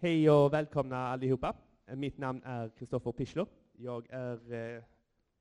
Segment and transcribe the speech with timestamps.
[0.00, 1.54] Hej och välkomna allihopa.
[1.86, 3.46] Mitt namn är Kristoffer Pichler.
[3.72, 4.82] Jag är, eh,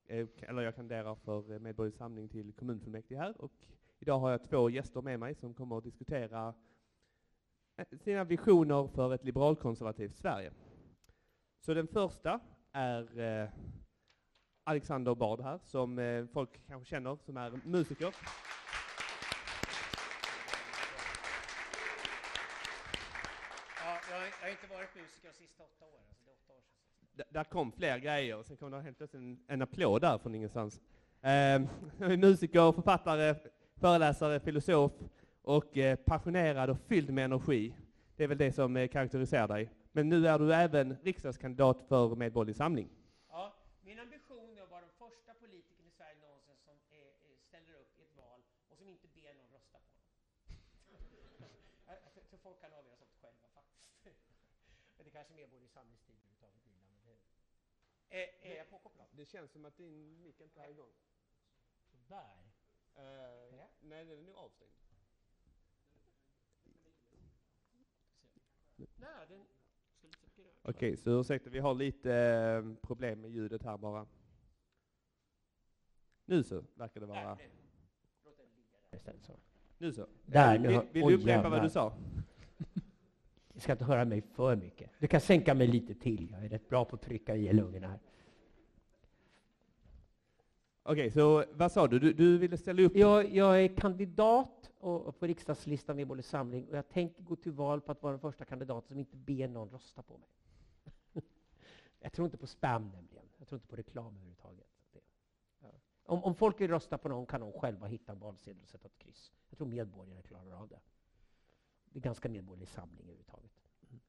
[0.05, 3.51] eh, eller jag kandiderar för Medborgerlig Samling till kommunfullmäktige här och
[3.99, 6.53] idag har jag två gäster med mig som kommer att diskutera
[7.77, 10.51] eh, sina visioner för ett liberalkonservativt Sverige.
[11.59, 12.39] Så den första
[12.71, 13.51] är
[14.63, 18.13] Alexander Bard här, som folk kanske känner, som är musiker.
[24.11, 26.05] jag har inte varit musiker de sista åtta åren.
[26.17, 27.25] Så det är åtta år sedan.
[27.29, 30.81] Där kom fler grejer, sen kom det helt plötsligt en, en applåd där från ingenstans.
[31.21, 31.61] Eh,
[31.99, 33.35] musiker, författare,
[33.75, 34.91] föreläsare, filosof
[35.41, 37.73] och eh, passionerad och fylld med energi.
[38.15, 39.71] Det är väl det som eh, karaktäriserar dig.
[39.91, 42.89] Men nu är du även riksdagskandidat för Medborgerlig Samling.
[43.29, 47.07] Ja, min ambition är att vara den första politikern i Sverige någonsin som är,
[47.47, 50.19] ställer upp i ett val och som inte ber någon rösta på honom.
[52.31, 53.47] så folk kan avgöra sånt själva
[54.97, 56.87] men det kanske mer borde i samlingstid överhuvudtaget bilar.
[56.91, 57.17] Men det,
[58.09, 59.07] är, är jag påkopplad?
[59.11, 60.93] Det känns som att din mick inte är igång.
[61.91, 62.33] Sådär.
[62.97, 63.03] Uh,
[63.57, 63.69] ja.
[63.81, 64.71] Nej, den är nog avstängd.
[70.69, 74.07] Okej, okay, så ursäkta, vi har lite eh, problem med ljudet här bara.
[76.25, 77.35] Nu så verkar det vara.
[77.35, 77.37] Där,
[79.27, 79.33] nu.
[79.77, 80.07] Nu så.
[80.25, 80.67] Där, nu.
[80.67, 81.97] Vill, vill du upprepa vad du sa?
[83.57, 84.91] Ni ska inte höra mig för mycket.
[84.99, 86.31] Du kan sänka mig lite till.
[86.31, 87.99] Jag är rätt bra på att trycka i lungorna här.
[90.83, 91.99] Okej, okay, så vad sa du?
[91.99, 92.13] du?
[92.13, 92.95] Du ville ställa upp?
[92.95, 97.35] Jag, jag är kandidat och, och på riksdagslistan i både samling och jag tänker gå
[97.35, 100.29] till val på att vara den första kandidaten som inte ber någon rösta på mig.
[101.99, 103.25] jag tror inte på spam nämligen.
[103.37, 104.67] Jag tror inte på reklam överhuvudtaget.
[105.59, 105.69] Ja.
[106.05, 108.87] Om, om folk vill rösta på någon kan de själva hitta en valsedel och sätta
[108.87, 109.33] ett kryss.
[109.49, 110.79] Jag tror medborgarna klarar av det
[111.91, 113.51] det är ganska medborgerlig samling överhuvudtaget.
[113.89, 114.01] Mm.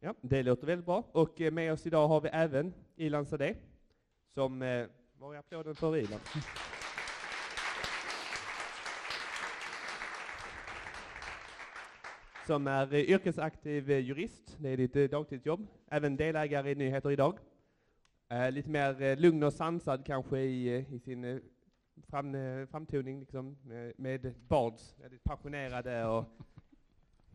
[0.00, 1.10] Ja, det låter väldigt bra.
[1.12, 3.56] Och eh, med oss idag har vi även Ilan Sadeh,
[4.34, 4.62] som...
[4.62, 4.86] Eh,
[5.18, 6.20] var är applåden för Ilan?
[12.46, 17.38] som är eh, yrkesaktiv eh, jurist, det är ditt dagtidsjobb, även delägare i Nyheter Idag.
[18.50, 21.40] lite mer lugn och sansad kanske i, i sin
[22.02, 26.24] fram, eh, framtoning liksom, med, med Bards väldigt passionerade och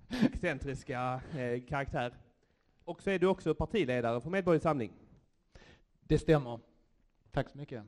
[0.24, 2.14] excentriska eh, karaktär.
[2.84, 4.92] Och så är du också partiledare för Medborgerlig Samling.
[6.02, 6.60] Det stämmer.
[7.32, 7.84] Tack så mycket.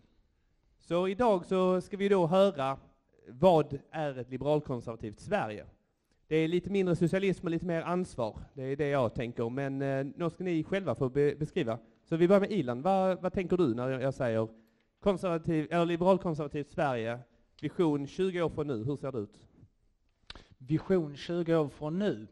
[0.79, 2.77] Så idag så ska vi då höra
[3.27, 5.65] vad är ett liberalkonservativt Sverige?
[6.27, 8.39] Det är lite mindre socialism och lite mer ansvar.
[8.53, 11.79] Det är det jag tänker, men eh, nu ska ni själva få be beskriva.
[12.03, 12.81] Så vi börjar med Ilan.
[12.81, 14.47] Vad, vad tänker du när jag säger
[15.03, 17.19] konservativ, eller liberalkonservativt Sverige,
[17.61, 19.47] vision 20 år från nu, hur ser det ut?
[20.57, 22.27] Vision 20 år från nu?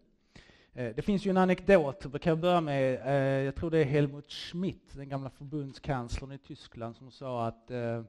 [0.74, 3.86] Eh, det finns ju en anekdot, vi kan börja med, eh, jag tror det är
[3.86, 8.04] Helmut Schmidt, den gamla förbundskanslern i Tyskland, som sa att eh,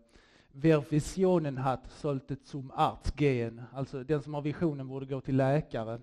[0.52, 3.62] Wer Visionen hat, sollte zum Arzt gehen.
[3.72, 6.00] Alltså den som har visionen borde gå till läkare.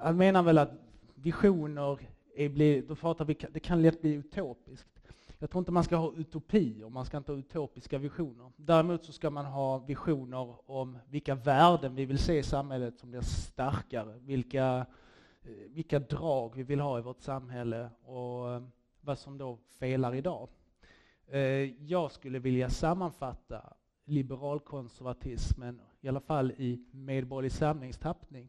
[0.00, 0.72] Han menar väl att
[1.14, 1.98] visioner
[2.36, 4.99] är, då pratar vi, det kan lätt bli utopiskt.
[5.42, 8.52] Jag tror inte man ska ha utopier, man ska inte ha utopiska visioner.
[8.56, 13.10] Däremot så ska man ha visioner om vilka värden vi vill se i samhället som
[13.10, 14.86] blir starkare, vilka,
[15.42, 18.62] eh, vilka drag vi vill ha i vårt samhälle och eh,
[19.00, 20.48] vad som då felar idag.
[21.26, 21.40] Eh,
[21.84, 23.72] jag skulle vilja sammanfatta
[24.04, 28.48] liberalkonservatismen, i alla fall i Medborgerlig samlingstappning,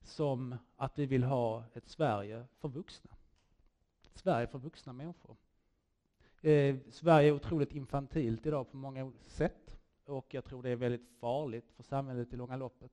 [0.00, 3.10] som att vi vill ha ett Sverige för vuxna.
[4.04, 5.36] Ett Sverige för vuxna människor.
[6.42, 11.08] Eh, Sverige är otroligt infantilt idag på många sätt och jag tror det är väldigt
[11.20, 12.90] farligt för samhället i långa loppet.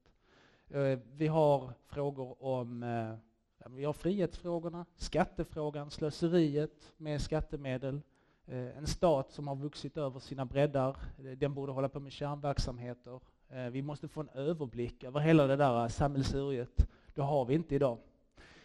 [0.70, 8.02] Eh, vi har frågor om eh, vi har frihetsfrågorna, skattefrågan, slöseriet med skattemedel,
[8.46, 12.12] eh, en stat som har vuxit över sina breddar, eh, den borde hålla på med
[12.12, 13.20] kärnverksamheter.
[13.50, 16.88] Eh, vi måste få en överblick över hela det där sammelsuriet.
[17.14, 17.98] Det har vi inte idag.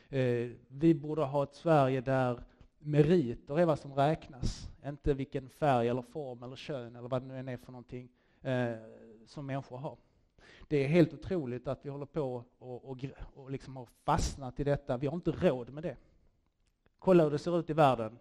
[0.08, 2.42] Eh, vi borde ha ett Sverige där
[2.80, 7.28] meriter är vad som räknas, inte vilken färg eller form eller kön eller vad det
[7.28, 8.08] nu än är för någonting
[8.42, 8.74] eh,
[9.26, 9.98] som människor har.
[10.68, 13.04] Det är helt otroligt att vi håller på och, och,
[13.34, 14.96] och liksom har fastnat i detta.
[14.96, 15.96] Vi har inte råd med det.
[16.98, 18.18] Kolla hur det ser ut i världen.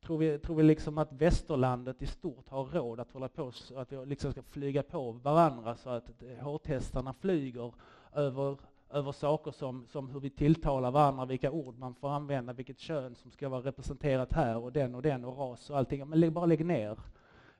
[0.00, 3.78] Tror vi, tror vi liksom att västerlandet i stort har råd att hålla på så
[3.78, 7.74] att vi liksom ska flyga på varandra så att eh, hårtestarna flyger
[8.12, 8.58] över
[8.90, 13.14] över saker som, som hur vi tilltalar varandra, vilka ord man får använda, vilket kön
[13.14, 16.08] som ska vara representerat här och den och den och ras och allting.
[16.08, 16.98] Men bara lägg ner.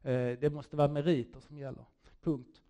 [0.03, 1.85] Eh, det måste vara meriter som gäller.
[2.23, 2.63] Punkt.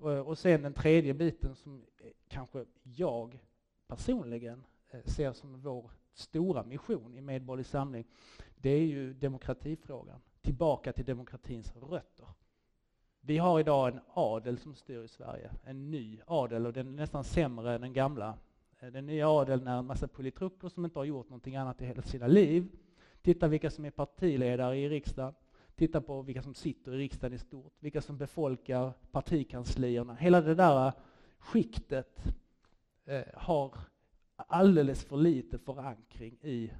[0.00, 3.38] Eh, och sen den tredje biten som eh, kanske jag
[3.86, 8.04] personligen eh, ser som vår stora mission i Medborgerlig Samling,
[8.56, 10.20] det är ju demokratifrågan.
[10.40, 12.26] Tillbaka till demokratins rötter.
[13.28, 16.92] Vi har idag en adel som styr i Sverige, en ny adel och den är
[16.92, 18.38] nästan sämre än den gamla.
[18.80, 21.86] Eh, den nya adeln är en massa politruker som inte har gjort någonting annat i
[21.86, 22.68] hela sina liv.
[23.22, 25.34] Titta vilka som är partiledare i riksdagen.
[25.74, 30.14] Titta på vilka som sitter i riksdagen i stort, vilka som befolkar partikanslierna.
[30.14, 30.92] Hela det där
[31.38, 32.24] skiktet
[33.04, 33.74] eh, har
[34.36, 36.70] alldeles för lite förankring i,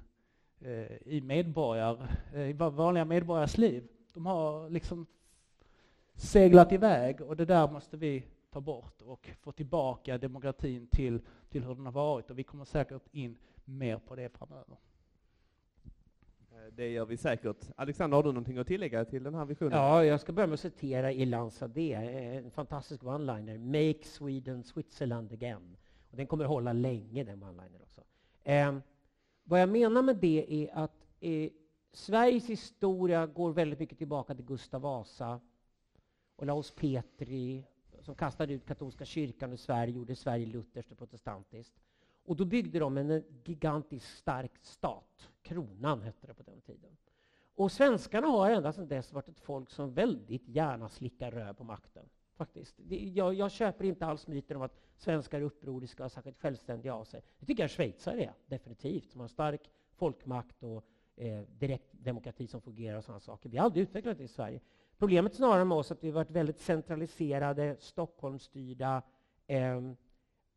[0.59, 3.87] eh, i, medborgar, i vanliga medborgares liv.
[4.13, 5.05] De har liksom
[6.19, 11.63] seglat iväg och det där måste vi ta bort och få tillbaka demokratin till, till
[11.63, 14.77] hur den har varit och vi kommer säkert in mer på det framöver.
[16.51, 17.57] Eh, det gör vi säkert.
[17.75, 19.77] Alexander, har du någonting att tillägga till den här visionen?
[19.77, 23.57] Ja, jag ska börja med att citera Ilan Sadeh, en fantastisk one-liner.
[23.57, 25.77] Make Sweden Switzerland again.
[26.11, 28.01] Och den kommer att hålla länge, den one-liner också.
[28.43, 28.77] Eh,
[29.43, 31.49] vad jag menar med det är att eh,
[31.93, 35.39] Sveriges historia går väldigt mycket tillbaka till Gustav Vasa,
[36.41, 37.63] Olaus Petri,
[38.01, 41.73] som kastade ut katolska kyrkan ur Sverige, gjorde Sverige lutherskt och protestantiskt.
[42.25, 45.29] Och då byggde de en gigantiskt stark stat.
[45.41, 46.97] Kronan hette det på den tiden.
[47.55, 51.63] Och svenskarna har ända sedan dess varit ett folk som väldigt gärna slickar röv på
[51.63, 52.09] makten.
[52.35, 52.75] Faktiskt.
[52.89, 57.03] Jag, jag, köper inte alls myten om att svenskar är upproriska och särskilt självständiga av
[57.03, 57.21] sig.
[57.39, 59.11] Det tycker jag schweizare är, definitivt.
[59.11, 60.85] Som har stark folkmakt och
[61.15, 63.49] eh, direktdemokrati som fungerar och sådana saker.
[63.49, 64.59] Vi har aldrig utvecklat det i Sverige.
[64.99, 69.01] Problemet snarare med oss är att vi har varit väldigt centraliserade, Stockholmsstyrda
[69.47, 69.81] eh,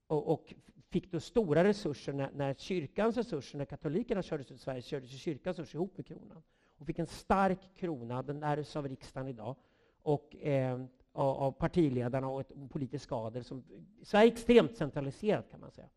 [0.07, 0.55] och, och,
[0.91, 5.11] fick då stora resurser när, när, kyrkans resurser, när katolikerna kördes ut i Sverige, kördes
[5.11, 6.43] kyrkans resurser ihop med kronan.
[6.79, 9.57] Och fick en stark krona, den ärvs av riksdagen idag,
[10.03, 13.45] och eh, av, av partiledarna och ett politisk adel.
[13.45, 13.65] Som,
[14.03, 15.89] Sverige är extremt centraliserat kan man säga.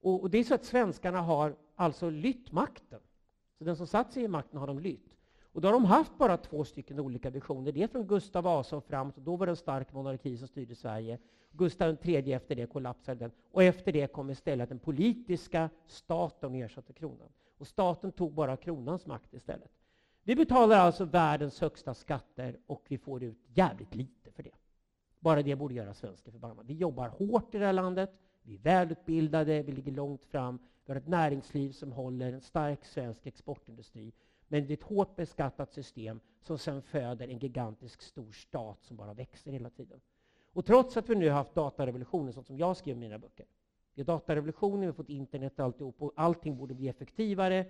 [0.00, 3.00] Och, och, det är så att svenskarna har alltså lytt makten.
[3.58, 5.17] Så den som satt sig i makten har de lytt.
[5.52, 7.72] Och då har de haft bara två stycken olika visioner.
[7.72, 9.16] Det är från Gustav Vasa och framåt.
[9.16, 11.18] Då var det en stark monarki som styrde Sverige.
[11.52, 13.30] Gustav III efter det kollapsade den.
[13.50, 17.28] Och efter det kom istället den politiska staten och ersatte kronan.
[17.58, 19.70] Och staten tog bara kronans makt istället.
[20.22, 24.54] Vi betalar alltså världens högsta skatter och vi får ut jävligt lite för det.
[25.20, 26.68] Bara det borde göra svenskar förbannade.
[26.68, 28.20] Vi jobbar hårt i det här landet.
[28.42, 30.58] Vi är välutbildade, vi ligger långt fram.
[30.84, 34.12] Vi har ett näringsliv som håller en stark svensk exportindustri.
[34.48, 38.96] Men det är ett hårt beskattat system som sen föder en gigantisk stor stat som
[38.96, 40.00] bara växer hela tiden.
[40.52, 43.46] Och trots att vi nu har haft datarevolutionen, sånt som jag skrev i mina böcker.
[43.94, 47.66] Vi har datarevolutionen, vi har fått internet och alltihop och allting borde bli effektivare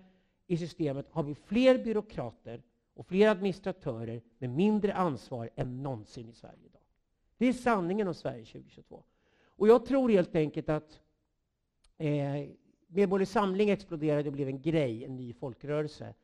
[0.47, 1.07] i systemet.
[1.11, 2.63] Har vi fler byråkrater
[2.99, 6.83] och fler administratörer med mindre ansvar än någonsin i Sverige idag.
[7.37, 9.05] Det är sanningen om Sverige 2022.
[9.45, 11.01] Och jag tror helt enkelt att
[11.99, 12.49] eh,
[12.87, 16.15] Medborgerlig Samling exploderade och blev en grej, en ny folkrörelse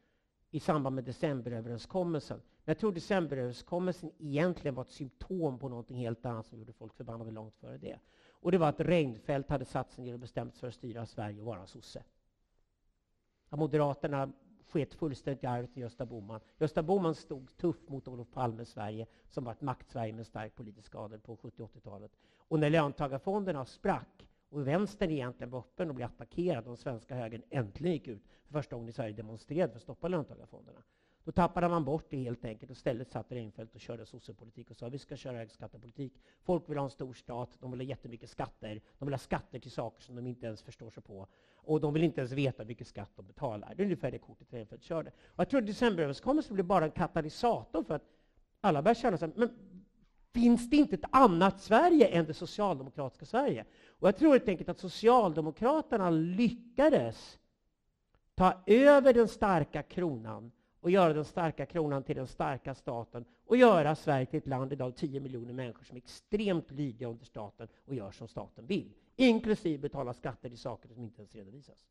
[0.55, 2.37] i samband med decemberöverenskommelsen.
[2.37, 6.95] Men jag tror decemberöverenskommelsen egentligen var ett symptom på något helt annat som gjorde folk
[6.95, 7.99] förbannade långt före det.
[8.29, 11.06] Och det var att Reinfeldt hade satt sig ner och bestämt sig för att styra
[11.06, 12.03] Sverige och vara sosse.
[13.49, 14.33] Att Moderaterna
[14.69, 16.41] sket fullständigt i arvet till Gösta Bohman.
[16.59, 20.95] Gösta Bohman stod tuff mot Olof Palme Sverige, som var ett maktsverige med stark politisk
[20.95, 22.12] adel på 70 80-talet.
[22.37, 27.15] Och när löntagarfonderna sprack och vänstern egentligen var öppen och blev attackerad och den svenska
[27.15, 30.82] högern äntligen gick ut för första gången i Sverige demonstrerade för att stoppa löntagarfonderna.
[31.25, 34.77] Då tappade man bort det helt enkelt och istället satt Reinfeldt och körde sossepolitik och
[34.77, 36.13] sa vi ska köra högskattepolitik.
[36.43, 38.81] Folk vill ha en stor stat, de vill ha jättemycket skatter.
[38.99, 41.27] De vill ha skatter till saker som de inte ens förstår sig på.
[41.55, 43.75] Och de vill inte ens veta vilken skatt de betalar.
[43.77, 45.11] Det är ungefär det kortet Reinfeldt körde.
[45.11, 48.05] Och jag tror att decemberöverenskommelsen blev bara en katalysator för att
[48.61, 49.74] alla började känna sig, men
[50.34, 53.64] finns det inte ett annat Sverige än det socialdemokratiska Sverige?
[53.86, 57.38] Och jag tror helt enkelt att Socialdemokraterna lyckades
[58.34, 63.56] ta över den starka kronan och göra den starka kronan till den starka staten och
[63.56, 67.24] göra Sverige till ett land idag av 10 miljoner människor som är extremt lydiga under
[67.24, 68.93] staten och gör som staten vill.
[69.17, 71.86] Inklusive betala skatter till saker som inte ens redovisas.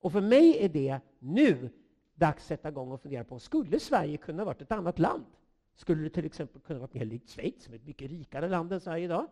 [0.00, 1.70] Och för mig är det nu
[2.14, 5.24] dags att sätta igång och fundera på, skulle Sverige kunna vara ett annat land?
[5.80, 8.72] Skulle det till exempel kunna vara mer likt Schweiz, som är ett mycket rikare land
[8.72, 9.26] än Sverige idag?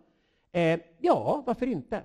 [0.52, 2.02] Eh, ja, varför inte?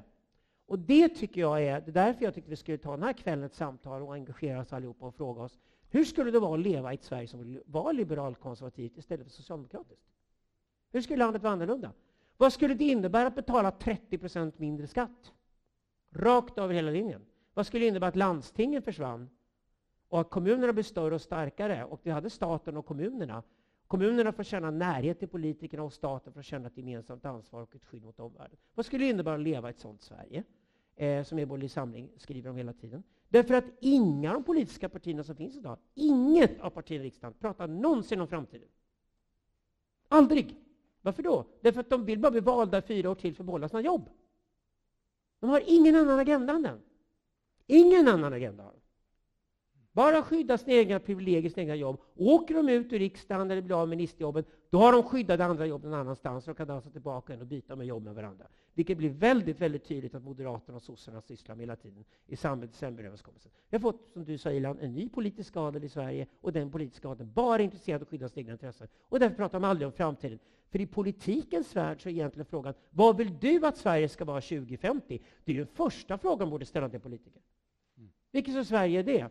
[0.66, 3.14] Och det tycker jag är, det är därför jag tyckte vi skulle ta den här
[3.14, 5.60] kvällen ett samtal och engagera oss allihopa och fråga oss,
[5.90, 10.06] hur skulle det vara att leva i ett Sverige som var liberalkonservativt istället för socialdemokratiskt?
[10.92, 11.92] Hur skulle landet vara annorlunda?
[12.38, 15.34] Vad skulle det innebära att betala 30 procent mindre skatt?
[16.10, 17.26] Rakt över hela linjen.
[17.54, 19.30] Vad skulle det innebära att landstingen försvann
[20.10, 23.44] och att kommunerna blev större och starkare och vi hade staten och kommunerna
[23.94, 27.86] Kommunerna får känna närhet till politikerna och staten får känna ett gemensamt ansvar och ett
[27.86, 28.58] skydd mot omvärlden.
[28.76, 30.44] Vad skulle det innebära att leva i ett sådant Sverige?
[30.96, 33.04] eh, som Eboli Samling skriver om hela tiden.
[33.30, 37.34] Därför att inga av de politiska partierna som finns idag, inget av partierna i riksdagen,
[37.40, 38.68] pratar någonsin om framtiden.
[40.08, 40.58] Aldrig!
[41.02, 41.46] Varför då?
[41.62, 44.10] Därför att de vill bara bli valda fyra år till för att behålla sina jobb.
[45.40, 46.82] De har ingen annan agenda än den.
[47.68, 48.74] Ingen annan agenda har
[49.94, 52.00] bara skydda sina egna privilegier, sina egna jobb.
[52.16, 55.66] Åker de ut ur riksdagen eller blir av med ministerjobben, då har de skyddade andra
[55.66, 58.48] jobb någon annanstans och kan dansa tillbaka och byta med jobb med varandra.
[58.74, 62.60] Vilket blir väldigt, väldigt tydligt att Moderaterna och sossarna sysslar med hela tiden i samband
[62.60, 63.52] med decemberöverenskommelsen.
[63.70, 66.72] Vi har fått, som du sa Ilan, en ny politisk adel i Sverige och den
[66.72, 68.88] politiska adeln bara är intresserad av att skydda sina egna intressen.
[69.02, 70.40] Och därför pratar de aldrig om framtiden.
[70.70, 74.42] För i politikens värld så är egentligen frågan, vad vill du att Sverige ska vara
[74.42, 75.22] 2050?
[75.44, 77.42] Det är ju den första frågan man borde ställa till politiker.
[77.98, 78.10] Mm.
[78.32, 79.30] Vilket Sverige är det?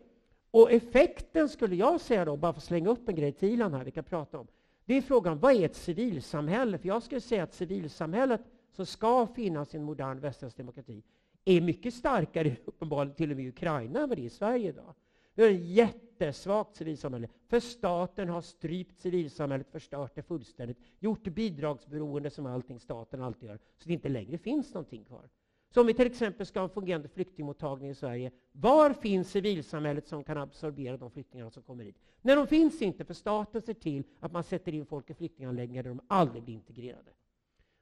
[0.53, 3.73] Och effekten skulle jag säga då, bara för att slänga upp en grej till Ilan
[3.73, 4.47] här, vi kan prata om.
[4.85, 6.77] Det är frågan, vad är ett civilsamhälle?
[6.77, 8.41] För jag skulle säga att civilsamhället
[8.71, 11.03] som ska finnas i en modern västerländsk demokrati
[11.45, 14.69] är mycket starkare, uppenbarligen till och med i Ukraina, än vad det är i Sverige
[14.69, 14.93] idag.
[15.35, 21.31] Vi har ett jättesvagt civilsamhälle, för staten har strypt civilsamhället, förstört det fullständigt, gjort det
[21.31, 25.29] bidragsberoende som allting staten alltid gör, så det inte längre finns någonting kvar.
[25.73, 30.07] Så om vi till exempel ska ha en fungerande flyktingmottagning i Sverige, var finns civilsamhället
[30.07, 31.95] som kan absorbera de flyktingar som kommer hit?
[32.21, 35.83] Nej, de finns inte, för staten ser till att man sätter in folk i flyktinganläggningar
[35.83, 37.11] där de aldrig blir integrerade.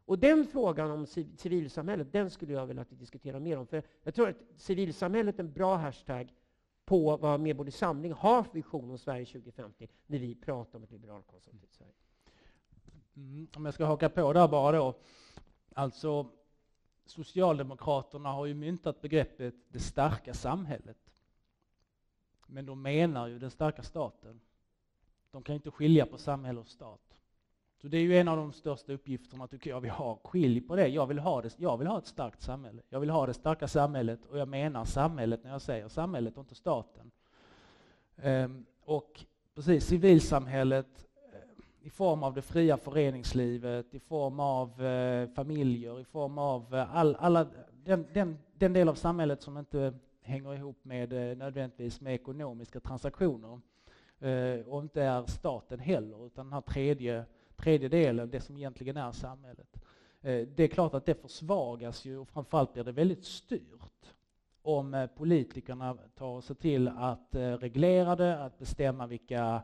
[0.06, 1.06] Och den frågan om
[1.38, 3.68] civilsamhället, den skulle jag vilja att vi diskuterar mer om.
[3.68, 6.34] För jag tror att civilsamhället är en bra hashtag
[6.86, 10.92] på vad Medborgerlig Samling har för vision om Sverige 2050, när vi pratar om ett
[10.92, 11.94] liberalkonservativt Sverige.
[13.16, 15.00] Mm, om jag ska haka på där bara då.
[15.74, 16.28] Alltså,
[17.06, 20.98] Socialdemokraterna har ju myntat begreppet det starka samhället.
[22.48, 24.42] Men de menar ju den starka staten.
[25.32, 27.12] De kan inte skilja på samhälle och stat.
[27.82, 30.20] Så det är ju en av de största uppgifterna tycker jag vi har.
[30.24, 30.88] Skilj på det.
[30.88, 31.60] Jag vill ha, det.
[31.60, 32.82] jag vill ha ett starkt samhälle.
[32.90, 36.44] Jag vill ha det starka samhället och jag menar samhället när jag säger samhället och
[36.44, 37.12] inte staten.
[38.18, 41.08] Ehm, och precis, civilsamhället
[41.84, 46.96] i form av det fria föreningslivet, i form av eh, familjer, i form av eh,
[46.96, 47.48] all, alla,
[47.84, 52.80] den, den, den, del av samhället som inte hänger ihop med eh, nödvändigtvis med ekonomiska
[52.80, 53.60] transaktioner
[54.20, 58.98] eh, och inte är staten heller, utan den här tredje, tredje delen, det som egentligen
[58.98, 59.78] är samhället.
[60.22, 64.14] Eh, det är klart att det försvagas ju och framförallt blir det väldigt styrt
[64.62, 69.62] om eh, politikerna tar sig till att eh, reglera det, att bestämma vilka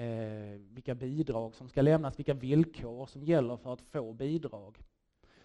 [0.00, 4.78] eh, vilka bidrag som ska lämnas, vilka villkor som gäller för att få bidrag.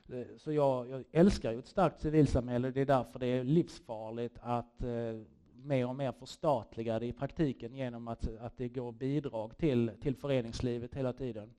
[0.09, 4.37] Eh, så jag, jag, älskar ju ett starkt civilsamhälle, det är därför det är livsfarligt
[4.41, 5.21] att eh,
[5.53, 10.15] mer och mer förstatliga det i praktiken genom att, att det går bidrag till, till
[10.15, 11.53] föreningslivet hela tiden.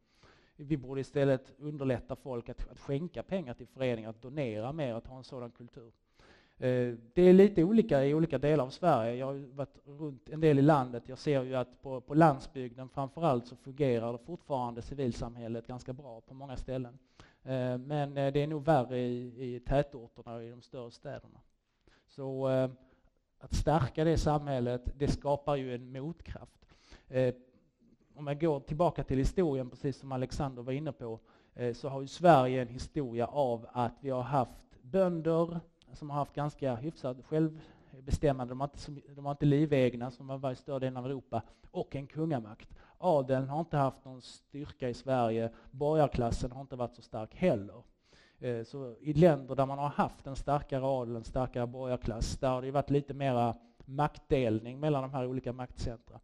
[0.57, 5.07] Vi borde istället underlätta folk att, att skänka pengar till föreningar, att donera mer, att
[5.07, 5.93] ha en sådan kultur.
[6.59, 9.15] Eh, det är lite olika i olika delar av Sverige.
[9.15, 11.03] Jag har varit runt en del i landet.
[11.07, 16.21] Jag ser ju att på, på landsbygden framförallt så fungerar det fortfarande civilsamhället ganska bra
[16.21, 16.99] på många ställen.
[17.43, 21.41] Eh, men eh, det är nog värre i, i tätorterna och i de större städerna.
[22.07, 22.47] Så
[23.39, 26.67] att stärka det samhället, det skapar ju en motkraft.
[28.15, 31.21] Om jag går tillbaka till historien, precis som Alexander var inne på,
[31.75, 35.61] så har ju Sverige en historia av att vi har haft bönder,
[35.97, 40.41] som har haft ganska hyfsat självbestämmande, de har inte, de har inte livegna som man
[40.41, 42.69] var i större delen av Europa, och en kungamakt.
[42.99, 47.83] Adeln har inte haft någon styrka i Sverige, borgarklassen har inte varit så stark heller.
[48.39, 52.49] Eh, så i länder där man har haft en starkare adel, en starkare borgarklass, där
[52.49, 56.21] har det varit lite mera maktdelning mellan de här olika maktcentra.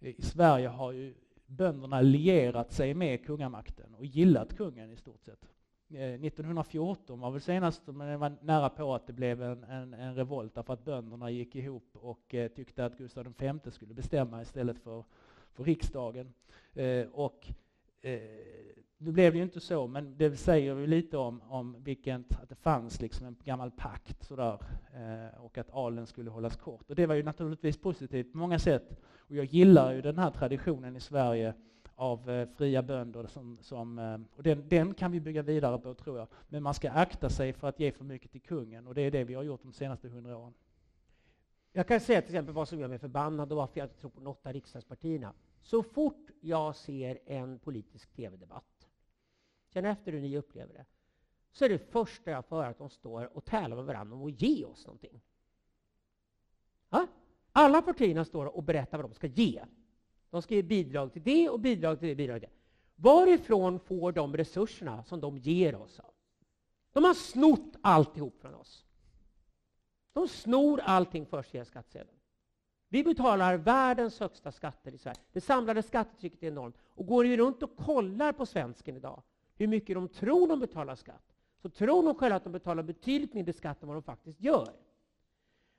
[0.00, 1.14] Eh, I Sverige har ju
[1.46, 5.48] bönderna lierat sig med kungamakten och gillat kungen i stort sett.
[5.94, 9.94] Eh, 1914 var väl senast, men det var nära på att det blev en, en,
[9.94, 14.42] en revolt därför att bönderna gick ihop och eh, tyckte att Gustav V skulle bestämma
[14.42, 15.04] istället för,
[15.52, 16.34] för riksdagen.
[16.74, 17.46] Eh, och
[18.02, 18.20] eh,
[18.98, 22.48] nu blev det ju inte så, men det säger ju lite om, om vilken, att
[22.48, 24.58] det fanns liksom en gammal pakt sådär,
[24.94, 26.90] eh, och att alen skulle hållas kort.
[26.90, 29.00] Och det var ju naturligtvis positivt på många sätt.
[29.16, 31.54] Och jag gillar ju den här traditionen i Sverige
[32.02, 33.26] av eh, fria bönder.
[33.26, 36.28] Som, som, eh, och den, den, kan vi bygga vidare på, tror jag.
[36.48, 39.10] Men man ska akta sig för att ge för mycket till kungen, och det är
[39.10, 40.54] det vi har gjort de senaste hundra åren.
[41.72, 44.10] Jag kan säga till exempel vad som gör mig förbannad och varför jag inte tror
[44.10, 45.32] på något av riksdagspartierna.
[45.62, 48.88] Så fort jag ser en politisk tv-debatt,
[49.68, 50.84] känn efter hur ni upplever det,
[51.52, 54.26] så är det första jag får höra att de står och tävlar med varandra om
[54.26, 55.20] att ge oss någonting.
[56.90, 57.06] Ha?
[57.52, 59.64] Alla partierna står och berättar vad de ska ge.
[60.32, 62.14] De ska ge bidrag till det och bidrag till det.
[62.14, 62.54] Bidrag till det.
[62.96, 66.00] Varifrån får de resurserna som de ger oss?
[66.92, 68.84] De har snott alltihop från oss.
[70.12, 72.16] De snor allting först via skattsedeln.
[72.88, 75.20] Vi betalar världens högsta skatter i Sverige.
[75.32, 76.76] Det samlade skattetrycket är enormt.
[76.80, 79.22] Och går vi runt och kollar på svensken idag,
[79.56, 83.34] hur mycket de tror de betalar skatt, så tror de själva att de betalar betydligt
[83.34, 84.72] mindre skatt än vad de faktiskt gör.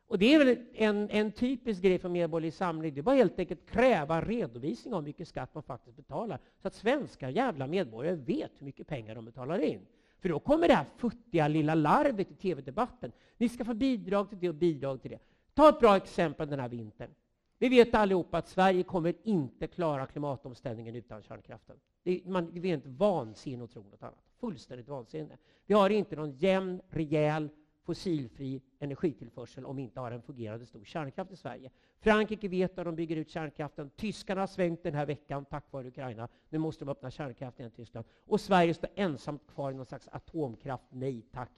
[0.07, 2.93] Och det är väl en, en typisk grej för Medborgerlig Samling.
[2.93, 6.39] Det är bara helt enkelt kräva redovisning av hur mycket skatt man faktiskt betalar.
[6.61, 9.81] Så att svenska jävla medborgare vet hur mycket pengar de betalar in.
[10.19, 13.11] För då kommer det här futtiga lilla larvet i tv-debatten.
[13.37, 15.19] Ni ska få bidrag till det och bidrag till det.
[15.53, 17.09] Ta ett bra exempel den här vintern.
[17.57, 21.75] Vi vet allihopa att Sverige kommer inte klara klimatomställningen utan kärnkraften.
[22.03, 24.23] Det är, man, det är inte vansinne att tro något annat.
[24.39, 25.37] Fullständigt vansinne.
[25.65, 27.49] Vi har inte någon jämn, rejäl,
[27.83, 31.69] fossilfri energitillförsel om vi inte har en fungerande stor kärnkraft i Sverige.
[31.99, 33.89] Frankrike vet att de bygger ut kärnkraften.
[33.95, 36.27] Tyskarna har svängt den här veckan tack vare Ukraina.
[36.49, 38.05] Nu måste de öppna kärnkraften i Tyskland.
[38.25, 41.51] Och Sverige står ensamt kvar i någon slags atomkraft, nej tack,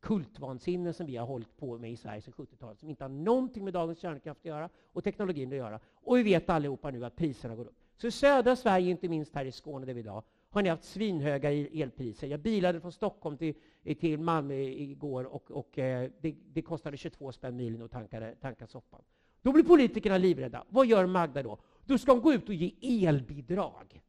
[0.00, 3.64] kultvansinne som vi har hållit på med i Sverige sedan 70-talet, som inte har någonting
[3.64, 5.80] med dagens kärnkraft att göra och teknologin att göra.
[5.94, 7.76] Och vi vet allihopa nu att priserna går upp.
[7.96, 10.84] Så i södra Sverige, inte minst här i Skåne där vi idag, har ni haft
[10.84, 12.26] svinhöga elpriser.
[12.26, 13.54] Jag bilade från Stockholm till,
[14.00, 18.66] till Malmö igår och, och eh, det, det, kostade 22 spänn milen att tanka, tanka
[18.66, 19.02] soppan.
[19.42, 20.64] Då blir politikerna livrädda.
[20.68, 21.58] Vad gör Magda då?
[21.84, 24.02] Då ska hon gå ut och ge elbidrag.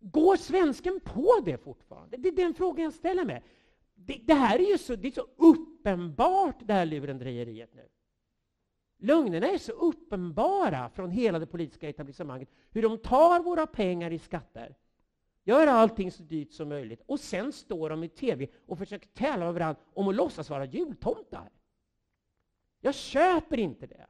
[0.00, 2.16] Går svensken på det fortfarande?
[2.16, 3.42] Det är den frågan jag ställer mig.
[3.94, 7.88] Det, det här är ju så, det är så uppenbart, det här lurendrejeriet nu.
[8.98, 12.48] Lögnerna är så uppenbara från hela det politiska etablissemanget.
[12.70, 14.76] Hur de tar våra pengar i skatter,
[15.44, 19.44] gör allting så dyrt som möjligt och sen står de i tv och försöker tävla
[19.44, 21.50] med varandra om att låtsas vara jultomtar.
[22.80, 24.06] Jag köper inte det.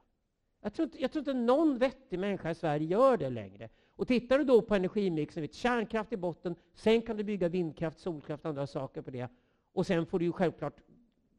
[0.61, 3.69] Jag tror inte, jag tror inte någon vettig människa i Sverige gör det längre.
[3.95, 7.99] Och tittar du då på energimixen, vet, kärnkraft i botten, sen kan du bygga vindkraft,
[7.99, 9.27] solkraft och andra saker på det.
[9.73, 10.81] Och sen får du ju självklart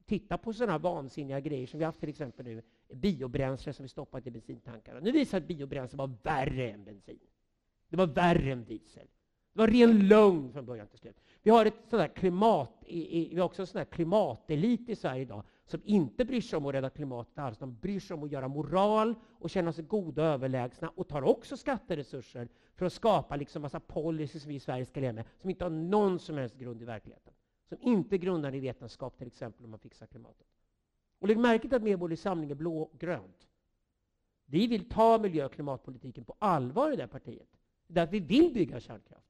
[0.07, 2.63] titta på sådana vansinniga grejer som vi haft till exempel nu,
[2.93, 5.01] biobränsle som vi stoppat i bensintankarna.
[5.01, 7.19] Nu visar att biobränsle var värre än bensin.
[7.89, 9.07] Det var värre än diesel.
[9.53, 11.17] Det var ren lögn från början till slut.
[11.43, 15.81] Vi har, ett sånt klimat, vi har också en sån klimatelit i Sverige idag som
[15.85, 17.59] inte bryr sig om att rädda klimatet alls.
[17.59, 21.23] De bryr sig om att göra moral och känna sig goda och överlägsna och tar
[21.23, 25.25] också skatteresurser för att skapa liksom massa policies som vi i Sverige ska leva med
[25.41, 27.35] som inte har någon som helst grund i verkligheten.
[27.69, 30.47] Som inte grundar i vetenskap, till exempel, om man fixar klimatet.
[31.19, 33.49] Och lägg märke till att Medborgerlig Samling är blå och grönt.
[34.47, 37.49] Vi vill ta miljö och klimatpolitiken på allvar i det partiet.
[37.87, 39.27] Därför vi vill bygga kärnkraft.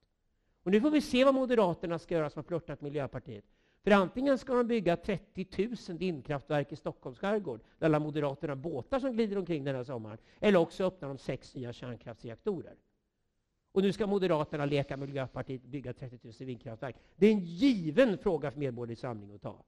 [0.63, 3.45] Och nu får vi se vad Moderaterna ska göra som har flörtat med Miljöpartiet.
[3.83, 9.01] För antingen ska de bygga 30 000 vindkraftverk i Stockholms skärgård, där alla Moderaterna båtar
[9.01, 12.77] som glider omkring den här sommaren, eller också öppnar de sex nya kärnkraftsreaktorer.
[13.73, 16.97] Och nu ska Moderaterna leka Miljöpartiet och bygga 30 000 vindkraftverk.
[17.17, 19.65] Det är en given fråga för Medborgerlig Samling att ta.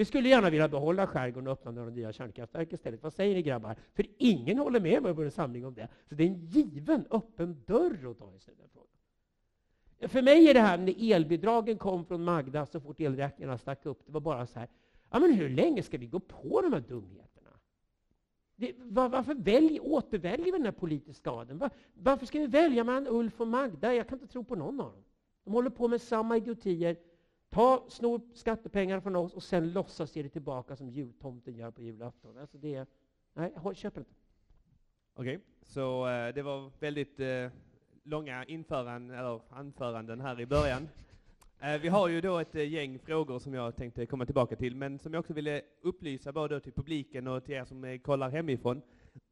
[0.00, 3.02] Vi skulle gärna vilja behålla skärgården och öppna några nya kärnkraftverk istället.
[3.02, 3.76] Vad säger ni grabbar?
[3.94, 5.88] För ingen håller med mig på en Samling om det.
[6.08, 10.10] Så det är en given öppen dörr att ta i den frågan.
[10.10, 14.06] För mig är det här när elbidragen kom från Magda så fort elräkningarna stack upp,
[14.06, 14.68] det var bara så här,
[15.10, 17.50] ja men hur länge ska vi gå på de här dumheterna?
[18.56, 21.58] Det, var, varför välj, återväljer vi den här politiska adeln?
[21.58, 23.94] Var, varför ska vi välja mellan Ulf och Magda?
[23.94, 25.04] Jag kan inte tro på någon av dem.
[25.44, 26.96] De håller på med samma idiotier.
[27.50, 31.82] Ta, snor skattepengar från oss och sen låtsas ge det tillbaka som jultomten gör på
[31.82, 32.38] julafton.
[32.38, 32.88] Alltså det,
[33.34, 34.14] nej, jag köper inte.
[35.14, 37.50] Okej, okay, så uh, det var väldigt uh
[38.04, 40.88] långa införanden, eller anföranden här i början.
[41.62, 44.76] Eh, vi har ju då ett eh, gäng frågor som jag tänkte komma tillbaka till,
[44.76, 48.30] men som jag också ville upplysa både till publiken och till er som eh, kollar
[48.30, 48.82] hemifrån.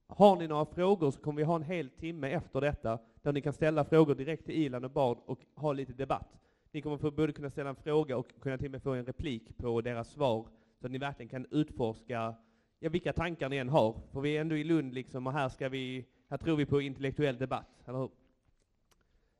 [0.07, 3.40] Har ni några frågor så kommer vi ha en hel timme efter detta, där ni
[3.40, 6.38] kan ställa frågor direkt till Ilan och Bard och ha lite debatt.
[6.79, 9.07] Ni kommer få både kunna ställa en fråga och kunna till och med få en
[9.07, 10.47] replik på deras svar,
[10.81, 12.35] så att ni verkligen kan utforska
[12.79, 14.01] ja, vilka tankar ni än har.
[14.12, 16.81] För vi är ändå i Lund liksom, och här ska vi, här tror vi på
[16.81, 18.11] intellektuell debatt, eller hur?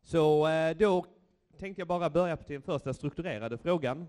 [0.03, 1.05] Så eh, då
[1.59, 4.07] tänkte jag bara börja på den första strukturerade frågan,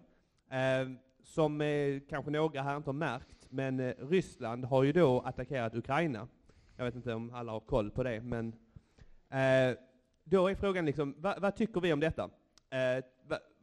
[0.50, 0.89] eh,
[1.24, 5.76] som eh, kanske några här inte har märkt, men eh, Ryssland har ju då attackerat
[5.76, 6.28] Ukraina.
[6.76, 8.48] Jag vet inte om alla har koll på det, men
[9.30, 9.78] eh,
[10.24, 12.30] då är frågan liksom, vad, vad tycker vi om detta?
[12.72, 13.04] Eh,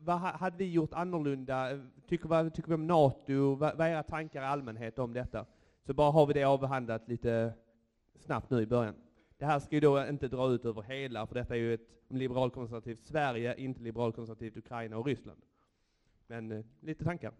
[0.07, 1.81] vad, hade vi gjort annorlunda?
[2.07, 3.55] Tycker, vad tycker vi om NATO?
[3.55, 5.47] Vad, vad är era tankar i allmänhet om detta?
[5.87, 7.53] Så bara har vi det avhandlat lite
[8.19, 8.95] snabbt nu i början.
[9.39, 11.89] Det här ska ju då inte dra ut över hela, för detta är ju ett
[12.09, 15.41] liberalkonservativt Sverige, inte liberalkonservativt Ukraina och Ryssland.
[16.27, 17.33] Men eh, lite tankar?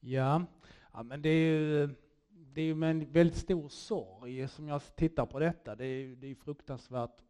[0.00, 0.42] Ja,
[0.92, 1.94] ja men det är ju
[2.32, 5.74] det är med en väldigt stor sorg som jag tittar på detta.
[5.74, 7.25] Det är, det är fruktansvärt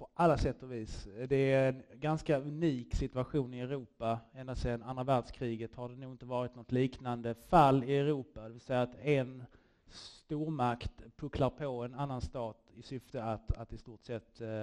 [0.00, 1.08] på alla sätt och vis.
[1.28, 4.20] Det är en ganska unik situation i Europa.
[4.34, 8.40] Ända sedan andra världskriget har det nog inte varit något liknande fall i Europa.
[8.42, 9.44] Det vill säga att en
[9.88, 14.62] stormakt pucklar på en annan stat i syfte att, att i stort sett eh,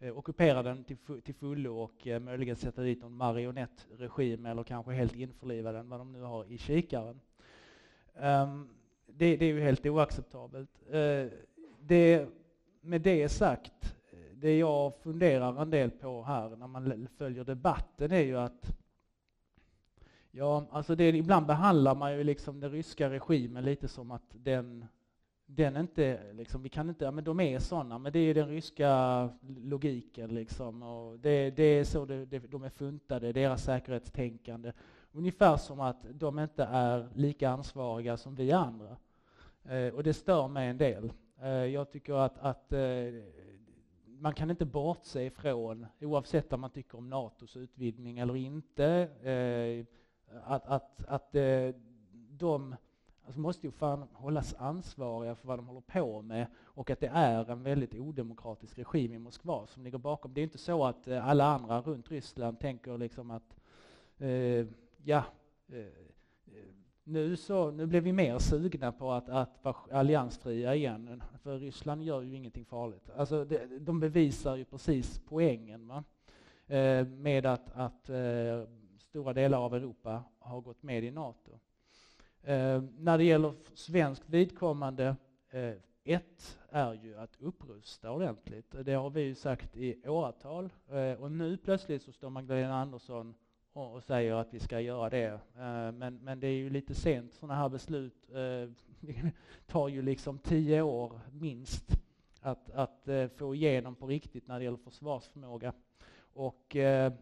[0.00, 4.92] eh ockupera den till, till fullo och eh, möjligen sätta dit någon marionettregim eller kanske
[4.92, 7.20] helt införliva den, vad de nu har i kikaren.
[8.14, 8.68] Um,
[9.06, 10.82] det, det, är ju helt oacceptabelt.
[10.94, 11.30] Uh,
[11.80, 12.28] det,
[12.80, 13.95] med det sagt,
[14.40, 18.76] det jag funderar en del på här när man följer debatten är ju att
[20.38, 24.84] Ja, alltså det, ibland behandlar man ju liksom den ryska regimen lite som att den,
[25.46, 28.34] den inte, liksom, vi kan inte, ja men de är sådana, men det är ju
[28.34, 29.28] den ryska
[29.62, 34.72] logiken liksom, och det, det är så det, det, de är funtade, deras säkerhetstänkande.
[35.12, 38.96] Ungefär som att de inte är lika ansvariga som vi andra.
[39.64, 41.12] Eh, och det stör mig en del.
[41.42, 42.78] Eh, jag tycker att, att eh,
[44.20, 48.86] man kan inte bortse ifrån, oavsett om man tycker om NATOs utvidgning eller inte,
[49.22, 49.84] eh,
[50.44, 51.74] att, att, att eh,
[52.30, 52.74] de
[53.26, 57.10] alltså måste ju fan hållas ansvariga för vad de håller på med och att det
[57.12, 60.34] är en väldigt odemokratisk regim i Moskva som ligger bakom.
[60.34, 63.56] Det är inte så att eh, alla andra runt Ryssland tänker liksom att
[64.18, 64.66] eh,
[65.04, 65.24] ja,
[65.68, 66.15] eh,
[67.06, 72.02] nu, så, nu blev vi mer sugna på att, att vara alliansfria igen, för Ryssland
[72.02, 73.10] gör ju ingenting farligt.
[73.16, 76.04] Alltså det, de bevisar ju precis poängen va?
[76.66, 78.62] Eh, med att, att eh,
[78.98, 81.58] stora delar av Europa har gått med i NATO.
[82.42, 85.16] Eh, när det gäller svenskt vidkommande,
[85.50, 85.72] eh,
[86.04, 88.74] ett är ju att upprusta ordentligt.
[88.84, 90.72] Det har vi ju sagt i åratal.
[90.88, 93.34] Eh, och nu plötsligt så står Magdalena Andersson
[93.76, 95.40] och, och säger att vi ska göra det.
[95.56, 98.70] Eh, men, men det är ju lite sent, sådana här beslut eh,
[99.66, 101.98] tar ju liksom tio år minst
[102.40, 105.72] att, att eh, få igenom på riktigt när det gäller försvarsförmåga.
[106.18, 107.12] Och eh,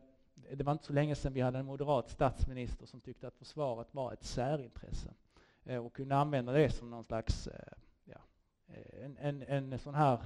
[0.53, 3.95] det var inte så länge sedan vi hade en moderat statsminister som tyckte att försvaret
[3.95, 5.15] var ett särintresse
[5.65, 7.73] eh, och kunde använda det som någon slags eh,
[8.05, 8.19] ja,
[8.67, 10.21] eh, en, en, en sån här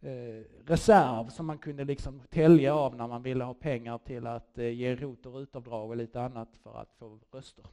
[0.00, 4.58] eh, reserv som man kunde liksom tälja av när man ville ha pengar till att
[4.58, 7.64] eh, ge ROT och RUT-avdrag och lite annat för att få röster.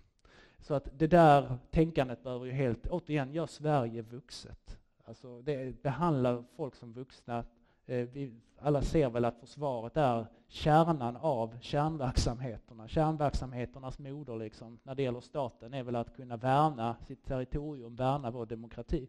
[0.60, 4.80] Så att det där tänkandet behöver ju helt, återigen, gör Sverige vuxet.
[5.06, 7.46] Alltså det behandlar folk som vuxna.
[7.86, 12.88] Eh, vi alla ser väl att försvaret är kärnan av kärnverksamheterna.
[12.88, 18.32] Kärnverksamheternas moder liksom, när det gäller staten är väl att kunna värna sitt territorium, värna
[18.32, 19.08] vår demokrati.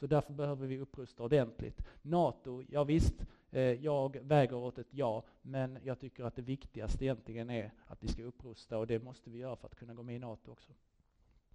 [0.00, 1.86] Så därför behöver vi upprusta ordentligt.
[2.02, 7.04] NATO, ja visst, eh, jag väger åt ett ja, men jag tycker att det viktigaste
[7.04, 10.02] egentligen är att vi ska upprusta och det måste vi göra för att kunna gå
[10.02, 10.72] med i NATO också.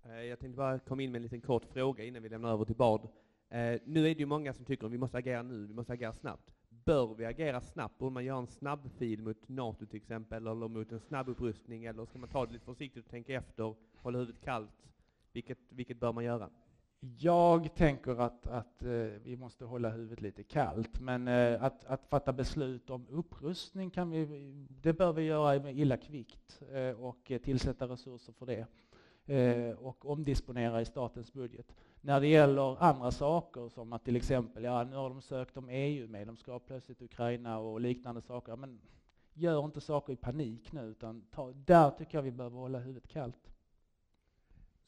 [0.03, 2.65] Eh, jag tänkte bara komma in med en liten kort fråga innan vi lämnar över
[2.65, 3.01] till Bard.
[3.49, 5.93] Eh, nu är det ju många som tycker att vi måste agera nu, vi måste
[5.93, 6.53] agera snabbt.
[6.69, 7.97] Bör vi agera snabbt?
[7.97, 12.05] Borde man göra en snabbfil mot NATO till exempel, eller mot en snabb upprustning, eller
[12.05, 14.87] ska man ta det lite försiktigt och tänka efter, hålla huvudet kallt?
[15.31, 16.49] Vilket, vilket bör man göra?
[17.03, 18.89] Jag tänker att, att eh,
[19.23, 24.09] vi måste hålla huvudet lite kallt, men eh, att, att fatta beslut om upprustning kan
[24.11, 28.65] vi, det bör vi göra illa kvickt eh, och eh, tillsätta resurser för det
[29.35, 31.75] eh, och omdisponera i statens budget.
[32.01, 35.69] När det gäller andra saker som att till exempel, ja nu har de sökt om
[35.69, 38.81] EU-medlemskap plötsligt, Ukraina och liknande saker, men
[39.33, 43.07] gör inte saker i panik nu, utan ta, där tycker jag vi behöver hålla huvudet
[43.07, 43.50] kallt.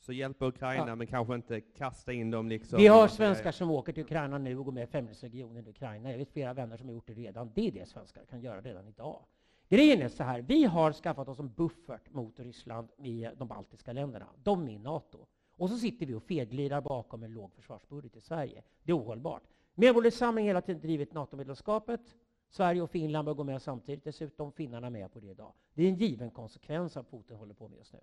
[0.03, 0.95] Så hjälpa Ukraina, ja.
[0.95, 2.77] men kanske inte kasta in dem liksom...
[2.79, 6.11] Vi har svenskar som åker till Ukraina nu och går med i femårsregionen i Ukraina.
[6.11, 7.51] Jag vet flera vänner som har gjort det redan.
[7.55, 9.25] Det är det svenskar kan göra redan idag.
[9.69, 13.93] Grejen är så här, vi har skaffat oss en buffert mot Ryssland i de baltiska
[13.93, 14.27] länderna.
[14.43, 15.25] De är i NATO.
[15.57, 18.63] Och så sitter vi och feglirar bakom en låg försvarsbudget i Sverige.
[18.83, 19.43] Det är ohållbart.
[19.75, 22.15] Medborgerlig Samling har hela tiden drivit NATO-medlemskapet.
[22.49, 24.03] Sverige och Finland bör gå med samtidigt.
[24.03, 25.53] Dessutom finnarna med på det idag.
[25.73, 27.99] Det är en given konsekvens av Putin håller på med just nu.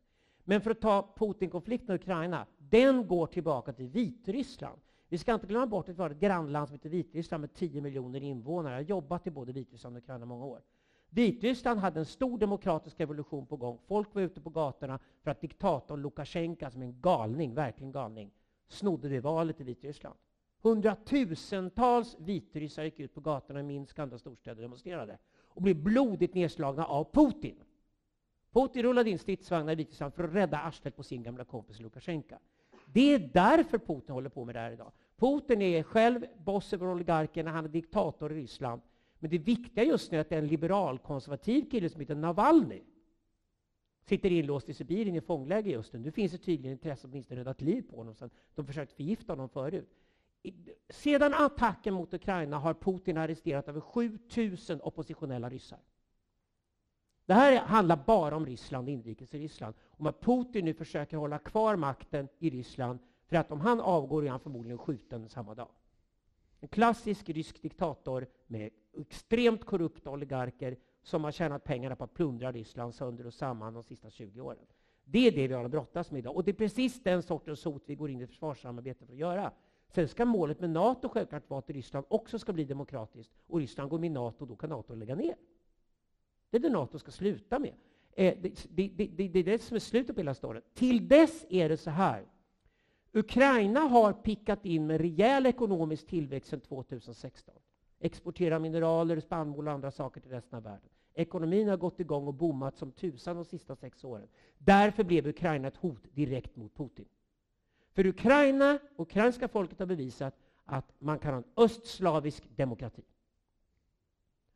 [0.50, 4.80] Men för att ta Putin-konflikten i Ukraina, den går tillbaka till Vitryssland.
[5.08, 7.80] Vi ska inte glömma bort att vi har ett grannland som heter Vitryssland med 10
[7.80, 8.72] miljoner invånare.
[8.72, 10.62] Jag har jobbat i både Vitryssland och Ukraina många år.
[11.10, 13.78] Vitryssland hade en stor demokratisk revolution på gång.
[13.86, 18.30] Folk var ute på gatorna för att diktatorn Lukasjenko, som är en galning, verkligen galning,
[18.68, 20.16] snodde det valet i Vitryssland.
[20.62, 25.76] Hundratusentals vitryssar gick ut på gatorna i Minsk och andra storstäder och demonstrerade och blev
[25.76, 27.56] blodigt nedslagna av Putin.
[28.52, 32.36] Putin rullade in stridsvagnar i Vitryssland för att rädda arslet på sin gamla kompis Lukasjenko.
[32.86, 34.92] Det är därför Putin håller på med det här idag.
[35.16, 38.82] Putin är själv boss över oligarkerna, han är diktator i Ryssland.
[39.18, 42.82] Men det viktiga just nu är att det är en liberalkonservativ kille som heter Navalny
[44.10, 45.98] sitter inlåst i Sibirien i fångläger just nu.
[45.98, 48.14] Nu finns det tydligen intresse att åtminstone rädda ett liv på honom.
[48.14, 49.88] Sen de försökt förgifta honom förut.
[50.88, 55.78] Sedan attacken mot Ukraina har Putin arresterat över 7000 oppositionella ryssar.
[57.30, 59.74] Det här handlar bara om Ryssland, inrikes i Ryssland.
[59.90, 64.24] Om att Putin nu försöker hålla kvar makten i Ryssland för att om han avgår
[64.24, 65.68] är han förmodligen skjuten samma dag.
[66.60, 72.52] En klassisk rysk diktator med extremt korrupta oligarker som har tjänat pengarna på att plundra
[72.52, 74.66] Ryssland sönder och samman de sista 20 åren.
[75.04, 76.36] Det är det vi har att brottas med idag.
[76.36, 79.18] Och det är precis den sortens hot vi går in i försvarssamarbetet försvarssamarbete för att
[79.18, 79.52] göra.
[79.88, 83.32] Sen ska målet med NATO självklart vara att Ryssland också ska bli demokratiskt.
[83.46, 85.34] Och Ryssland går med i NATO, då kan NATO lägga ner.
[86.50, 87.74] Det är det NATO ska sluta med.
[88.12, 90.62] Eh, det, det, det, det är det som är slutet på hela storyn.
[90.74, 92.24] Till dess är det så här.
[93.12, 97.54] Ukraina har pickat in med rejäl ekonomisk tillväxt sedan 2016.
[98.00, 100.88] Exporterar mineraler, spannmål och andra saker till resten av världen.
[101.14, 104.28] Ekonomin har gått igång och bommat som tusan de sista sex åren.
[104.58, 107.06] Därför blev Ukraina ett hot direkt mot Putin.
[107.92, 110.34] För Ukraina, ukrainska folket har bevisat
[110.64, 113.02] att man kan ha en östslavisk demokrati.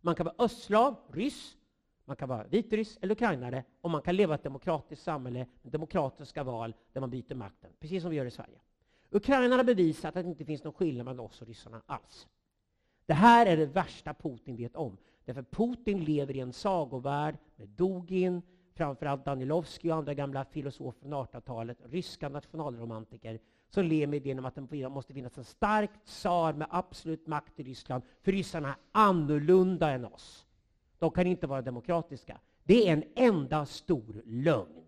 [0.00, 1.57] Man kan vara östslav, ryss,
[2.05, 5.73] man kan vara vitryss eller ukrainare och man kan leva i ett demokratiskt samhälle med
[5.73, 8.59] demokratiska val där man byter makten, precis som vi gör i Sverige.
[9.11, 12.29] Ukraina har bevisat att det inte finns någon skillnad mellan oss och ryssarna alls.
[13.07, 14.97] Det här är det värsta Putin vet om.
[15.25, 18.43] Därför Putin lever i en sagovärld med Dugin,
[18.75, 24.45] framförallt Danilovskij och andra gamla filosofer från 1800-talet, ryska nationalromantiker, som lever med idén om
[24.45, 28.77] att det måste finnas en stark tsar med absolut makt i Ryssland, för ryssarna är
[28.93, 30.47] annorlunda än oss.
[30.98, 32.40] De kan inte vara demokratiska.
[32.64, 34.85] Det är en enda stor lögn.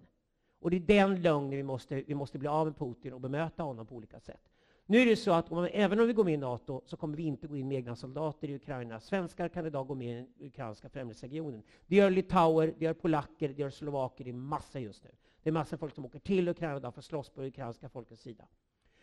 [0.60, 3.62] Och det är den lögnen vi måste, vi måste bli av med Putin och bemöta
[3.62, 4.40] honom på olika sätt.
[4.88, 7.16] Nu är det så att om, även om vi går med i NATO så kommer
[7.16, 9.00] vi inte gå in med egna soldater i Ukraina.
[9.00, 11.62] Svenskar kan idag gå med i den ukrainska främlingsregionen.
[11.86, 15.10] Det gör litauer, det gör polacker, det gör slovaker, det är massor just nu.
[15.42, 17.88] Det är massor folk som åker till Ukraina idag för att slåss på det ukrainska
[17.88, 18.44] folkets sida.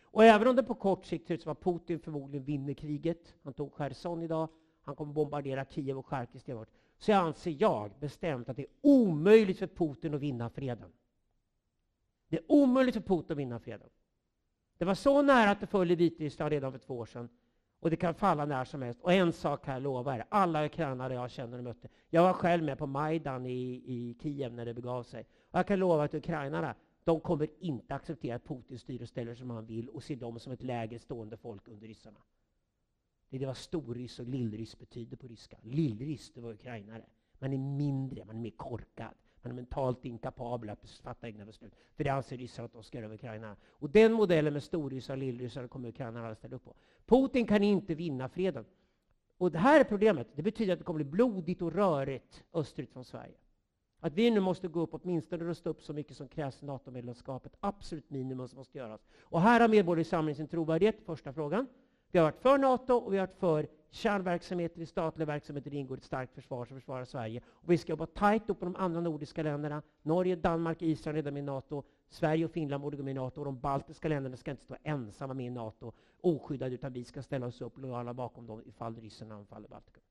[0.02, 3.34] Och även om det på kort sikt ser ut som att Putin förmodligen vinner kriget,
[3.42, 4.48] han tog Cherson idag,
[4.82, 6.68] han kommer bombardera Kiev och Charkiv stenhårt,
[7.04, 10.92] så anser jag bestämt att det är omöjligt för Putin att vinna freden.
[12.28, 13.88] Det är omöjligt för Putin att vinna freden.
[14.78, 17.28] Det var så nära att det föll i Vitryssland redan för två år sedan.
[17.80, 19.00] Och det kan falla när som helst.
[19.00, 21.88] Och en sak kan jag lova er, alla ukrainare jag känner och mötte.
[22.10, 25.26] Jag var själv med på Majdan i, i Kiev när det begav sig.
[25.50, 29.34] Och jag kan lova att ukrainarna, de kommer inte acceptera att Putin styr och ställer
[29.34, 32.20] som han vill och ser dem som ett lägre stående folk under ryssarna.
[33.38, 35.56] Det är vad storryss och lillryss betyder på ryska.
[35.62, 37.04] Lillryss, det var ukrainare.
[37.38, 39.14] Man är mindre, man är mer korkad.
[39.42, 41.74] Man är mentalt inkapabel att fatta egna beslut.
[41.96, 43.56] För det anser ryssarna att de ska göra över Ukraina.
[43.64, 46.74] Och den modellen med storryssar och lillryssar kommer Ukraina aldrig ställa upp på.
[47.06, 48.64] Putin kan inte vinna freden.
[49.38, 50.28] Och det här är problemet.
[50.34, 53.36] Det betyder att det kommer bli blodigt och rörigt österut från Sverige.
[54.00, 57.56] Att vi nu måste gå upp åtminstone rusta upp så mycket som krävs i NATO-medlemskapet.
[57.60, 59.06] absolut minimum som måste göras.
[59.20, 61.66] Och här har Medborgerlig Samling sin trovärdighet, första frågan.
[62.14, 65.76] Vi har varit för NATO och vi har varit för kärnverksamheter i statliga verksamheter det
[65.76, 67.42] ingår ett starkt försvar som försvarar Sverige.
[67.46, 69.82] Och vi ska jobba tajt upp med de andra nordiska länderna.
[70.02, 71.82] Norge, Danmark, Israel är redan med i NATO.
[72.08, 73.40] Sverige och Finland borde gå med i NATO.
[73.40, 77.22] Och de baltiska länderna ska inte stå ensamma med i NATO oskyddade, utan vi ska
[77.22, 80.02] ställa oss upp lojala bakom dem ifall ryssarna anfaller Baltikum.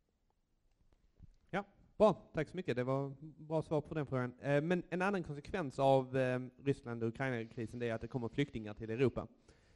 [1.49, 1.63] Ja,
[1.97, 2.13] bra.
[2.33, 2.75] Tack så mycket.
[2.75, 4.33] Det var bra svar på den frågan.
[4.39, 8.73] Eh, men en annan konsekvens av eh, Ryssland och Ukraina-krisen är att det kommer flyktingar
[8.73, 9.27] till Europa.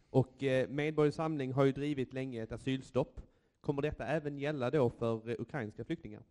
[0.10, 3.22] Och eh, Medborgerlig Samling har ju drivit länge ett asylstopp.
[3.62, 6.24] Kommer detta även gälla då för eh, ukrainska flyktingar?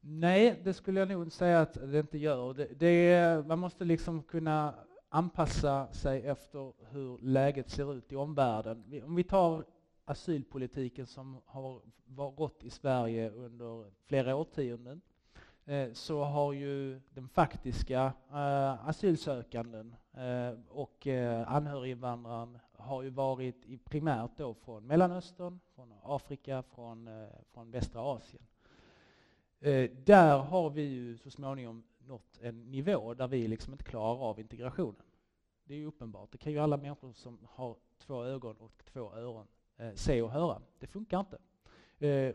[0.00, 2.54] Nej, det skulle jag nog säga att det inte gör.
[2.54, 4.74] Det, det, man måste liksom kunna
[5.08, 9.02] anpassa sig efter hur läget ser ut i omvärlden.
[9.04, 9.64] Om vi tar
[10.04, 15.00] asylpolitiken som har gått i Sverige under flera årtionden
[15.64, 23.84] Eh, så har ju den faktiska eh, asylsökanden eh, och eh, anhöriginvandraren har ju varit
[23.84, 28.42] primärt då från Mellanöstern, från Afrika, från, eh, från västra Asien.
[30.04, 34.40] Där har vi ju så småningom nått en nivå där vi liksom inte klarar av
[34.40, 35.02] integrationen.
[35.64, 36.32] Det är ju uppenbart.
[36.32, 39.46] Det kan ju alla människor som har två ögon och två öron
[39.94, 40.62] se och höra.
[40.78, 41.38] Det funkar inte.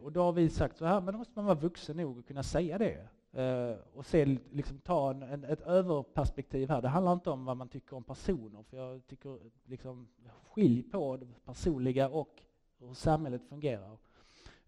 [0.03, 2.27] Och då har vi sagt så här, men då måste man vara vuxen nog att
[2.27, 3.07] kunna säga det.
[3.33, 6.81] Eh, och se, liksom, ta en, en, ett överperspektiv här.
[6.81, 10.07] Det handlar inte om vad man tycker om personer, för jag tycker liksom,
[10.49, 12.41] skilj på det personliga och
[12.79, 13.97] hur samhället fungerar.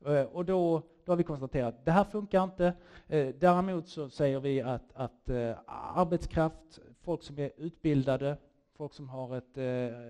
[0.05, 2.73] Eh, och då, då har vi konstaterat att det här funkar inte.
[3.07, 5.29] Eh, däremot så säger vi att, att
[5.95, 8.37] arbetskraft, folk som är utbildade,
[8.73, 9.57] folk som har ett,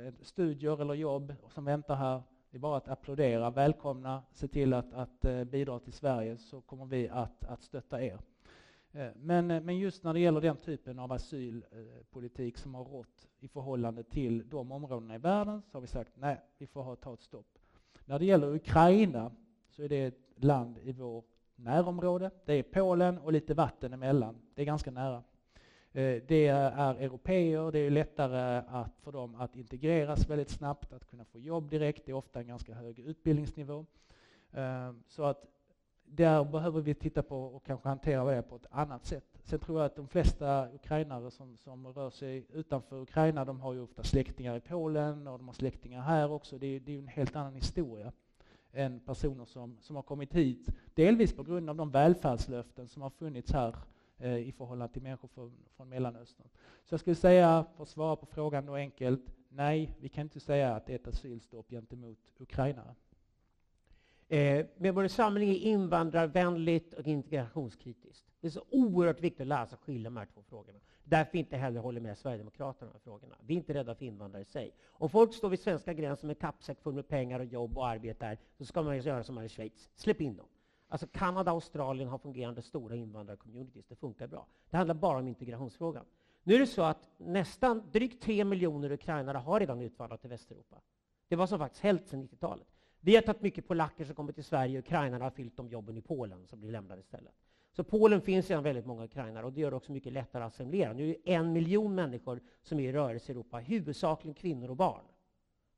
[0.08, 4.74] ett studier eller jobb som väntar här, det är bara att applådera, välkomna, se till
[4.74, 8.20] att, att bidra till Sverige så kommer vi att, att stötta er.
[8.94, 13.28] Eh, men, eh, men just när det gäller den typen av asylpolitik som har rått
[13.40, 16.96] i förhållande till de områdena i världen så har vi sagt nej, vi får ha,
[16.96, 17.58] ta ett stopp.
[18.06, 19.32] När det gäller Ukraina
[19.70, 21.26] så är det ett land i vårt
[21.56, 22.32] närområde.
[22.46, 24.42] Det är Polen och lite vatten emellan.
[24.56, 25.24] Det är ganska nära.
[25.92, 31.10] Eh, det är europeer, det är lättare att, för dem att integreras väldigt snabbt, att
[31.10, 32.06] kunna få jobb direkt.
[32.06, 33.86] Det är ofta en ganska hög utbildningsnivå.
[35.08, 35.46] Så att
[36.10, 39.24] där behöver vi titta på och kanske hantera det på ett annat sätt.
[39.44, 43.74] Sen tror jag att de flesta ukrainare som, som rör sig utanför Ukraina, de har
[43.74, 46.58] ju ofta släktingar i Polen och de har släktingar här också.
[46.58, 48.12] Det, det är ju en helt annan historia
[48.74, 53.10] än personer som, som har kommit hit, delvis på grund av de välfärdslöften som har
[53.10, 53.76] funnits här
[54.18, 56.48] eh, i förhållande till människor från, från Mellanöstern.
[56.84, 60.40] Så jag skulle säga, för att svara på frågan då enkelt, nej, vi kan inte
[60.40, 62.96] säga att det är ett asylstopp gentemot ukrainare.
[64.32, 68.26] Eh, Medborgerlig Samling är invandrarvänligt och integrationskritiskt.
[68.42, 70.80] Det är så oerhört viktigt att lära sig skilja de här två frågorna.
[71.04, 73.36] Därför inte heller håller med Sverigedemokraterna i de här frågorna.
[73.42, 74.74] Vi är inte rädda för invandrare i sig.
[74.88, 78.38] Om folk står vid svenska gränsen med kappsäck full med pengar och jobb och arbete
[78.58, 79.90] så ska man göra som man i Schweiz.
[79.96, 80.48] Släpp in dem.
[80.88, 83.86] Alltså Kanada och Australien har fungerande stora invandrarcommunities.
[83.88, 84.48] Det funkar bra.
[84.70, 86.06] Det handlar bara om integrationsfrågan.
[86.44, 90.82] Nu är det så att nästan drygt tre miljoner ukrainare har redan utvandrat till Västeuropa.
[91.28, 92.68] Det var som faktiskt hänt sedan 90-talet.
[93.02, 95.98] Vi har tagit mycket polacker som kommer till Sverige och ukrainarna har fyllt de jobben
[95.98, 97.34] i Polen som blir lämnade istället.
[97.72, 100.54] Så Polen finns redan väldigt många ukrainare och det gör det också mycket lättare att
[100.54, 100.94] assimilera.
[100.94, 104.76] Nu är det en miljon människor som är i rörelse i Europa, huvudsakligen kvinnor och
[104.76, 105.04] barn,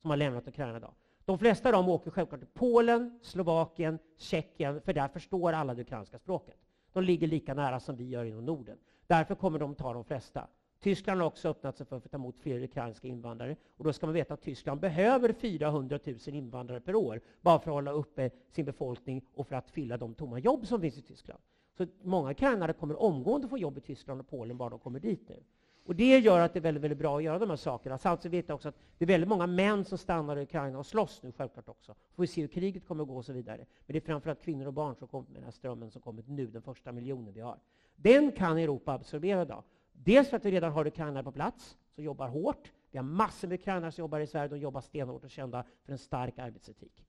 [0.01, 0.93] som har lämnat Ukraina idag.
[1.25, 5.81] De flesta av dem åker självklart till Polen, Slovakien, Tjeckien, för där förstår alla det
[5.81, 6.57] ukrainska språket.
[6.93, 8.77] De ligger lika nära som vi gör inom Norden.
[9.07, 10.47] Därför kommer de ta de flesta.
[10.81, 13.55] Tyskland har också öppnat sig för att ta emot fler ukrainska invandrare.
[13.77, 17.71] Och då ska man veta att Tyskland behöver 400 000 invandrare per år bara för
[17.71, 21.01] att hålla uppe sin befolkning och för att fylla de tomma jobb som finns i
[21.01, 21.41] Tyskland.
[21.77, 25.29] Så många ukrainare kommer omgående få jobb i Tyskland och Polen bara de kommer dit
[25.29, 25.43] nu.
[25.85, 27.97] Och det gör att det är väldigt, väldigt bra att göra de här sakerna.
[27.97, 30.85] Samtidigt vet jag också att det är väldigt många män som stannar i Ukraina och
[30.85, 31.95] slåss nu självklart också.
[32.15, 33.57] Får vi se hur kriget kommer att gå och så vidare.
[33.57, 36.27] Men det är framförallt kvinnor och barn som kommer med den här strömmen som kommit
[36.27, 37.57] nu, den första miljonen vi har.
[37.95, 39.63] Den kan Europa absorbera idag.
[39.91, 42.71] Dels för att vi redan har ukrainare på plats, som jobbar hårt.
[42.91, 45.91] Vi har massor med ukrainare som jobbar i Sverige, de jobbar stenhårt och kända för
[45.91, 47.05] en stark arbetsetik.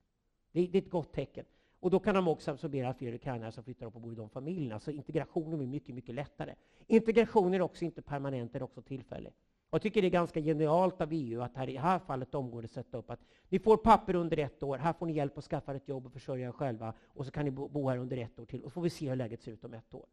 [0.53, 1.45] Det, det är ett gott tecken.
[1.81, 4.29] Och då kan de också absorbera fler ukrainare som flyttar upp och bor i de
[4.29, 4.81] familjerna.
[4.81, 6.55] Så integrationen blir mycket, mycket lättare.
[6.87, 9.33] Integration är också inte permanent, det är också tillfällig.
[9.71, 12.69] Jag tycker det är ganska genialt av EU att här i det här fallet omgående
[12.69, 15.75] sätta upp att ni får papper under ett år, här får ni hjälp att skaffa
[15.75, 18.45] ett jobb och försörja er själva och så kan ni bo här under ett år
[18.45, 20.07] till och så får vi se hur läget ser ut om ett år.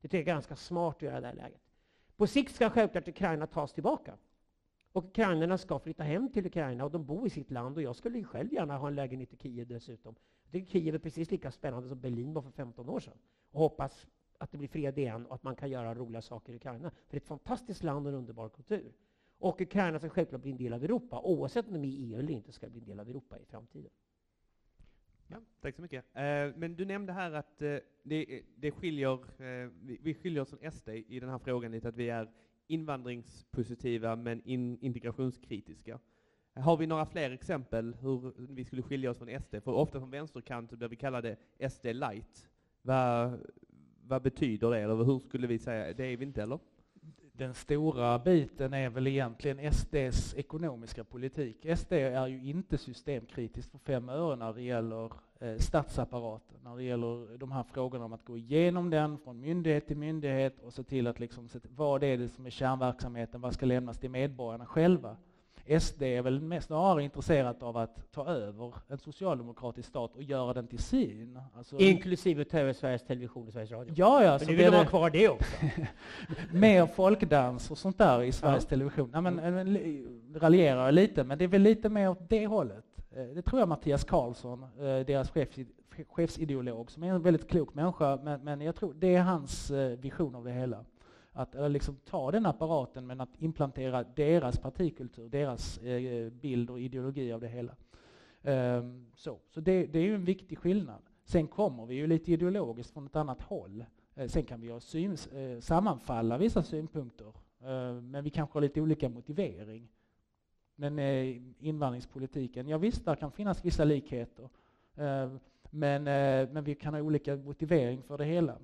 [0.00, 1.71] Det tycker jag är ganska smart att göra i det här läget.
[2.22, 4.16] På sikt ska självklart Ukraina tas tillbaka.
[4.92, 7.96] Och ukrainarna ska flytta hem till Ukraina och de bor i sitt land och jag
[7.96, 10.14] skulle själv gärna ha en lägenhet i Kiev dessutom.
[10.42, 13.18] Jag tycker Kiev är precis lika spännande som Berlin var för 15 år sedan.
[13.50, 14.06] Och hoppas
[14.38, 16.90] att det blir fred igen och att man kan göra roliga saker i Ukraina.
[16.90, 18.92] För det är ett fantastiskt land och en underbar kultur.
[19.38, 21.20] Och Ukraina ska självklart bli en del av Europa.
[21.20, 23.44] Oavsett om de är i EU eller inte ska bli en del av Europa i
[23.44, 23.90] framtiden.
[25.32, 26.04] Ja, tack så mycket.
[26.14, 26.22] Eh,
[26.56, 30.88] men du nämnde här att eh, det, det skiljer, eh, vi skiljer oss från SD
[30.88, 32.30] i den här frågan lite, att vi är
[32.66, 35.98] invandringspositiva men in, integrationskritiska.
[36.54, 39.54] Har vi några fler exempel hur vi skulle skilja oss från SD?
[39.64, 41.36] För ofta från vänsterkant blir vi kallade
[41.70, 42.50] SD light.
[42.82, 43.38] Vad,
[44.04, 45.92] vad betyder det, eller hur skulle vi säga?
[45.92, 46.58] Det är vi inte, eller?
[47.32, 51.66] Den stora biten är väl egentligen SDs ekonomiska politik.
[51.76, 56.82] SD är ju inte systemkritiskt för fem öre när det gäller eh, statsapparaten, när det
[56.82, 60.82] gäller de här frågorna om att gå igenom den från myndighet till myndighet och se
[60.82, 65.16] till att liksom, vad är det som är kärnverksamheten, vad ska lämnas till medborgarna själva.
[65.80, 70.52] SD är väl mest snarare intresserat av att ta över en socialdemokratisk stat och göra
[70.52, 71.40] den till sin.
[71.56, 73.94] Alltså, Inklusive över Sveriges Television och Sveriges Radio?
[73.96, 74.38] Ja, ja.
[74.38, 75.56] Men ni vill ha kvar det också?
[76.52, 78.68] mer folkdans och sånt där i Sveriges ja.
[78.68, 79.10] Television.
[79.12, 79.78] Nej, men, men,
[80.34, 82.84] raljerar lite, men det är väl lite mer åt det hållet.
[83.10, 85.48] Eh, det tror jag Mattias Karlsson, eh, deras chef,
[86.08, 89.98] chefsideolog, som är en väldigt klok människa, men, men jag tror det är hans eh,
[89.98, 90.84] vision av det hela
[91.32, 97.32] att liksom ta den apparaten men att implantera deras partikultur, deras eh, bild och ideologi
[97.32, 97.76] av det hela.
[98.44, 101.02] Um, så så det, det, är ju en viktig skillnad.
[101.24, 103.84] Sen kommer vi ju lite ideologiskt från ett annat håll.
[104.14, 108.60] Eh, sen kan vi ha syn, eh, sammanfalla vissa synpunkter, eh, men vi kanske har
[108.60, 109.88] lite olika motivering.
[110.74, 114.48] Men eh, invandringspolitiken, ja visst, där kan finnas vissa likheter.
[114.96, 116.04] Ehm, eh, men,
[116.52, 118.58] men vi kan ha olika motivering för det hela.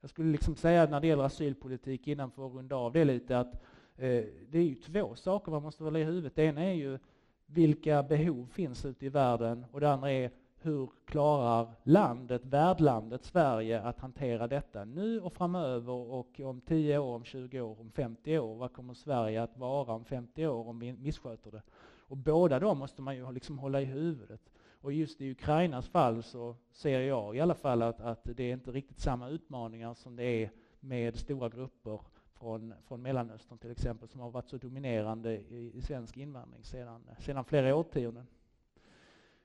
[0.00, 3.38] Jag skulle liksom säga när det gäller asylpolitik, innan för att runda av det lite,
[3.38, 3.54] att
[3.96, 6.36] eh, det är ju två saker man måste hålla i huvudet.
[6.36, 6.98] Det ena är ju
[7.46, 10.30] vilka behov finns ute i världen och det andra är
[10.60, 17.14] hur klarar landet, värdlandet Sverige att hantera detta nu och framöver och om 10 år,
[17.14, 18.54] om 20 år, om 50 år?
[18.56, 21.62] Vad kommer Sverige att vara om 50 år om vi missköter det?
[22.08, 24.40] Och båda de måste man ju liksom hålla i huvudet.
[24.80, 28.52] Och just i Ukrainas fall så ser jag i alla fall att, att det är
[28.52, 30.50] inte riktigt samma utmaningar som det är
[30.80, 32.00] med stora grupper
[32.38, 37.00] från, från Mellanöstern till exempel som har varit så dominerande i, i svensk invandring sedan,
[37.18, 38.26] sedan flera årtionden.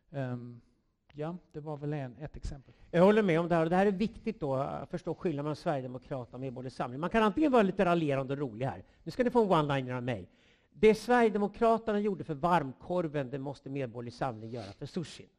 [0.10, 0.62] Um,
[1.14, 2.74] ja, det var väl en, ett exempel.
[2.92, 3.66] Jag håller med om det här.
[3.66, 7.00] Det här är viktigt då, att förstå skillnaden mellan Sverigedemokraterna och Medborgerlig Samling.
[7.00, 8.84] Man kan antingen vara lite raljerande och rolig här.
[9.04, 10.30] Nu ska ni få en one-liner av mig.
[10.74, 15.30] Det Sverigedemokraterna gjorde för varmkorven, det måste Medborgerlig Samling göra för sushin.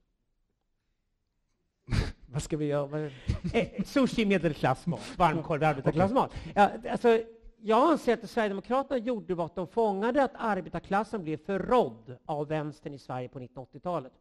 [2.26, 3.10] Vad ska vi göra?
[3.54, 6.34] eh, sushi medelklassmat, varmkorv arbetarklassmat.
[6.54, 7.22] Ja, alltså,
[7.60, 12.98] jag anser att Sverigedemokraterna gjorde vad de fångade, att arbetarklassen blev förrådd av vänstern i
[12.98, 14.12] Sverige på 1980-talet.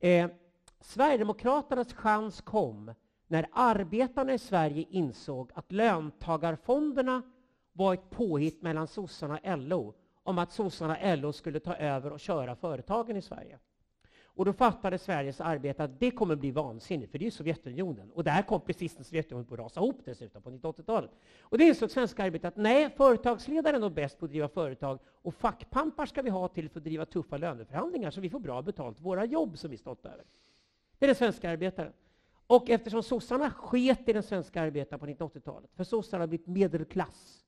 [0.00, 0.30] Eh,
[0.80, 2.94] Sverigedemokraternas chans kom
[3.26, 7.22] när arbetarna i Sverige insåg att löntagarfonderna
[7.72, 9.94] var ett påhitt mellan sossarna och LO
[10.26, 13.58] om att sossarna och LO skulle ta över och köra företagen i Sverige.
[14.24, 18.10] Och då fattade Sveriges arbetare att det kommer bli vansinnigt, för det är Sovjetunionen.
[18.10, 21.10] Och där kom precis när Sovjetunionen på att rasa ihop dessutom på 1980-talet.
[21.40, 24.98] Och det insåg svenska arbetare att nej, företagsledare är nog bäst på att driva företag
[25.06, 28.62] och fackpampar ska vi ha till för att driva tuffa löneförhandlingar så vi får bra
[28.62, 30.24] betalt våra jobb som vi stått över.
[30.98, 31.92] Det är den svenska arbetaren.
[32.46, 37.44] Och eftersom sossarna sket i den svenska arbetaren på 1980-talet, för sossarna har blivit medelklass,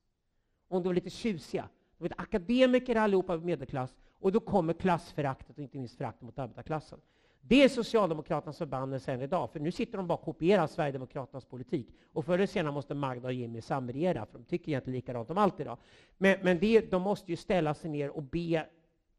[0.68, 1.68] om de var lite tjusiga,
[1.98, 7.00] de var akademiker allihopa medelklass, och då kommer klassföraktet och inte minst föraktet mot arbetarklassen.
[7.40, 11.94] Det är Socialdemokraternas förbannelse än idag, för nu sitter de bara och kopierar Sverigedemokraternas politik.
[12.12, 15.38] Och förr eller senare måste Magda och Jimmy samregera, för de tycker egentligen likadant om
[15.38, 15.78] allt idag.
[16.16, 18.66] Men, men det, de måste ju ställa sig ner och be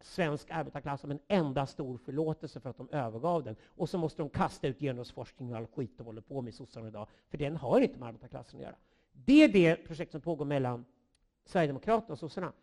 [0.01, 3.55] svensk arbetarklass om en enda stor förlåtelse för att de övergav den.
[3.65, 6.55] Och så måste de kasta ut genusforskning och all skit de håller på med i
[6.55, 8.75] sossarna idag, för den har inte med arbetarklassen att göra.
[9.13, 10.85] Det är det projekt som pågår mellan
[11.45, 12.53] Sverigedemokraterna och sossarna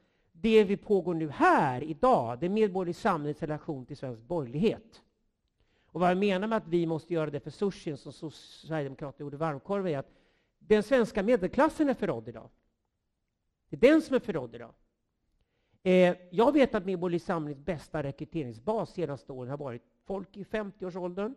[0.40, 5.02] det vi pågår nu här, idag, det är medborgerlig samhällets relation till svensk borgerlighet.
[5.86, 9.36] Och vad jag menar med att vi måste göra det för sushin, som Sverigedemokraterna gjorde
[9.36, 10.10] varmkorv, är att
[10.58, 12.48] den svenska medelklassen är förrådd idag.
[13.68, 14.74] Det är den som är förrådd idag.
[15.82, 21.34] Eh, jag vet att Medborgerlig Samlings bästa rekryteringsbas senaste åren har varit folk i 50-årsåldern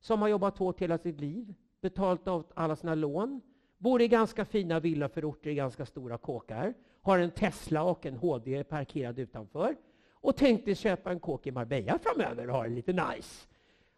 [0.00, 3.40] som har jobbat hårt hela sitt liv, betalat av alla sina lån,
[3.78, 8.64] bor i ganska fina villaförorter i ganska stora kåkar, har en Tesla och en HD
[8.64, 9.76] parkerad utanför
[10.12, 13.46] och tänkte köpa en kåk i Marbella framöver och ha det lite nice.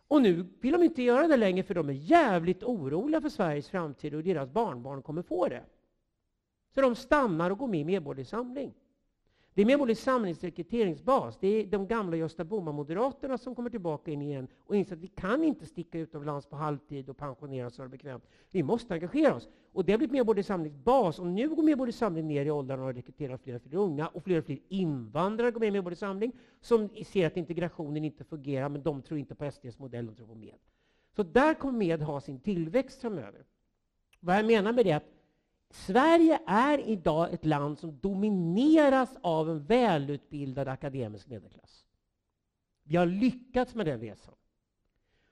[0.08, 3.68] Och nu vill de inte göra det längre för de är jävligt oroliga för Sveriges
[3.68, 5.62] framtid och deras barnbarn kommer få det.
[6.74, 8.74] Så de stannar och går med i Medborgerlig Samling.
[9.60, 11.38] Det är Medborgerlig Samlings rekryteringsbas.
[11.40, 15.06] Det är de gamla Gösta Bohman-moderaterna som kommer tillbaka in igen och inser att vi
[15.06, 18.24] kan inte sticka utomlands på halvtid och pensionera oss och bekvämt.
[18.50, 19.48] Vi måste engagera oss.
[19.72, 21.18] Och det har blivit Medborgerlig Samlings bas.
[21.18, 24.08] Och nu går Medborgerlig Samling ner i åldrarna och rekryterar fler och fler unga.
[24.08, 28.24] Och fler och fler invandrare går med i Medborgerlig Samling som ser att integrationen inte
[28.24, 30.58] fungerar, men de tror inte på SDs modell, de tror på MED.
[31.16, 33.44] Så där kommer MED ha sin tillväxt framöver.
[34.20, 35.19] Vad jag menar med det är att
[35.70, 41.84] Sverige är idag ett land som domineras av en välutbildad akademisk medelklass.
[42.82, 44.34] Vi har lyckats med den resan.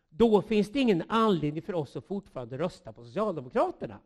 [0.09, 3.99] Då finns det ingen anledning för oss att fortfarande rösta på Socialdemokraterna.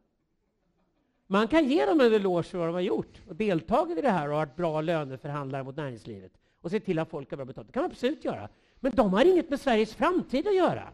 [1.26, 4.10] Man kan ge dem en eloge för vad de har gjort och deltagit i det
[4.10, 7.66] här och varit bra löneförhandlare mot näringslivet och se till att folk har bra betalt.
[7.66, 8.48] Det kan man absolut göra.
[8.80, 10.88] Men de har inget med Sveriges framtid att göra.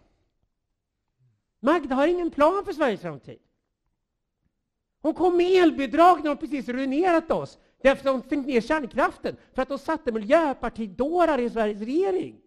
[1.61, 3.39] Magda har ingen plan för Sveriges framtid.
[5.03, 7.59] Hon kom med elbidrag när hon precis ruinerat oss.
[7.83, 9.37] Därför att hon stängt ner kärnkraften.
[9.55, 12.41] För att hon satte miljöpartidårar i Sveriges regering.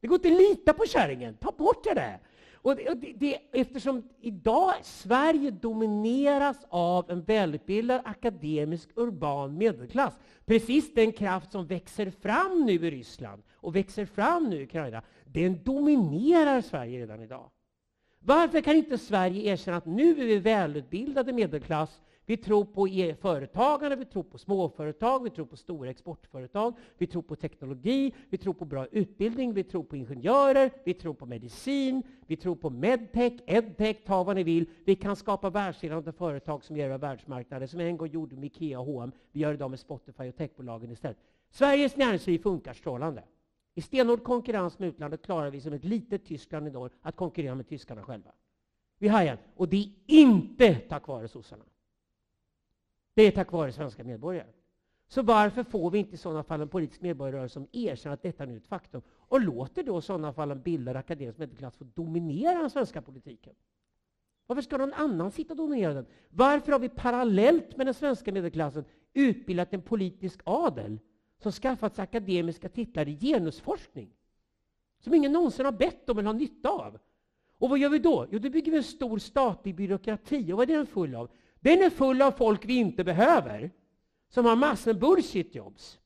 [0.00, 1.34] Det går inte att lita på kärringen.
[1.34, 2.18] Ta bort det där.
[2.62, 10.14] Och det, det, det, eftersom idag Sverige domineras av en välutbildad akademisk urban medelklass.
[10.44, 15.02] Precis den kraft som växer fram nu i Ryssland och växer fram nu i Ukraina.
[15.24, 17.50] Den dominerar Sverige redan idag.
[18.24, 23.14] Varför kan inte Sverige erkänna att nu är vi välutbildade medelklass, vi tror på e
[23.20, 28.38] företagande, vi tror på småföretag, vi tror på stora exportföretag, vi tror på teknologi, vi
[28.38, 32.70] tror på bra utbildning, vi tror på ingenjörer, vi tror på medicin, vi tror på
[32.70, 34.66] medtech, edtech, ta vad ni vill.
[34.84, 38.86] Vi kan skapa världsledande företag som ger världsmarknader, som en gång gjorde med Ikea och
[38.86, 39.12] H&M.
[39.32, 41.18] Vi gör idag med Spotify och techbolagen istället.
[41.50, 43.22] Sveriges näringsliv funkar strålande.
[43.74, 47.54] I stenhård konkurrens med utlandet klarar vi som ett litet Tyskland i norr att konkurrera
[47.54, 48.30] med tyskarna själva.
[48.98, 49.38] Vi har igen.
[49.56, 51.64] Och det är inte tack vare sossarna.
[53.14, 54.46] Det är tack vare svenska medborgare.
[55.08, 58.44] Så varför får vi inte i sådana fall en politisk medborgarrörelse som erkänner att detta
[58.44, 61.84] nu är ett faktum och låter då i sådana fall en bildad akademisk medelklass få
[61.94, 63.54] dominera den svenska politiken?
[64.46, 66.06] Varför ska någon annan sitta och dominera den?
[66.28, 70.98] Varför har vi parallellt med den svenska medelklassen utbildat en politisk adel
[71.42, 74.10] som skaffat sig akademiska titlar i genusforskning?
[75.00, 76.98] Som ingen någonsin har bett om eller har nytta av.
[77.58, 78.26] Och vad gör vi då?
[78.30, 80.52] Jo, då bygger vi en stor statlig byråkrati.
[80.52, 81.30] Och vad är den full av?
[81.60, 83.70] Den är full av folk vi inte behöver,
[84.28, 85.98] som har massor med bullshit jobs.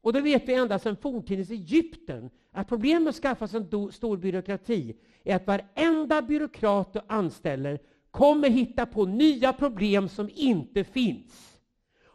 [0.00, 3.92] Och då vet vi ända sedan forntidens Egypten att problemet med att skaffa sig en
[3.92, 7.78] stor byråkrati är att varenda byråkrat du anställer
[8.10, 11.51] kommer hitta på nya problem som inte finns.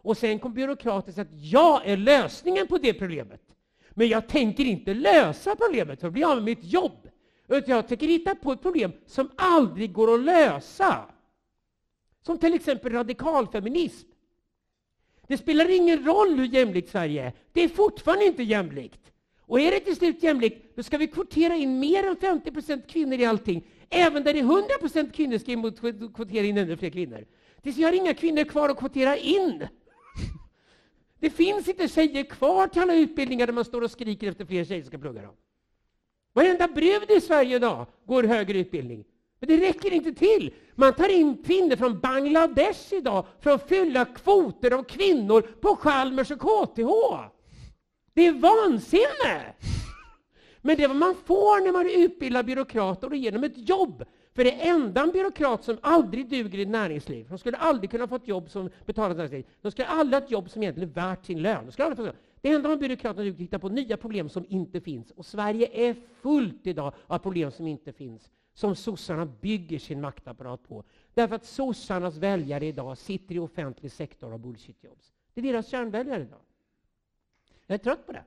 [0.08, 3.42] Och sen kommer byråkraten sa att jag är lösningen på det problemet.
[3.92, 7.10] Men jag tänker inte lösa problemet för att bli av med mitt jobb.
[7.48, 11.06] Utan jag tänker hitta på ett problem som aldrig går att lösa.
[12.26, 14.08] Som till exempel radikalfeminism.
[15.28, 17.34] Det spelar ingen roll hur jämlikt Sverige är.
[17.54, 19.12] Det är fortfarande inte jämlikt.
[19.42, 22.88] Och är det till slut jämlikt, då ska vi kvotera in mer än 50 procent
[22.88, 23.68] kvinnor i allting.
[23.90, 27.26] Även där det är 100 procent kvinnor ska vi kvotera in ännu fler kvinnor.
[27.64, 29.68] Tills vi har inga kvinnor kvar att kvotera in.
[31.20, 34.66] Det finns inte tjejer kvar till alla utbildningar där man står och skriker efter fler
[34.66, 35.34] tjejer som ska plugga dem.
[36.34, 39.06] Varenda brud i Sverige idag går högre utbildning.
[39.40, 40.54] Men det räcker inte till.
[40.76, 46.32] Man tar in kvinnor från Bangladesh idag för att fylla kvoter av kvinnor på Chalmers
[46.32, 46.90] och KTH.
[48.14, 49.54] Det är vansinne!
[50.62, 54.04] Men det är vad man får när man utbildar byråkrater och ger dem ett jobb.
[54.38, 58.16] För det enda en byråkrat som aldrig duger i näringsliv, de skulle aldrig kunna få
[58.16, 61.26] ett jobb som betalas näringsliv, de skulle aldrig ha ett jobb som egentligen är värt
[61.26, 61.66] sin lön.
[61.66, 64.46] De skulle aldrig få det enda en byråkrat duger till hitta på nya problem som
[64.50, 65.12] inte finns.
[65.12, 70.64] Och Sverige är fullt idag av problem som inte finns som sossarna bygger sin maktapparat
[70.64, 70.84] på.
[71.14, 75.14] Därför att sossarnas väljare idag sitter i offentlig sektor och har bullshitjobs.
[75.34, 76.42] Det är deras kärnväljare idag.
[77.68, 78.24] Jag är trött på det.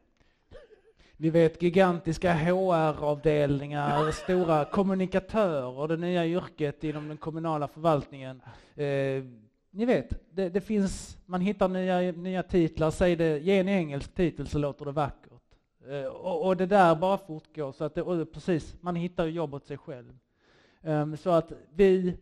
[1.22, 8.42] Vi vet gigantiska HR-avdelningar, stora kommunikatörer, det nya yrket inom den kommunala förvaltningen.
[8.74, 9.24] Eh,
[9.70, 14.14] ni vet, det, det, finns, man hittar nya, nya titlar, säg det, ge en engelsk
[14.14, 15.42] titel så låter det vackert.
[15.88, 19.66] Eh, och, och, det där bara fortgår, så att det, precis, man hittar jobb åt
[19.66, 20.18] sig själv.
[20.82, 22.16] Eh, så att vi,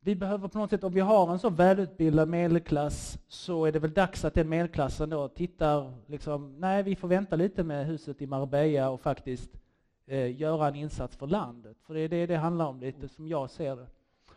[0.00, 3.78] vi behöver på något sätt, om vi har en så välutbildad medelklass, så är det
[3.78, 8.22] väl dags att den medelklassen då tittar, liksom, nej vi får vänta lite med huset
[8.22, 9.50] i Marbella och faktiskt
[10.06, 11.76] eh, göra en insats för landet.
[11.86, 13.86] För det är det det handlar om lite, som jag ser det.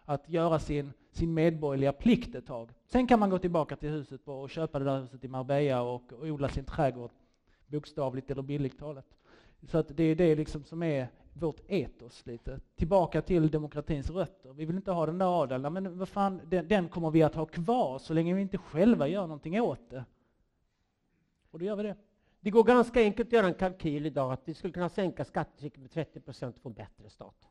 [0.06, 2.70] Att göra sin, sin medborgerliga plikt ett tag.
[2.86, 6.14] Sen kan man gå tillbaka till huset och köpa det där huset i Marbella och,
[6.14, 7.12] och odla sin trädgård
[7.68, 9.06] bokstavligt eller bildligt talat.
[9.68, 12.60] Så att det är det liksom som är vårt etos lite.
[12.76, 14.54] Tillbaka till demokratins rötter.
[14.54, 17.36] Vi vill inte ha den där adeln, men vad fan, den, den, kommer vi att
[17.36, 20.06] ha kvar så länge vi inte själva gör någonting åt det.
[21.52, 21.96] Och då gör vi det.
[22.40, 25.80] Det går ganska enkelt att göra en kalkyl idag att vi skulle kunna sänka skattetrycket
[25.80, 27.48] med 30 procent och få en bättre stat.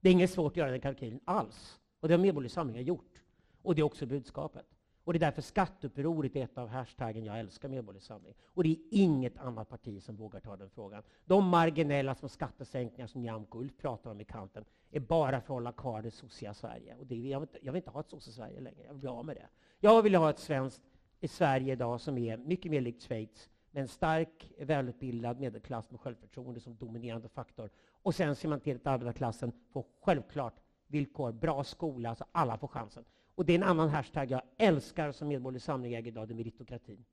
[0.00, 1.80] Det är inget svårt att göra den kalkylen alls.
[2.00, 3.22] Och det har Medborgerlig Samling gjort.
[3.62, 4.75] Och det är också budskapet.
[5.06, 8.34] Och det är därför skatteupproret är ett av hashtaggen Jag älskar Medborgerlig Samling.
[8.44, 11.02] Och det är inget annat parti som vågar ta den frågan.
[11.24, 15.48] De marginella små skattesänkningar som Nyamko Ulf pratar om i kanten är bara för att
[15.48, 16.96] hålla kvar det sossiga Sverige.
[16.96, 18.82] Och det, jag, vill, jag vill inte ha ett sosse-Sverige längre.
[18.84, 19.48] Jag vill bli av med det.
[19.80, 20.82] Jag vill ha ett svenskt
[21.20, 26.00] i Sverige idag som är mycket mer likt Schweiz med en stark, välutbildad medelklass med
[26.00, 27.70] självförtroende som dominerande faktor.
[28.02, 30.54] Och sen ser man till att arbetarklassen får självklart
[30.86, 33.04] villkor, bra skola, så alla får chansen.
[33.36, 36.36] Och det är en annan hashtag jag älskar som Medborgerlig Samling äger idag, det är
[36.36, 37.04] meritokratin.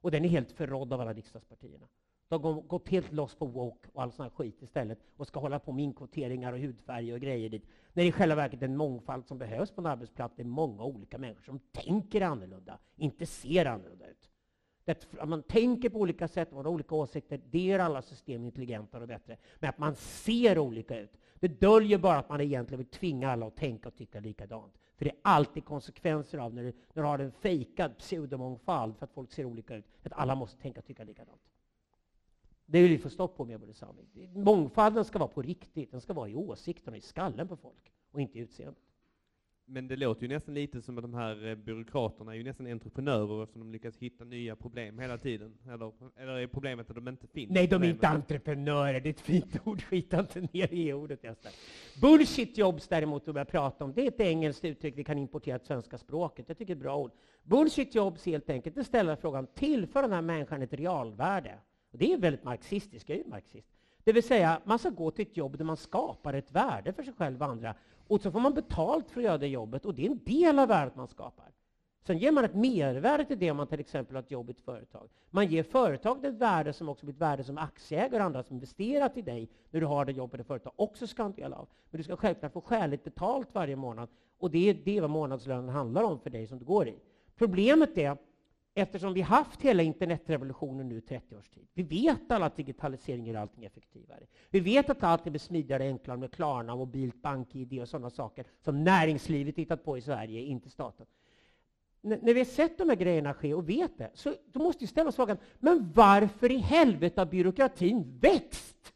[0.00, 1.88] Och den är helt förrådd av alla riksdagspartierna.
[2.28, 5.40] De har gått helt loss på woke och all sån här skit istället och ska
[5.40, 7.66] hålla på med inkvoteringar och hudfärg och grejer dit.
[7.92, 10.34] När det i själva verket är en mångfald som behövs på en arbetsplats.
[10.36, 14.30] Det är många olika människor som tänker annorlunda, inte ser annorlunda ut.
[14.84, 18.44] Det, att man tänker på olika sätt, man har olika åsikter, det gör alla system
[18.44, 19.36] intelligentare och bättre.
[19.58, 23.46] Men att man ser olika ut, det döljer bara att man egentligen vill tvinga alla
[23.46, 24.74] att tänka och tycka likadant.
[24.96, 29.04] För det är alltid konsekvenser av när du, när du har en fejkad pseudomångfald för
[29.04, 31.40] att folk ser olika ut, att alla måste tänka och tycka likadant.
[32.66, 34.32] Det vill vi få stopp på med Medborgarsamling.
[34.34, 38.20] Mångfalden ska vara på riktigt, den ska vara i åsikterna, i skallen på folk, och
[38.20, 38.83] inte i utseendet.
[39.66, 42.66] Men det låter ju nästan lite som att de här eh, byråkraterna är ju nästan
[42.66, 45.54] entreprenörer eftersom de lyckas hitta nya problem hela tiden.
[45.68, 47.50] Eller, eller är problemet att de inte finns?
[47.50, 49.00] Nej, de är inte entreprenörer.
[49.00, 49.82] Det är ett fint ord.
[49.82, 51.24] Skita inte ner i ordet.
[52.00, 55.58] Bullshit jobs däremot, som jag pratar om, det är ett engelskt uttryck vi kan importera
[55.58, 56.48] till svenska språket.
[56.48, 57.10] Jag tycker det är ett bra ord.
[57.42, 61.58] Bullshit jobs helt enkelt, det ställer frågan, tillför den här människan ett realvärde?
[61.92, 63.68] Och det är väldigt marxistiskt, jag är ju marxist.
[64.04, 67.02] Det vill säga, man ska gå till ett jobb där man skapar ett värde för
[67.02, 67.74] sig själv och andra.
[68.06, 70.58] Och så får man betalt för att göra det jobbet, och det är en del
[70.58, 71.54] av värdet man skapar.
[72.06, 74.52] Sen ger man ett mervärde till det om man till exempel har ett jobb i
[74.52, 75.08] ett företag.
[75.30, 78.54] Man ger företaget ett värde som också blir ett värde som aktieägare och andra som
[78.54, 81.52] investerar till dig när du har det jobbet i företag också ska ha en del
[81.52, 81.68] av.
[81.90, 85.68] Men du ska självklart få skäligt betalt varje månad och det är det vad månadslönen
[85.68, 86.98] handlar om för dig som du går i.
[87.36, 88.16] Problemet är
[88.74, 91.66] eftersom vi haft hela internetrevolutionen nu i 30 års tid.
[91.74, 94.26] Vi vet alla att digitalisering gör allting effektivare.
[94.50, 98.46] Vi vet att allt blir smidigare och enklare med Klarna, mobilt bank-id och sådana saker
[98.60, 101.06] som näringslivet hittat på i Sverige, inte staten.
[102.02, 104.84] N när vi har sett de här grejerna ske och vet det, så då måste
[104.84, 108.94] vi ställa oss frågan, men varför i helvete har byråkratin växt?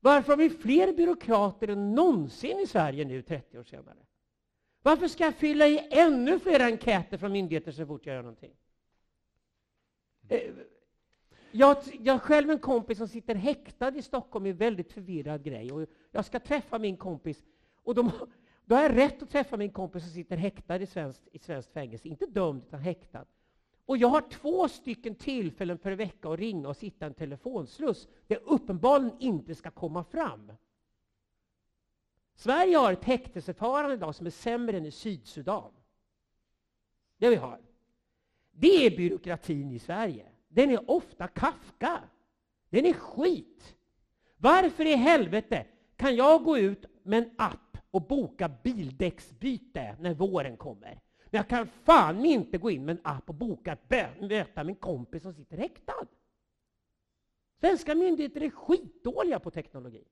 [0.00, 3.96] Varför har vi fler byråkrater än någonsin i Sverige nu 30 år senare?
[4.86, 8.52] Varför ska jag fylla i ännu fler enkäter från myndigheter så fort jag gör någonting?
[10.28, 10.54] Eh,
[11.50, 15.44] jag, jag har själv en kompis som sitter häktad i Stockholm i en väldigt förvirrad
[15.44, 15.72] grej.
[15.72, 17.44] Och jag ska träffa min kompis.
[17.82, 18.10] Och de,
[18.64, 21.72] då har jag rätt att träffa min kompis som sitter häktad i svenskt, i svenskt
[21.72, 22.08] fängelse.
[22.08, 23.24] Inte dömd, utan häktad.
[23.86, 28.36] Och jag har två stycken tillfällen per vecka att ringa och sitta en telefonsluss där
[28.36, 30.52] jag uppenbarligen inte ska komma fram.
[32.36, 35.72] Sverige har ett häktesförfarande idag som är sämre än i Sydsudan.
[37.18, 37.60] Det vi har.
[38.50, 40.26] Det är byråkratin i Sverige.
[40.48, 42.00] Den är ofta Kafka.
[42.70, 43.76] Den är skit.
[44.36, 45.66] Varför i helvete
[45.96, 51.00] kan jag gå ut med en app och boka bildäcksbyte när våren kommer?
[51.30, 53.76] Men jag kan fan inte gå in med en app och boka
[54.20, 56.06] möta min kompis som sitter häktad.
[57.60, 60.04] Svenska myndigheter är skitdåliga på teknologi.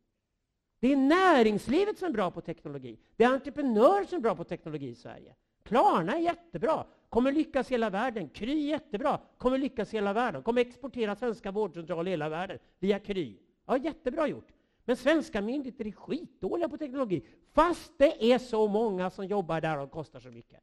[0.81, 2.99] Det är näringslivet som är bra på teknologi.
[3.17, 5.35] Det är entreprenörer som är bra på teknologi i Sverige.
[5.63, 8.29] Klarna är jättebra, kommer lyckas i hela världen.
[8.29, 10.43] Kry är jättebra, kommer lyckas i hela världen.
[10.43, 13.37] Kommer exportera svenska vårdcentraler i hela världen via Kry.
[13.67, 14.49] Ja, jättebra gjort.
[14.85, 19.79] Men svenska myndigheter är skitdåliga på teknologi, fast det är så många som jobbar där
[19.79, 20.61] och kostar så mycket.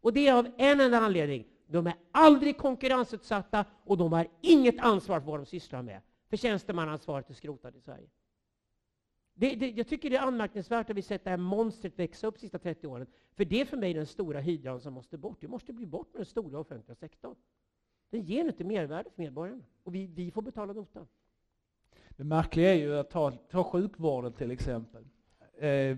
[0.00, 1.46] Och det är av en enda anledning.
[1.66, 6.00] De är aldrig konkurrensutsatta och de har inget ansvar för vad de sysslar med.
[6.30, 8.08] För tjänstemannaansvaret är skrotat i Sverige.
[9.34, 12.34] Det, det, jag tycker det är anmärkningsvärt att vi sett det här monstret växa upp
[12.34, 13.06] de sista 30 åren.
[13.34, 15.40] För det är för mig den stora hydran som måste bort.
[15.40, 17.34] Det måste bli bort med den stora offentliga sektorn.
[18.10, 19.62] Den ger inte mervärde för medborgarna.
[19.82, 21.06] Och vi, vi får betala notan.
[22.08, 25.04] Det märkliga är ju att ta, ta sjukvården till exempel.
[25.58, 25.96] Eh,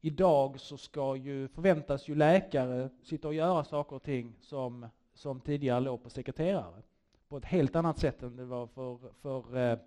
[0.00, 5.40] idag så ska ju, förväntas ju läkare sitta och göra saker och ting som, som
[5.40, 6.82] tidigare låg på sekreterare.
[7.28, 9.78] På ett helt annat sätt än det var för, för eh,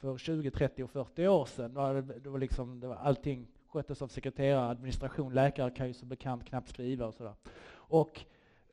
[0.00, 1.74] för 20, 30 och 40 år sedan.
[1.74, 5.94] Då det, det var liksom, det var allting sköttes av sekreterare, administration, läkare kan ju
[5.94, 7.34] som bekant knappt skriva och sådär.
[7.72, 8.24] Och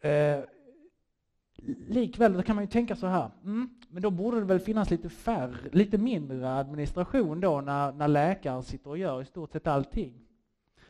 [0.02, 0.44] eh,
[1.88, 4.90] likväl, då kan man ju tänka så här, mm, men då borde det väl finnas
[4.90, 9.68] lite färre, lite mindre administration då när, när läkaren sitter och gör i stort sett
[9.68, 10.27] allting.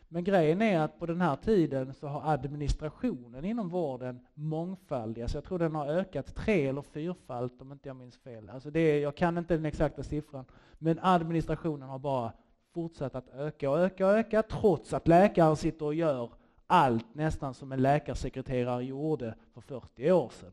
[0.08, 5.34] Men grejen är att på den här tiden så har administrationen inom vården mångfaldigats.
[5.34, 8.50] Jag tror den har ökat tre eller fyrfalt om inte jag minns fel.
[8.50, 10.44] Alltså det är, jag kan inte den exakta siffran.
[10.78, 12.32] Men administrationen har bara
[12.74, 16.30] fortsatt att öka och öka och öka trots att läkaren sitter och gör
[16.66, 20.52] allt nästan som en läkarsekreterare gjorde för 40 år sedan.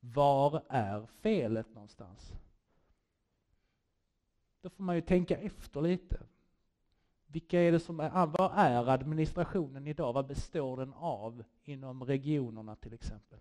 [0.00, 2.32] Var är felet någonstans?
[4.62, 6.18] Då får man ju tänka efter lite.
[7.36, 10.12] Vilka är det som är, vad är administrationen idag?
[10.12, 13.38] Vad består den av inom regionerna till exempel?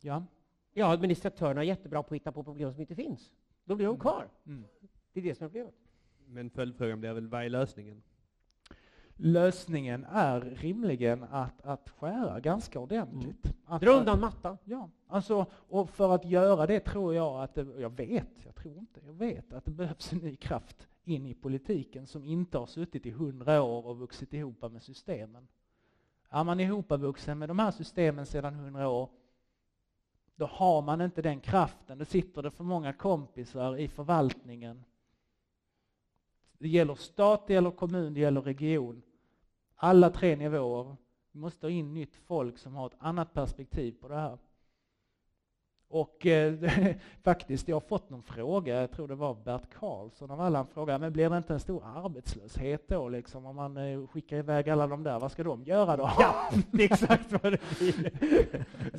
[0.00, 0.24] Ja?
[0.72, 3.32] Ja, administratörerna är jättebra på att hitta på problem som inte finns.
[3.64, 4.00] Då blir de mm.
[4.00, 4.28] kvar.
[4.46, 4.64] Mm.
[5.12, 5.74] Det är det som är problemet.
[6.26, 8.02] Men följdfrågan blir väl, vad är lösningen?
[9.16, 13.44] Lösningen är rimligen att, att skära ganska ordentligt.
[13.44, 13.56] Mm.
[13.64, 14.58] Att, Dra undan mattan.
[14.64, 18.78] Ja, alltså, och för att göra det tror jag att, det, jag vet, jag tror
[18.78, 22.66] inte, jag vet att det behövs en ny kraft in i politiken som inte har
[22.66, 25.48] suttit i hundra år och vuxit ihop med systemen.
[26.28, 29.10] Är man ihopvuxen med de här systemen sedan hundra år,
[30.36, 31.98] då har man inte den kraften.
[31.98, 34.84] Då sitter det för många kompisar i förvaltningen.
[36.58, 39.02] Det gäller stat, det gäller kommun, det gäller region.
[39.74, 40.96] Alla tre nivåer.
[41.32, 44.38] Vi måste ha in nytt folk som har ett annat perspektiv på det här.
[45.92, 46.54] Och eh,
[47.22, 50.66] faktiskt, jag har fått någon fråga, jag tror det var Bert Karlsson av alla, han
[50.66, 54.70] frågade, men blir det inte en stor arbetslöshet då liksom om man eh, skickar iväg
[54.70, 56.10] alla de där, vad ska de göra då?
[56.18, 58.10] Ja, det är exakt vad det blir.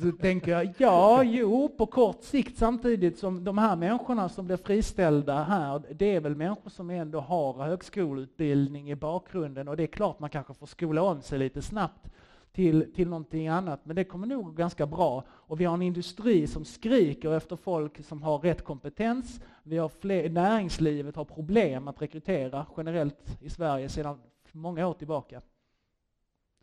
[0.00, 4.56] Så tänker jag, ja, jo, på kort sikt samtidigt som de här människorna som blir
[4.56, 9.86] friställda här, det är väl människor som ändå har högskoleutbildning i bakgrunden och det är
[9.86, 12.08] klart man kanske får skola om sig lite snabbt
[12.54, 13.80] till, till någonting annat.
[13.84, 15.24] Men det kommer nog gå ganska bra.
[15.28, 19.40] Och vi har en industri som skriker efter folk som har rätt kompetens.
[19.62, 24.20] Vi har fler, näringslivet har problem att rekrytera generellt i Sverige sedan
[24.52, 25.42] många år tillbaka.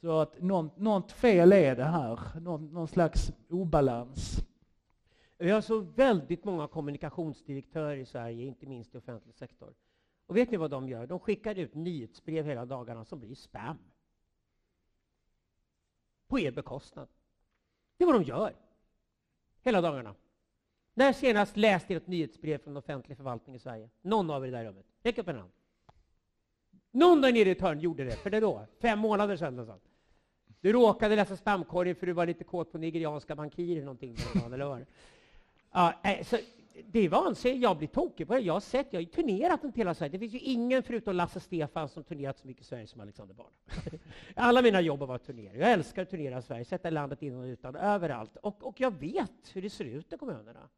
[0.02, 4.38] Så att något, något fel är det här, någon, någon slags obalans.
[5.38, 9.74] Vi har så väldigt många kommunikationsdirektörer i Sverige, inte minst i offentlig sektor.
[10.28, 11.08] Och vet ni vad de gör?
[11.08, 13.78] De skickar ut nyhetsbrev hela dagarna som blir spam.
[16.32, 17.08] På er bekostnad.
[17.98, 18.56] Det är vad de gör.
[19.64, 20.16] Hela dagarna.
[20.94, 23.90] När senast läste ni ett nyhetsbrev från offentlig förvaltning i Sverige?
[24.02, 24.86] Någon av er i det där rummet?
[25.04, 25.52] Räck upp en hand.
[26.92, 28.12] Någon där nere i ett hörn gjorde det.
[28.12, 28.68] För det då?
[28.82, 29.66] Fem månader sedan.
[29.66, 29.84] sånt.
[30.62, 34.16] Du råkade läsa spamkorgen för du var lite kåt på nigerianska bankirer någonting.
[34.46, 34.86] Eller vad?
[35.72, 36.38] Ja, eh, så
[36.92, 37.64] det är vansinnigt.
[37.64, 38.40] Jag blir tokig på det.
[38.40, 40.12] Jag har sett, jag har turnerat runt hela Sverige.
[40.12, 43.36] Det finns ju ingen förutom Lasse Stefan som turnerat så mycket i Sverige som Alexander
[43.36, 43.52] Bard.
[44.36, 45.56] Alla mina jobb har varit turnera.
[45.56, 48.38] Jag älskar att turnera i Sverige, sätta landet in och utan, överallt.
[48.38, 50.70] Och, och jag vet hur det ser ut i kommunerna.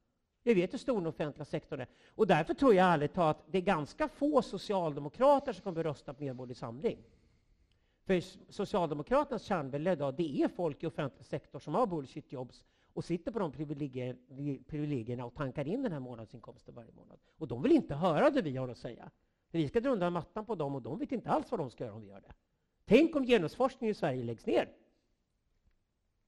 [0.44, 1.88] Jag vet hur stor den offentliga sektorn är.
[2.16, 5.86] Och därför tror jag ärligt talat att det är ganska få socialdemokrater som kommer att
[5.86, 6.98] rösta på Medborgerlig Samling.
[8.06, 12.64] För Socialdemokraternas kärnvälde idag, det är folk i offentlig sektor som har bullshit-jobs
[12.94, 14.18] och sitter på de privilegier,
[14.68, 17.20] privilegierna och tankar in den här månadsinkomsten varje månad.
[17.38, 19.12] Och de vill inte höra det vi har att säga.
[19.52, 21.84] Vi ska dra undan mattan på dem och de vet inte alls vad de ska
[21.84, 22.34] göra om vi gör det.
[22.86, 24.70] Tänk om genusforskningen i Sverige läggs ner.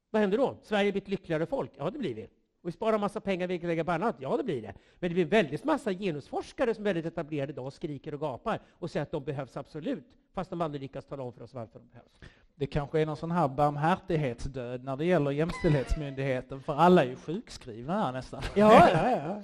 [0.09, 0.57] Vad händer då?
[0.61, 1.71] Sverige blir ett lyckligare folk?
[1.77, 2.27] Ja, det blir vi.
[2.61, 4.15] Och vi sparar massa pengar vi kan lägga på annat?
[4.19, 4.73] Ja, det blir det.
[4.99, 8.61] Men det blir väldigt massa genusforskare som är väldigt etablerade idag och skriker och gapar
[8.71, 11.79] och säger att de behövs absolut, fast de aldrig lyckas tala om för oss varför
[11.79, 12.19] de behövs.
[12.55, 17.15] Det kanske är någon sån här barmhärtighetsdöd när det gäller Jämställdhetsmyndigheten, för alla är ju
[17.15, 18.41] sjukskrivna här nästan.
[18.55, 19.41] Ja, ja, ja.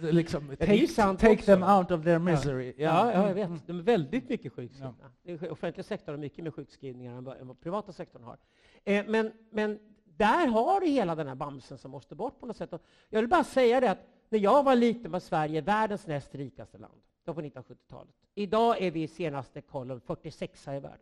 [0.10, 2.74] liksom, take, take them out of their misery.
[2.76, 3.66] Ja, ja, ja jag vet.
[3.66, 4.94] De är väldigt mycket sjukskrivna.
[5.22, 5.50] Ja.
[5.50, 8.38] Offentliga sektorn har mycket mer sjukskrivningar än vad, än vad privata sektorn har.
[8.84, 12.56] Eh, men, men där har du hela den här bamsen som måste bort på något
[12.56, 12.72] sätt.
[12.72, 16.34] Och jag vill bara säga det att när jag var liten var Sverige världens näst
[16.34, 17.00] rikaste land.
[17.24, 18.14] Det var på 1970-talet.
[18.34, 20.98] Idag är vi i senaste kollen 46 i världen.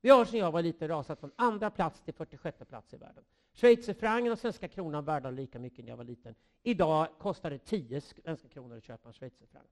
[0.00, 3.24] Vi har sedan jag var liten rasat från andra plats till 46 plats i världen.
[3.52, 6.34] Schweizerfrancen och svenska kronan värda lika mycket när jag var liten.
[6.62, 9.66] Idag kostar det 10 svenska kronor att köpa en schweizerfranc.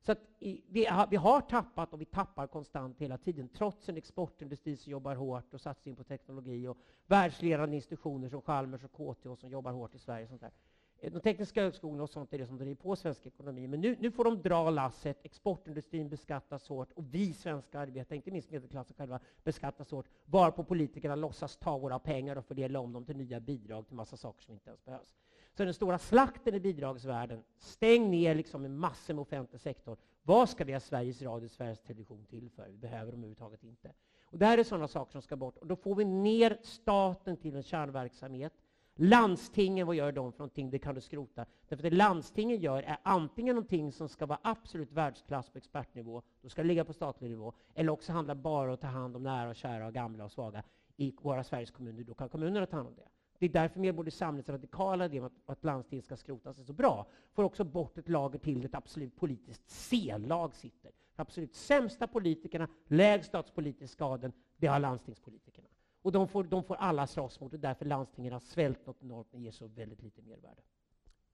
[0.00, 3.96] Så i, vi, har, vi, har, tappat och vi tappar konstant hela tiden, trots en
[3.96, 8.92] exportindustri som jobbar hårt och satsar in på teknologi och världsledande institutioner som Chalmers och
[8.92, 10.24] KTH som jobbar hårt i Sverige.
[10.24, 10.52] Och sånt där.
[11.00, 13.66] Eh, de tekniska högskolorna och sånt är det som driver på svensk ekonomi.
[13.66, 18.30] Men nu, nu får de dra lasset, exportindustrin beskattas hårt och vi svenska arbetare, inte
[18.30, 20.06] minst medelklassen själva, beskattas hårt.
[20.24, 24.16] Varpå politikerna låtsas ta våra pengar och fördela om dem till nya bidrag till massa
[24.16, 25.14] saker som inte ens behövs.
[25.56, 29.98] Så den stora slakten i bidragsvärlden, stäng ner liksom en massa med offentlig sektor.
[30.22, 32.68] Vad ska vi ha Sveriges Radio och Sveriges Television till för?
[32.68, 33.92] Vi behöver dem överhuvudtaget inte.
[34.22, 35.56] Och det här är sådana saker som ska bort.
[35.56, 38.52] Och då får vi ner staten till en kärnverksamhet
[39.00, 40.70] Landstingen, vad gör de för någonting?
[40.70, 41.46] Det kan du skrota.
[41.68, 46.48] Därför det landstingen gör är antingen någonting som ska vara absolut världsklass på expertnivå, då
[46.48, 49.22] ska det ligga på statlig nivå, eller också handlar bara om att ta hand om
[49.22, 50.62] nära och kära och gamla och svaga
[50.96, 52.04] i våra Sveriges kommuner.
[52.04, 53.08] Då kan kommunerna ta hand om det.
[53.38, 56.72] Det är därför Medborgerlig Samlings radikala idé om att, att landsting ska skrotas är så
[56.72, 57.06] bra.
[57.32, 60.92] Får också bort ett lager till ett absolut politiskt C-lag sitter.
[61.16, 65.67] De absolut sämsta politikerna, lägst statspolitisk skaden, det har landstingspolitikerna.
[66.08, 69.34] Och de får, de får alla slåss mot det, därför landstingen har svält något enormt
[69.34, 70.62] och ger så väldigt lite mervärde.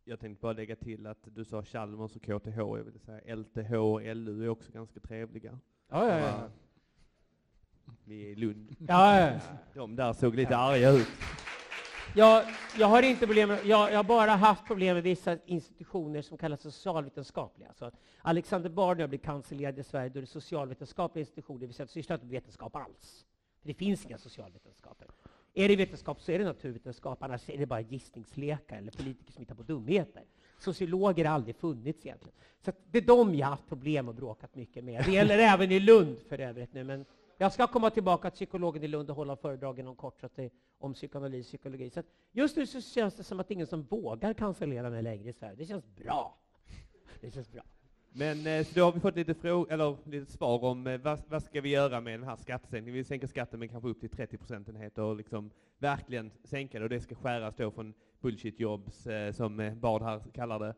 [0.04, 3.74] Jag tänkte bara lägga till att du sa Chalmers och KTH, jag vill säga LTH
[3.74, 5.58] och LU är också ganska trevliga.
[5.88, 6.48] Ja, ja, ja.
[8.04, 8.76] Vi är i Lund.
[8.88, 9.40] Ja, ja, ja.
[9.74, 11.08] De där såg lite arga ut.
[12.16, 12.44] Jag,
[12.78, 16.38] jag har inte problem med, jag, jag har bara haft problem med vissa institutioner som
[16.38, 17.72] kallas socialvetenskapliga.
[17.74, 21.66] Så att Alexander Bard har blivit cancellerad i Sverige, då är det socialvetenskapliga institutioner, det
[21.66, 23.26] vill säga att sysslar inte med vetenskap alls.
[23.64, 25.08] För det finns inga socialvetenskaper.
[25.54, 29.40] Är det vetenskap så är det naturvetenskap, annars är det bara gissningslekar eller politiker som
[29.40, 30.22] hittar på dumheter.
[30.58, 32.34] Sociologer har aldrig funnits egentligen.
[32.60, 35.04] Så det är de jag har haft problem och bråkat mycket med.
[35.04, 37.04] Det gäller även i Lund för övrigt nu, men
[37.38, 40.36] jag ska komma tillbaka till psykologen i Lund och hålla föredrag inom kort så att
[40.36, 41.90] det, om psykoanalys och psykologi.
[41.90, 42.02] Så
[42.32, 45.54] just nu så känns det som att ingen som vågar cancellera mig längre i Sverige.
[45.56, 46.38] Det känns bra.
[47.20, 47.62] Det känns bra.
[48.16, 51.22] Men eh, så då har vi fått lite, fråg eller lite svar om eh, vad,
[51.28, 52.94] vad ska vi göra med den här skattesänkningen?
[52.94, 56.90] Vi sänker skatten med kanske upp till 30 procentenheter och liksom verkligen sänka det och
[56.90, 60.74] det ska skäras då från bullshit-jobs, eh, som Bard här kallar det.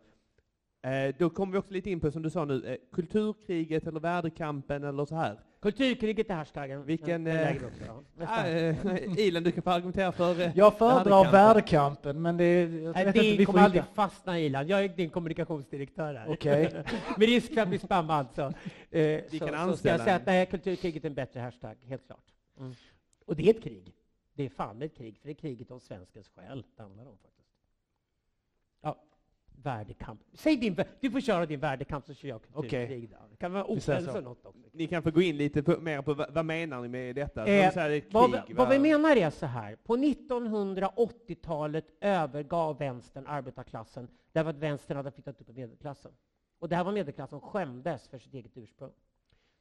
[1.19, 5.05] Då kommer vi också lite in på, som du sa nu, kulturkriget eller värdekampen eller
[5.05, 5.41] så här.
[5.61, 6.85] Kulturkriget är hashtaggen.
[6.85, 7.27] Vilken...
[7.27, 7.57] äh,
[9.19, 12.61] Ilan, du kan få argumentera för Jag föredrar värdekampen, men det...
[12.61, 14.69] Jag Nej, det inte, kommer aldrig fastna, Ilan.
[14.69, 16.29] Jag är din kommunikationsdirektör här.
[16.29, 16.63] Okay.
[17.17, 18.53] Med risk för att bli spammad så, eh,
[18.91, 22.07] vi så, kan så ska jag säga att nej, kulturkriget är en bättre hashtag, helt
[22.07, 22.35] klart.
[22.59, 22.75] Mm.
[23.27, 23.93] Och det är ett krig.
[24.35, 27.19] Det är fan ett krig, för det är kriget om svenskens själ det handlar om
[27.19, 27.36] faktiskt.
[29.63, 30.21] Värdekamp.
[30.33, 33.11] Säg din, du får köra din värdekamp så kör jag kulturkrig.
[33.11, 33.17] då.
[33.31, 34.69] Det kan vara och något också.
[34.73, 37.47] Ni kan få gå in lite på, mer på vad, vad menar ni med detta?
[37.47, 38.65] Eh, det Vad, krig, vi- va?
[38.65, 45.11] vad vi menar är så här, på 1980-talet övergav vänstern arbetarklassen därför att vänstern hade
[45.11, 46.13] flyttat upp i medelklassen.
[46.59, 48.93] Och det här var medelklassen som skämdes för sitt eget ursprung.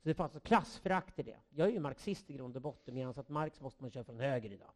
[0.03, 1.37] Så det fanns ett klassförakt i det.
[1.49, 4.19] Jag är ju marxist i grund och botten, medan att Marx måste man köra från
[4.19, 4.71] höger idag.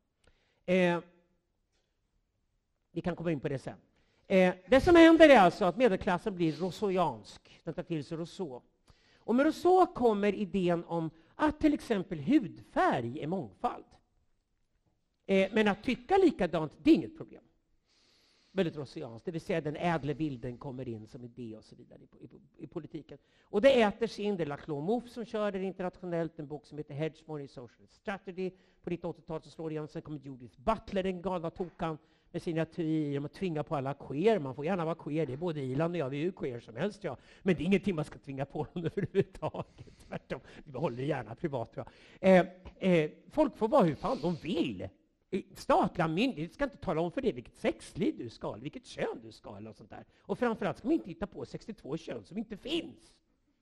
[0.65, 0.99] Eh,
[2.91, 3.77] vi kan komma in på det sen.
[4.31, 7.61] Eh, det som händer är alltså att medelklassen blir rousseauiansk.
[7.63, 8.61] Den tar till sig Rousseau.
[9.17, 13.85] Och med Rousseau kommer idén om att till exempel hudfärg är mångfald.
[15.25, 17.43] Eh, men att tycka likadant, det är inget problem.
[18.51, 21.99] Väldigt rousseauanskt, det vill säga den ädle bilden kommer in som idé och så vidare
[22.01, 23.17] i, i, i politiken.
[23.43, 26.65] Och det äter sig in, det är Laclos Mouffe som kör det internationellt, en bok
[26.65, 28.51] som heter Hedgemore i Social Strategy.
[28.81, 31.97] På 1980-talet som slår igen, sen kommer Judith Butler, den galna tokan,
[32.31, 34.39] med sina teorier om att tvinga på alla queer.
[34.39, 36.59] Man får gärna vara queer, det är både Ilan och jag, vi är ju queer
[36.59, 37.03] som helst.
[37.03, 37.17] Ja.
[37.41, 40.07] Men det är ingenting man ska tvinga på någon överhuvudtaget.
[40.07, 41.73] Tvärtom, vi behåller det gärna privat.
[41.73, 41.85] Tror
[42.19, 42.39] jag.
[42.39, 44.89] Eh, eh, folk får vara hur fan de vill.
[45.53, 48.85] Statliga myndigheter ska inte tala om för dig vilket sexliv du ska ha, eller vilket
[48.85, 49.57] kön du ska ha.
[49.57, 50.05] Eller sånt där.
[50.21, 53.13] Och framförallt ska man inte hitta på 62 kön som inte finns.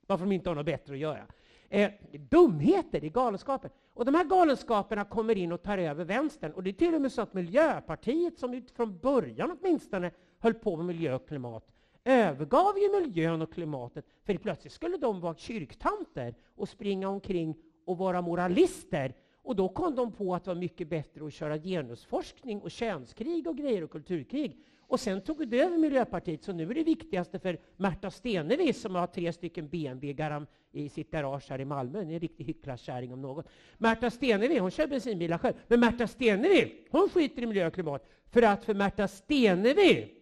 [0.06, 1.26] Varför de inte har något bättre att göra.
[1.68, 1.90] Eh,
[2.30, 3.70] dumheter, det är galenskaper.
[3.94, 6.52] Och de här galenskaperna kommer in och tar över vänstern.
[6.52, 10.76] Och det är till och med så att Miljöpartiet, som från början åtminstone höll på
[10.76, 11.72] med miljö och klimat,
[12.04, 17.98] övergav ju miljön och klimatet, för plötsligt skulle de vara kyrktanter och springa omkring och
[17.98, 19.14] vara moralister.
[19.42, 23.46] Och då kom de på att det var mycket bättre att köra genusforskning och könskrig
[23.46, 24.56] och grejer och kulturkrig.
[24.88, 28.94] Och sen tog det över Miljöpartiet, så nu är det viktigaste för Märta Stenevi som
[28.94, 33.46] har tre stycken BMW-garam i sitt garage här i Malmö, en riktig hycklarkärring om något.
[33.78, 38.08] Märta Stenevi, hon kör bensinbilar själv, men Märta Stenevi, hon skiter i miljö och klimat.
[38.30, 40.14] För att för Märta Stenevi,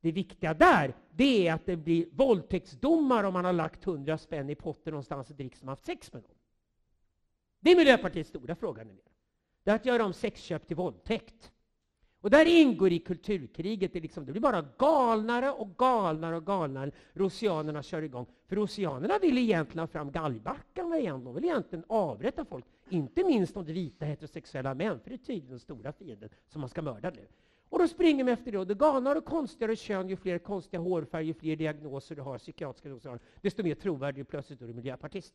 [0.00, 4.50] det viktiga där, det är att det blir våldtäktsdomar om man har lagt hundra spänn
[4.50, 6.36] i potten någonstans och dricks som haft sex med någon.
[7.60, 9.10] Det är Miljöpartiets stora fråga numera.
[9.62, 11.50] Det är att göra om sexköp till våldtäkt.
[12.24, 16.90] Och där ingår i kulturkriget, det, liksom, det blir bara galnare och galnare och galnare.
[17.12, 18.26] Rosianerna kör igång.
[18.46, 21.24] För rosianerna vill egentligen ha fram galgbackarna igen.
[21.24, 22.64] De vill egentligen avrätta folk.
[22.88, 26.70] Inte minst de vita heterosexuella män, för det är tydligen den stora fienden som man
[26.70, 27.26] ska mörda nu.
[27.68, 28.58] Och då springer de efter det.
[28.58, 32.38] Och det galnare och konstigare kön, ju fler konstiga hårfärger, ju fler diagnoser du har,
[32.38, 35.34] psykiatriska diagnoser, desto mer trovärdig är plötsligt då är du miljöpartist.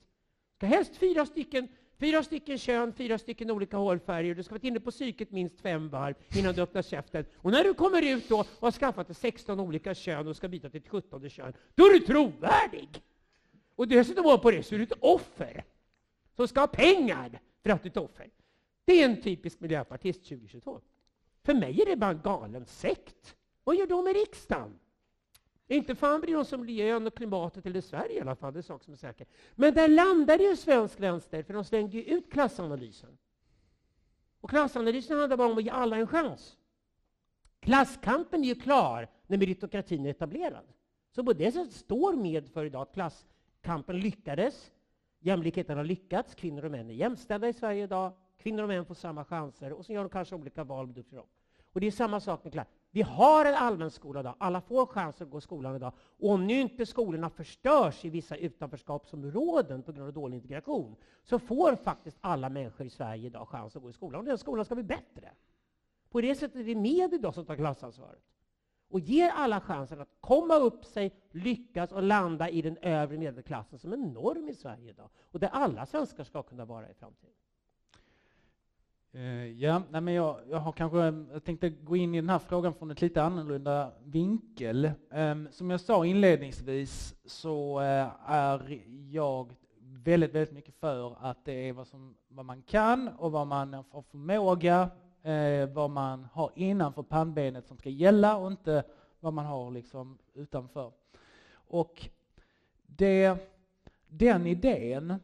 [0.56, 1.68] Ska helst fyra stycken,
[2.00, 4.36] fyra stycken kön, fyra stycken olika hårfärger.
[4.36, 7.26] Du ska vara inne på psyket minst fem varv innan du öppnar käften.
[7.36, 10.48] Och när du kommer ut då och har skaffat dig 16 olika kön och ska
[10.48, 13.02] byta till ett 17 kön, då är du trovärdig!
[13.76, 15.66] Och dessutom på det så är du ett offer
[16.36, 18.30] som ska ha pengar för att du är ett offer.
[18.86, 20.82] Det är en typisk miljöpartist 2022.
[21.44, 23.36] För mig är det bara en galen sekt.
[23.64, 24.80] Vad gör de i riksdagen?
[25.72, 28.58] Inte fan bryr de sig om miljön och klimatet eller Sverige i alla fall, det
[28.58, 29.28] är en sak som är säker.
[29.56, 33.18] Men där landade ju svensk vänster, för de slängde ju ut klassanalysen.
[34.42, 36.58] Och klassanalysen handlar bara om att ge alla en chans.
[37.60, 40.66] Klasskampen är ju klar när meritokratin är etablerad.
[41.12, 44.72] Så på det sättet står med för idag att klasskampen lyckades.
[45.20, 48.14] Jämlikheten har lyckats, kvinnor och män är jämställda i Sverige idag.
[48.38, 51.04] Kvinnor och män får samma chanser och så gör de kanske olika val.
[51.74, 52.79] Och det är samma sak med klass.
[52.92, 54.36] Vi har en allmän skola idag.
[54.38, 55.94] Alla får chansen att gå i skolan idag.
[56.20, 61.40] Och om nu inte skolorna förstörs i vissa utanförskapsområden på grund av dålig integration, så
[61.40, 64.20] får faktiskt alla människor i Sverige idag chans att gå i skolan.
[64.20, 65.32] Och den skolan ska bli bättre.
[66.10, 68.24] På det sättet är det med idag som tar klassansvaret.
[68.90, 73.80] Och ger alla chansen att komma upp sig, lyckas och landa i den övre medelklassen
[73.80, 75.10] som är norm i Sverige idag.
[75.20, 77.39] Och där alla svenskar ska kunna vara i framtiden.
[79.12, 80.98] Eh, ja, nej men jag, jag har kanske,
[81.34, 84.92] jag tänkte gå in i den här frågan från ett lite annorlunda vinkel.
[85.12, 91.70] Ehm, som jag sa inledningsvis så eh, är jag väldigt, väldigt mycket för att det
[91.70, 94.90] är vad, som, vad man kan och vad man har förmåga,
[95.22, 98.84] eh, vad man har innanför pannbenet som ska gälla och inte
[99.20, 100.92] vad man har liksom utanför.
[101.52, 102.10] Och
[102.86, 103.38] det,
[104.08, 105.16] den idén,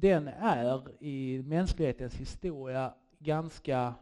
[0.00, 3.94] den är i mänsklighetens historia ganska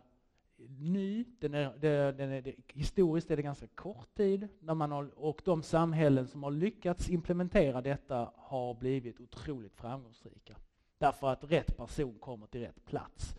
[0.78, 1.24] ny.
[1.38, 5.42] Den är, den, den är, historiskt är det ganska kort tid när man har, och
[5.44, 10.56] de samhällen som har lyckats implementera detta har blivit otroligt framgångsrika.
[10.98, 13.36] Därför att rätt person kommer till rätt plats.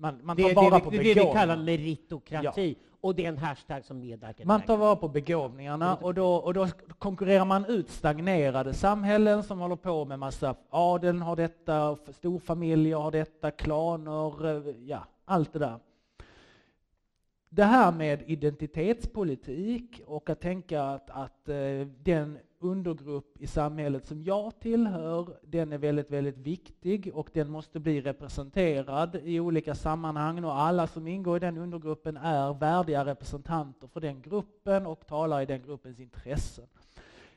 [0.00, 2.76] Man, man tar Det vara det, på det, är det vi kallar meritokrati.
[3.00, 4.44] Och det är en hashtag som medverkar.
[4.44, 9.58] Man tar vara på begåvningarna och då, och då konkurrerar man ut stagnerade samhällen som
[9.58, 15.58] håller på med massa, adeln har detta, storfamiljer har detta, klaner, eh, ja, allt det
[15.58, 15.78] där.
[17.48, 24.24] det här med identitetspolitik och att tänka att, att eh, den undergrupp i samhället som
[24.24, 30.44] jag tillhör, den är väldigt, väldigt viktig och den måste bli representerad i olika sammanhang
[30.44, 35.40] och alla som ingår i den undergruppen är värdiga representanter för den gruppen och talar
[35.40, 36.66] i den gruppens intressen.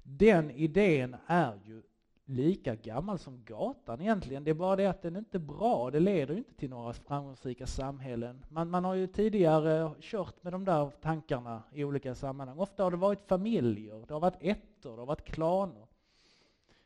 [0.03, 1.81] Den idén är ju
[2.25, 4.43] lika gammal som gatan egentligen.
[4.43, 5.91] Det är bara det att den inte är bra.
[5.91, 8.45] Det leder inte till några framgångsrika samhällen.
[8.49, 12.59] Man, man har ju tidigare kört med de där tankarna i olika sammanhang.
[12.59, 14.43] Ofta har det varit familjer, det har varit
[14.83, 15.87] sekter, det har varit klaner.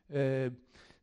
[0.08, 0.52] Eh,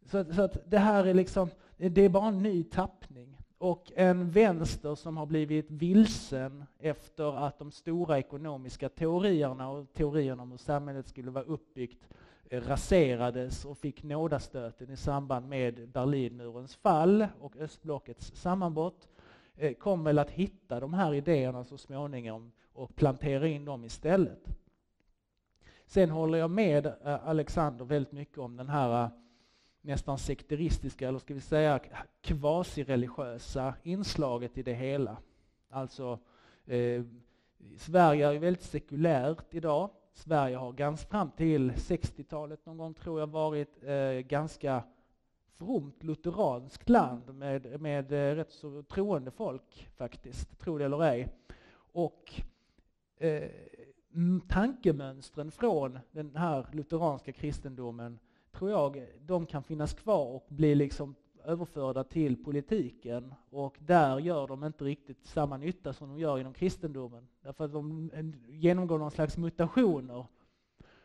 [0.04, 3.36] så, så, att det här är liksom, det är bara en ny tappning.
[3.58, 10.42] Och en vänster som har blivit vilsen efter att de stora ekonomiska teorierna och teorierna
[10.42, 12.08] om hur samhället skulle vara uppbyggt
[12.50, 19.08] eh, raserades och fick nådastöten i samband med Berlinmurens fall och östblockets sammanbrott
[19.56, 24.48] kommer kom väl att hitta de här idéerna så småningom och plantera in dem istället.
[25.94, 29.10] Sen håller jag med eh, Alexander väldigt mycket om den här eh,
[29.80, 31.80] nästan sekteristiska, eller ska vi säga
[32.20, 35.16] kvasireligiösa inslaget i det hela.
[35.70, 36.18] Alltså,
[36.66, 37.02] eh,
[37.76, 39.90] Sverige är väldigt sekulärt idag.
[40.12, 44.82] Sverige har ganska fram till 60-talet någon gång tror jag varit eh, ganska
[45.58, 51.28] fromt lutheranskt land med, med eh, rätt så troende folk faktiskt, tro det eller ej.
[51.76, 52.42] Och
[53.18, 53.50] eh,
[54.48, 58.18] tankemönstren från den här lutheranska kristendomen
[58.52, 64.46] tror jag de kan finnas kvar och bli liksom överförda till politiken och där gör
[64.46, 67.28] de inte riktigt samma nytta som de gör inom kristendomen.
[67.42, 68.10] Därför att de
[68.48, 70.26] genomgår någon slags mutationer.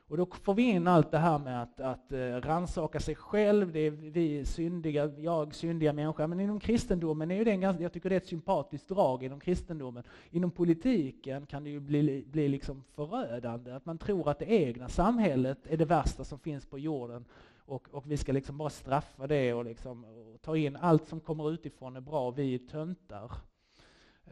[0.09, 3.71] Och då får vi in allt det här med att, att uh, rannsaka sig själv,
[3.71, 6.27] det är vi syndiga, jag syndiga människa.
[6.27, 9.23] Men inom kristendomen är ju det en ganska, jag tycker det är ett sympatiskt drag
[9.23, 10.03] inom kristendomen.
[10.31, 14.89] Inom politiken kan det ju bli, bli liksom förödande, att man tror att det egna
[14.89, 17.25] samhället är det värsta som finns på jorden
[17.69, 21.19] och, och vi ska liksom bara straffa det och, liksom, och ta in allt som
[21.19, 23.31] kommer utifrån är bra, vi är töntar.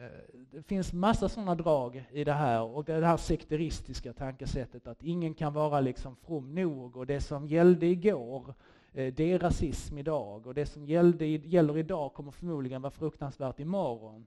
[0.00, 0.06] Eh,
[0.50, 5.34] det finns massa sådana drag i det här och det här sekteristiska tankesättet att ingen
[5.34, 8.54] kan vara liksom from nog och det som gällde igår
[8.92, 13.60] eh, det är rasism idag och det som gällde, gäller idag kommer förmodligen vara fruktansvärt
[13.60, 14.26] imorgon.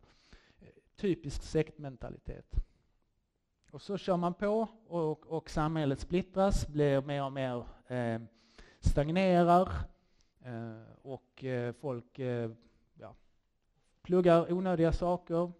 [0.61, 2.55] Eh, typisk sektmentalitet.
[3.71, 8.21] Och så kör man på och, och samhället splittras, blir mer och mer eh,
[8.79, 9.69] stagnerar
[10.45, 11.43] eh, och
[11.79, 12.51] folk eh,
[12.93, 13.15] ja,
[14.01, 15.51] pluggar onödiga saker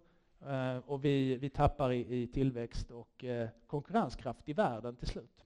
[0.48, 5.46] Eh, och vi, vi tappar i, i tillväxt och eh, konkurrenskraft i världen till slut.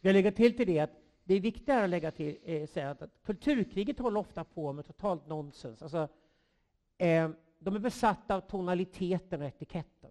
[0.00, 0.90] Jag lägger till till det att
[1.24, 4.86] det är viktigare att lägga till, eh, säga att, att kulturkriget håller ofta på med
[4.86, 5.82] totalt nonsens.
[5.82, 6.08] Alltså,
[6.98, 10.10] eh, de är besatta av tonaliteten och etiketten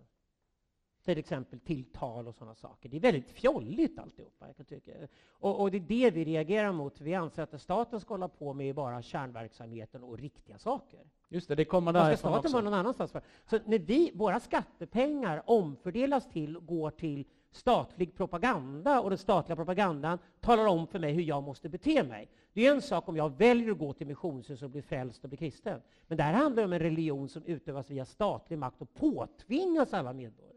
[1.06, 2.90] till exempel tilltal och sådana saker.
[2.90, 4.48] Det är väldigt fjolligt alltihopa.
[4.58, 4.92] Jag tycka.
[5.30, 7.02] Och, och det är det vi reagerar mot.
[7.02, 11.00] Vi anser att staten ska hålla på med bara kärnverksamheten och riktiga saker.
[11.30, 13.22] Just det, det kommer därifrån staten vara någon annanstans för?
[13.46, 20.20] Så när vi, våra skattepengar omfördelas till, går till statlig propaganda och den statliga propagandan
[20.40, 22.30] talar om för mig hur jag måste bete mig.
[22.54, 25.30] Det är en sak om jag väljer att gå till missionshus och bli frälst och
[25.30, 25.82] bli kristen.
[26.08, 30.14] Men det här handlar om en religion som utövas via statlig makt och påtvingas alla
[30.14, 30.53] medborgare.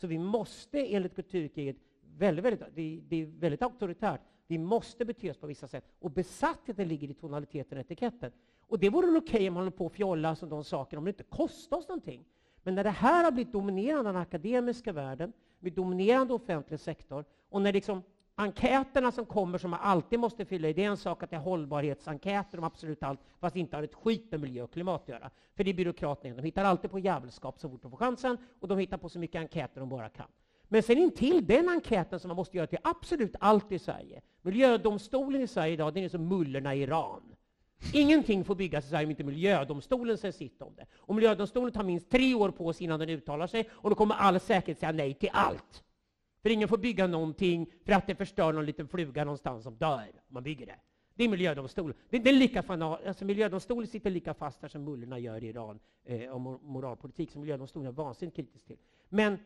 [0.00, 1.76] Så vi måste enligt kulturkriget,
[2.16, 5.84] väldigt, väldigt, det, det är väldigt auktoritärt, vi måste bete oss på vissa sätt.
[5.98, 8.32] Och besattheten ligger i tonaliteten och etiketten.
[8.66, 10.98] Och det vore väl okej okay om man håller på och fjolla som de sakerna
[10.98, 12.24] om det inte kostar oss någonting.
[12.62, 17.24] Men när det här har blivit dominerande i den akademiska världen, med dominerande offentlig sektor,
[17.48, 18.02] och när liksom
[18.38, 21.36] enkäterna som kommer som man alltid måste fylla i, det är en sak att det
[21.36, 25.08] är hållbarhetsenkäter om absolut allt, fast inte har ett skit med miljö och klimat att
[25.08, 25.30] göra.
[25.56, 28.68] För det är byråkraterna, de hittar alltid på jävelskap så fort de får chansen, och
[28.68, 30.26] de hittar på så mycket enkäter de bara kan.
[30.68, 35.40] Men sen intill den enkäten som man måste göra till absolut allt i Sverige, miljödomstolen
[35.40, 37.22] i Sverige idag, den är som mullorna i Iran.
[37.92, 40.86] Ingenting får byggas i Sverige om inte miljödomstolen säger sitt om det.
[40.96, 44.14] Och miljödomstolen tar minst tre år på sig innan den uttalar sig, och då kommer
[44.14, 45.84] all säkerhet säga nej till allt.
[46.42, 50.12] För ingen får bygga någonting för att det förstör någon liten fluga någonstans som dör
[50.28, 50.76] man bygger det.
[51.14, 51.96] Det är miljödomstolen.
[52.10, 55.48] Det, det är lika fan, alltså miljödomstolen sitter lika fast där som mullorna gör i
[55.48, 58.76] Iran eh, om moralpolitik, som miljödomstolen är vansinnigt kritisk till.
[59.08, 59.38] Men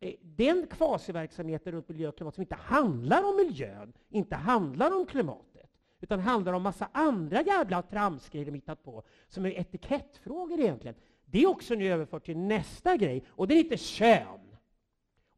[0.00, 5.06] eh, den kvasiverksamheten runt miljö och klimat som inte handlar om miljön, inte handlar om
[5.06, 5.70] klimatet,
[6.00, 10.96] utan handlar om massa andra jävla tramsgrejer de hittat på, som är etikettfrågor egentligen.
[11.24, 14.49] Det är också nu överfört till nästa grej, och det är inte kön.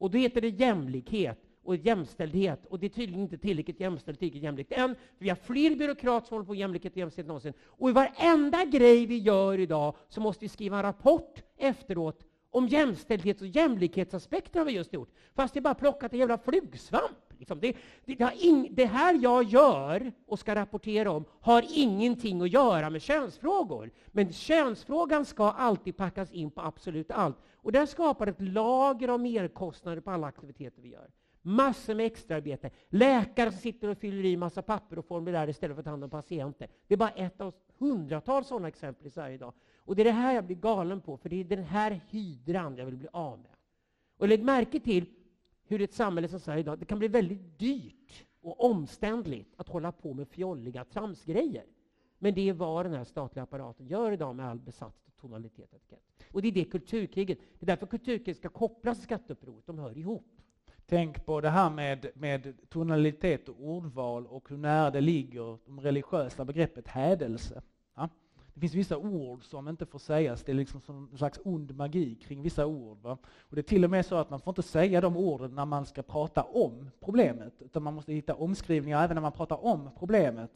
[0.03, 2.67] Och då heter det jämlikhet och jämställdhet.
[2.67, 4.97] Och det är tydligen inte tillräckligt jämställt, tillräckligt jämlikt än.
[5.19, 7.53] Vi har fler byråkrater som håller på med jämlikhet och jämställdhet någonsin.
[7.61, 12.69] Och i varenda grej vi gör idag så måste vi skriva en rapport efteråt Om
[12.69, 15.11] jämställdhets och jämlikhetsaspekter har vi just gjort.
[15.35, 17.33] Fast det är bara plockat en jävla flugsvamp.
[17.39, 17.61] Liksom.
[17.61, 22.53] Det, det, det, in, det, här jag gör och ska rapportera om har ingenting att
[22.53, 23.91] göra med könsfrågor.
[24.07, 27.37] Men könsfrågan ska alltid packas in på absolut allt.
[27.63, 31.11] Och det skapar ett lager av merkostnader på alla aktiviteter vi gör.
[31.43, 32.71] Massor med extraarbete.
[32.89, 36.05] Läkare som sitter och fyller i massa papper och formulär istället för att ta hand
[36.05, 36.69] om patienter.
[36.87, 39.53] Det är bara ett av hundratals sådana exempel i Sverige idag.
[39.79, 42.77] Och det är det här jag blir galen på, för det är den här hydran
[42.77, 43.51] jag vill bli av med.
[44.17, 45.07] Och lägg märke till
[45.65, 49.93] hur ett samhälle som Sverige idag, det kan bli väldigt dyrt och omständligt att hålla
[49.93, 51.65] på med fjolliga tramsgrejer.
[52.19, 55.77] Men det är vad den här statliga apparaten gör idag med all besatt tonalitet och
[55.77, 56.03] etikett.
[56.33, 57.39] Och det är det kulturkriget.
[57.59, 59.67] Det är därför kulturkriget ska kopplas till skatteupproret.
[59.67, 60.27] De hör ihop.
[60.87, 65.81] Tänk på det här med, med tonalitet och ordval och hur nära det ligger de
[65.81, 67.63] religiösa begreppet hädelse.
[67.95, 68.09] Ja?
[68.55, 71.77] Det finns vissa ord som inte får sägas, det är liksom som en slags ond
[71.77, 72.99] magi kring vissa ord.
[73.03, 73.19] Va?
[73.25, 75.67] Och det är till och med så att man får inte säga de orden när
[75.67, 79.91] man ska prata om problemet, utan man måste hitta omskrivningar även när man pratar om
[79.99, 80.51] problemet.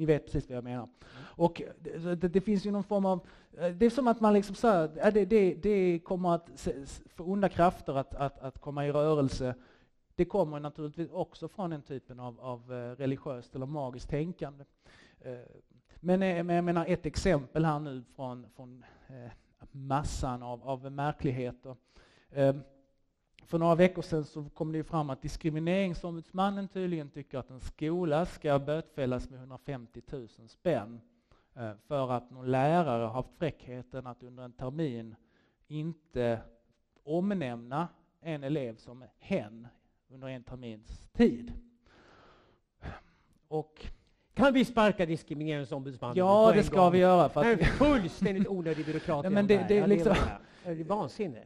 [0.00, 0.88] Ni vet precis vad jag menar.
[1.18, 3.26] Och det, det, det, finns ju någon form av...
[3.50, 6.68] Det är som att man liksom så det, det, det kommer att
[7.14, 9.54] få onda krafter att, att, att komma i rörelse.
[10.14, 14.64] Det kommer naturligtvis också från den typen av, av eh, religiöst eller magiskt tänkande.
[15.20, 15.38] Eh,
[15.94, 18.84] men, eh, men jag menar ett exempel här nu från, från
[19.70, 21.76] massan av, av märkligheter.
[23.50, 28.26] För några veckor sedan så kom det fram att Diskrimineringsombudsmannen tydligen tycker att en skola
[28.26, 31.00] ska bötfällas med 150 000 spänn
[31.54, 35.14] eh, för att någon lärare har haft fräckheten att under en termin
[35.68, 36.40] inte
[37.04, 37.88] omnämna
[38.20, 39.68] en elev som hen
[40.08, 41.52] under en termins tid.
[43.48, 43.86] Och
[44.34, 46.92] kan vi sparka diskrimineringsombudsmannen Ja, det ska gång?
[46.92, 47.28] vi göra.
[47.28, 47.60] För att...
[47.60, 49.24] fullständigt onödig byråkrat.
[49.24, 50.14] Ja, men det, det, är liksom...
[50.64, 51.44] det är vansinne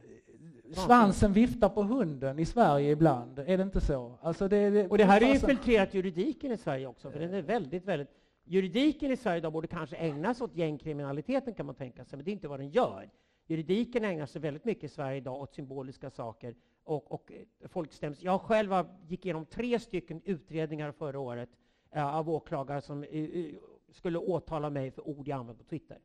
[0.73, 4.17] svansen viftar på hunden i Sverige ibland, är det inte så?
[4.21, 7.41] Alltså det, det, och det här har infiltrerat juridiken i Sverige också, för den är
[7.41, 8.09] väldigt, väldigt...
[8.43, 12.33] Juridiken i Sverige borde kanske ägnas åt gängkriminaliteten kan man tänka sig, men det är
[12.33, 13.09] inte vad den gör.
[13.47, 18.23] Juridiken ägnar sig väldigt mycket i Sverige idag åt symboliska saker och, och eh, folkstäms.
[18.23, 18.73] Jag själv
[19.07, 21.49] gick igenom tre stycken utredningar förra året
[21.95, 23.55] uh, av åklagare som uh,
[23.89, 25.97] skulle åtala mig för ord jag använt på Twitter.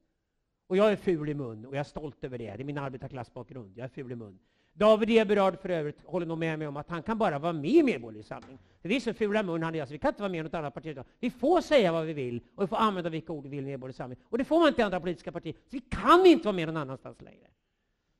[0.70, 2.56] Och jag är ful i mun och jag är stolt över det.
[2.56, 3.78] Det är min arbetarklassbakgrund.
[3.78, 4.38] Jag är ful i mun.
[4.72, 7.70] David Eberhard för övrigt håller nog med mig om att han kan bara vara med
[7.70, 8.58] i Medborgerlig Samling.
[8.82, 10.54] Vi är så fula mun han är, så vi kan inte vara med i något
[10.54, 10.98] annat parti.
[11.20, 13.66] Vi får säga vad vi vill och vi får använda vilka ord vi vill i
[13.66, 14.18] Medborgerlig Samling.
[14.24, 15.52] Och det får man inte i andra politiska partier.
[15.52, 17.46] Så vi kan inte vara med någon annanstans längre.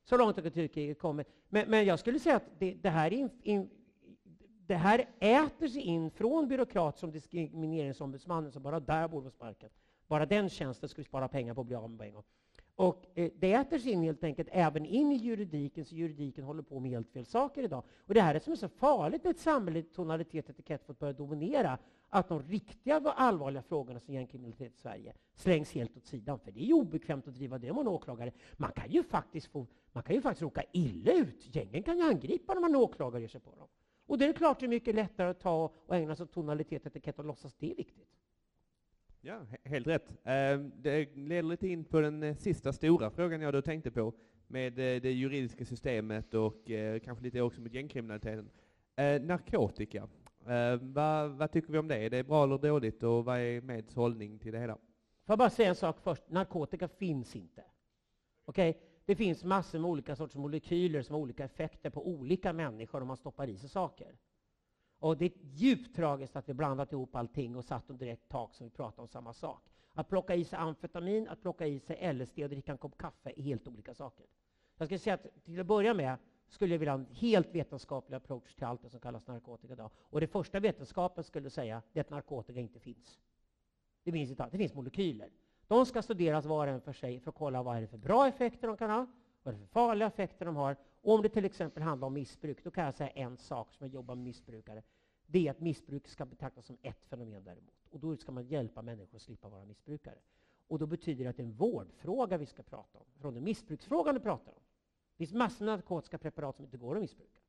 [0.05, 1.27] Så långt har kulturkriget kommit.
[1.49, 3.71] Men, men, jag skulle säga att det, det här in, in,
[4.67, 9.71] det här äter sig in från byråkrat som diskrimineringsombudsmannen som bara där borde vara sparkad.
[10.07, 12.25] Bara den tjänsten skulle vi spara pengar på att bli av med på en gång.
[12.81, 16.63] Och eh, det äter sig in helt enkelt även in i juridiken, så juridiken håller
[16.63, 17.83] på med helt fel saker idag.
[18.07, 20.99] Och det här är som är så farligt med ett samhälle tonalitet och etikett fått
[20.99, 21.79] börja dominera,
[22.09, 26.61] att de riktiga allvarliga frågorna som gängkriminalitet i Sverige slängs helt åt sidan, för det
[26.61, 28.33] är ju obekvämt att driva det om man är åklagare.
[28.57, 31.55] Man kan ju faktiskt få, man kan ju faktiskt råka illa ut.
[31.55, 33.69] Gängen kan ju angripa när man är åklagare och ger sig på dem.
[34.07, 36.83] Och det är klart det är mycket lättare att ta och ägna sig åt tonalitet
[36.83, 38.20] och etikett och låtsas det är viktigt.
[39.23, 40.13] Ja, helt rätt.
[40.25, 44.13] Ehm, det leder lite in på den eh, sista stora frågan jag då tänkte på
[44.47, 48.51] med eh, det juridiska systemet och eh, kanske lite också mot gängkriminaliteten.
[49.27, 50.09] Narkotika,
[50.47, 51.97] ehm, vad, vad tycker vi om det?
[51.97, 54.75] Är det bra eller dåligt och vad är Meds hållning till det hela?
[54.75, 56.31] Får jag bara säga en sak först.
[56.31, 57.65] Narkotika finns inte.
[58.45, 58.71] Okej?
[58.71, 58.83] Okay?
[59.05, 63.09] Det finns massor med olika sorters molekyler som har olika effekter på olika människor om
[63.09, 64.17] man stoppar i sig saker.
[65.01, 68.55] Och det är djupt tragiskt att vi blandat ihop allting och satt under ett tak
[68.55, 69.63] som vi pratar om samma sak.
[69.93, 73.33] Att plocka i sig amfetamin, att plocka i sig LSD och dricka en kopp kaffe
[73.37, 74.27] är helt olika saker.
[74.77, 76.17] Jag ska säga att till att börja med
[76.49, 79.91] skulle jag vilja ha en helt vetenskaplig approach till allt det som kallas narkotika idag.
[79.99, 83.19] Och det första vetenskapen skulle säga är att narkotika inte finns.
[84.03, 85.31] Det finns, inte, det finns molekyler.
[85.67, 87.99] De ska studeras var och en för sig för att kolla vad är det för
[87.99, 89.07] bra effekter de kan ha,
[89.43, 92.15] vad är det för farliga effekter de har och om det till exempel handlar om
[92.15, 94.83] missbruk, då kan jag säga en sak som jag jobbar med missbrukare.
[95.27, 97.87] Det är att missbruk ska betraktas som ett fenomen däremot.
[97.91, 100.19] Och då ska man hjälpa människor att slippa vara missbrukare.
[100.67, 103.05] Och då betyder det att det är en vårdfråga vi ska prata om.
[103.19, 104.63] Från den missbruksfrågan du pratar om.
[105.17, 107.41] Det finns massor med narkotiska preparat som inte går att missbruka.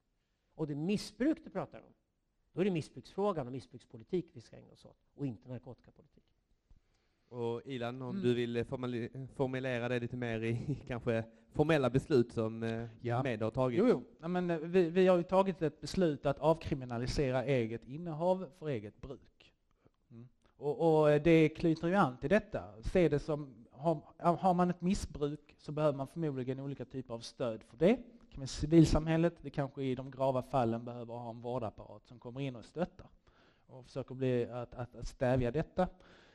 [0.55, 1.93] Och det är missbruk du pratar om.
[2.53, 6.20] Då är det missbruksfrågan och missbrukspolitik vi ska ägna oss åt, och inte narkotikapolitik.
[7.31, 8.23] Och Ilan, om mm.
[8.23, 8.65] du vill
[9.35, 13.23] formulera det lite mer i kanske formella beslut som eh, ja.
[13.23, 13.79] med har tagit?
[13.79, 14.03] Jo, jo.
[14.21, 18.67] Ja, men, eh, vi, vi, har ju tagit ett beslut att avkriminalisera eget innehav för
[18.67, 19.53] eget bruk.
[20.11, 20.27] Mm.
[20.57, 22.63] Och, och, det knyter ju an till detta.
[22.81, 24.01] Se det som har,
[24.35, 27.85] har man ett missbruk så behöver man förmodligen olika typer av stöd för det.
[27.85, 32.19] Det kan vara civilsamhället, det kanske i de grava fallen behöver ha en vårdapparat som
[32.19, 33.07] kommer in och stöttar
[33.67, 35.87] och försöker bli, att, att, att stävja detta.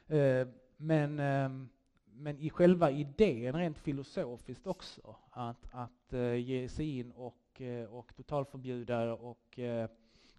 [0.06, 1.68] Eh, men, ehm,
[2.04, 7.84] men i själva idén rent filosofiskt också, att, att eh, ge sig in och, eh,
[7.84, 9.90] och totalförbjuda och eh,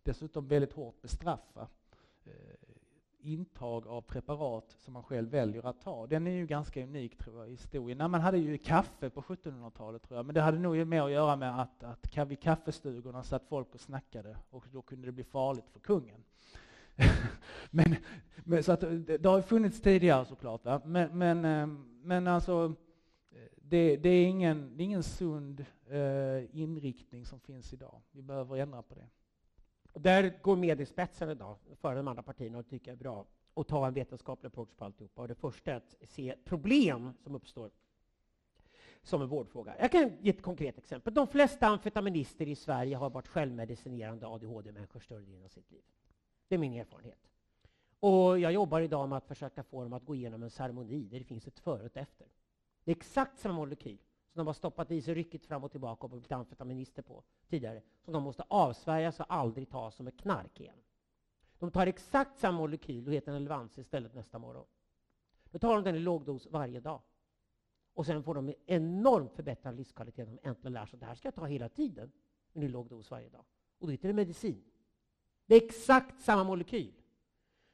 [0.04, 1.68] dessutom väldigt hårt bestraffa
[3.28, 6.08] intag av preparat som man själv väljer att ta.
[6.08, 7.98] Den är ju ganska unik tror jag i historien.
[7.98, 11.36] man hade ju kaffe på 1700-talet tror jag, men det hade nog mer att göra
[11.36, 15.70] med att, att vid kaffestugorna satt folk och snackade och då kunde det bli farligt
[15.70, 16.24] för kungen.
[17.72, 17.96] men,
[18.44, 20.82] men, så att, det, det har funnits tidigare såklart, va?
[20.86, 22.76] Men, men, ehm, men alltså
[23.70, 28.02] det, det, är ingen, det är ingen sund eh, inriktning som finns idag.
[28.12, 29.08] Vi behöver ändra på det.
[29.94, 33.94] Där går Mediespetsen idag, före de andra partierna, och tycker är bra, och ta en
[33.94, 35.22] vetenskaplig approach på alltihopa.
[35.22, 37.72] Och det första är att se problem som uppstår
[39.04, 39.76] som en vårdfråga.
[39.80, 41.14] Jag kan ge ett konkret exempel.
[41.14, 45.82] De flesta amfetaminister i Sverige har varit självmedicinerande ADHD-människor större delen av sitt liv.
[46.48, 47.30] Det är min erfarenhet.
[48.00, 51.20] Och jag jobbar idag med att försöka få dem att gå igenom en ceremoni där
[51.20, 52.28] det finns ett före och ett efter.
[52.84, 53.98] Det är exakt samma molekyl
[54.28, 57.82] som de har stoppat i sig ryckigt fram och tillbaka och blivit amfetaminister på tidigare,
[58.02, 60.78] som de måste avsvärja sig och aldrig ta som ett knark igen.
[61.60, 64.66] De tar exakt samma molekyl och heter Elevans istället nästa morgon.
[65.52, 67.02] Då tar de den i lågdos varje dag.
[67.94, 71.28] Och sen får de enormt förbättrad livskvalitet de äntligen lär sig att det här ska
[71.28, 72.12] jag ta hela tiden,
[72.54, 73.46] men i låg dos varje dag.
[73.80, 74.64] Och då heter det medicin.
[75.48, 76.94] Det är exakt samma molekyl.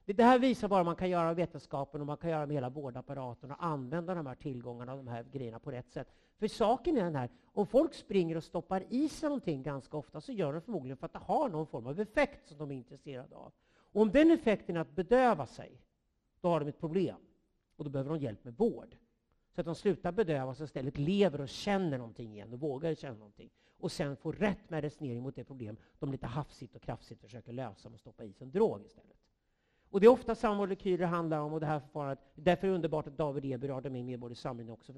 [0.06, 2.56] Det här visar bara vad man kan göra med vetenskapen och man kan göra med
[2.56, 6.08] hela vårdapparaten och använda de här tillgångarna och de här grejerna på rätt sätt.
[6.40, 10.22] För saken är den här, om folk springer och stoppar i sig någonting ganska ofta
[10.22, 12.76] så gör de förmodligen för att det har någon form av effekt som de är
[12.76, 13.52] intresserade av.
[13.76, 15.82] Och om den effekten är att bedöva sig,
[16.42, 17.18] då har de ett problem.
[17.76, 18.96] Och då behöver de hjälp med vård.
[19.56, 23.18] Så att de slutar bedövas och istället lever och känner någonting igen och vågar känna
[23.18, 23.50] någonting.
[23.84, 27.90] Och sen få rätt medicinering mot det problem de lite hafsigt och krafsigt försöker lösa
[27.90, 29.18] med att stoppa i sig en drog istället.
[29.90, 32.20] Och det är ofta samma molekyler det handlar om och det här förfarandet.
[32.36, 34.94] Därför är det underbart att David Eber har mig med i Medborgerlig Samling också.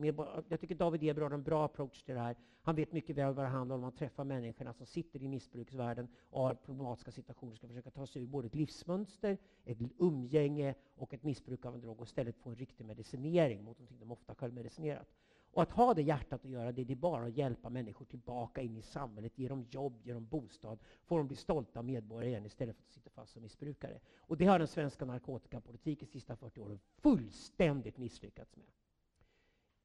[0.50, 2.36] Jag tycker David Eber har en bra approach till det här.
[2.62, 3.84] Han vet mycket väl vad det handlar om.
[3.84, 8.08] Han träffar människorna som sitter i missbruksvärlden och har problematiska situationer, och ska försöka ta
[8.08, 12.38] sig ur både ett livsmönster, ett umgänge och ett missbruk av en drog och istället
[12.38, 15.08] få en riktig medicinering mot någonting de ofta självmedicinerat.
[15.56, 18.62] Och att ha det hjärtat att göra det, det är bara att hjälpa människor tillbaka
[18.62, 22.46] in i samhället, ge dem jobb, ge dem bostad, få dem bli stolta medborgare igen
[22.46, 24.00] istället för att sitta fast som missbrukare.
[24.18, 28.66] Och det har den svenska narkotikapolitiken de sista 40 åren fullständigt misslyckats med.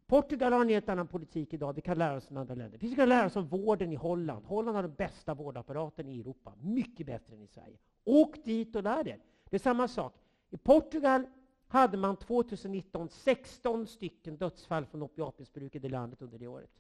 [0.06, 1.72] Portugal har en helt annan politik idag.
[1.72, 2.78] Vi kan lära oss från andra länder.
[2.78, 4.44] Vi kan lära oss om vården i Holland.
[4.46, 6.54] Holland har den bästa vårdapparaten i Europa.
[6.60, 7.78] Mycket bättre än i Sverige.
[8.04, 9.22] Åk dit och lär er.
[9.50, 10.14] Det är samma sak.
[10.50, 11.26] I Portugal
[11.70, 16.70] hade man 2019 16 stycken dödsfall från opiatmissbruk i det landet under det året.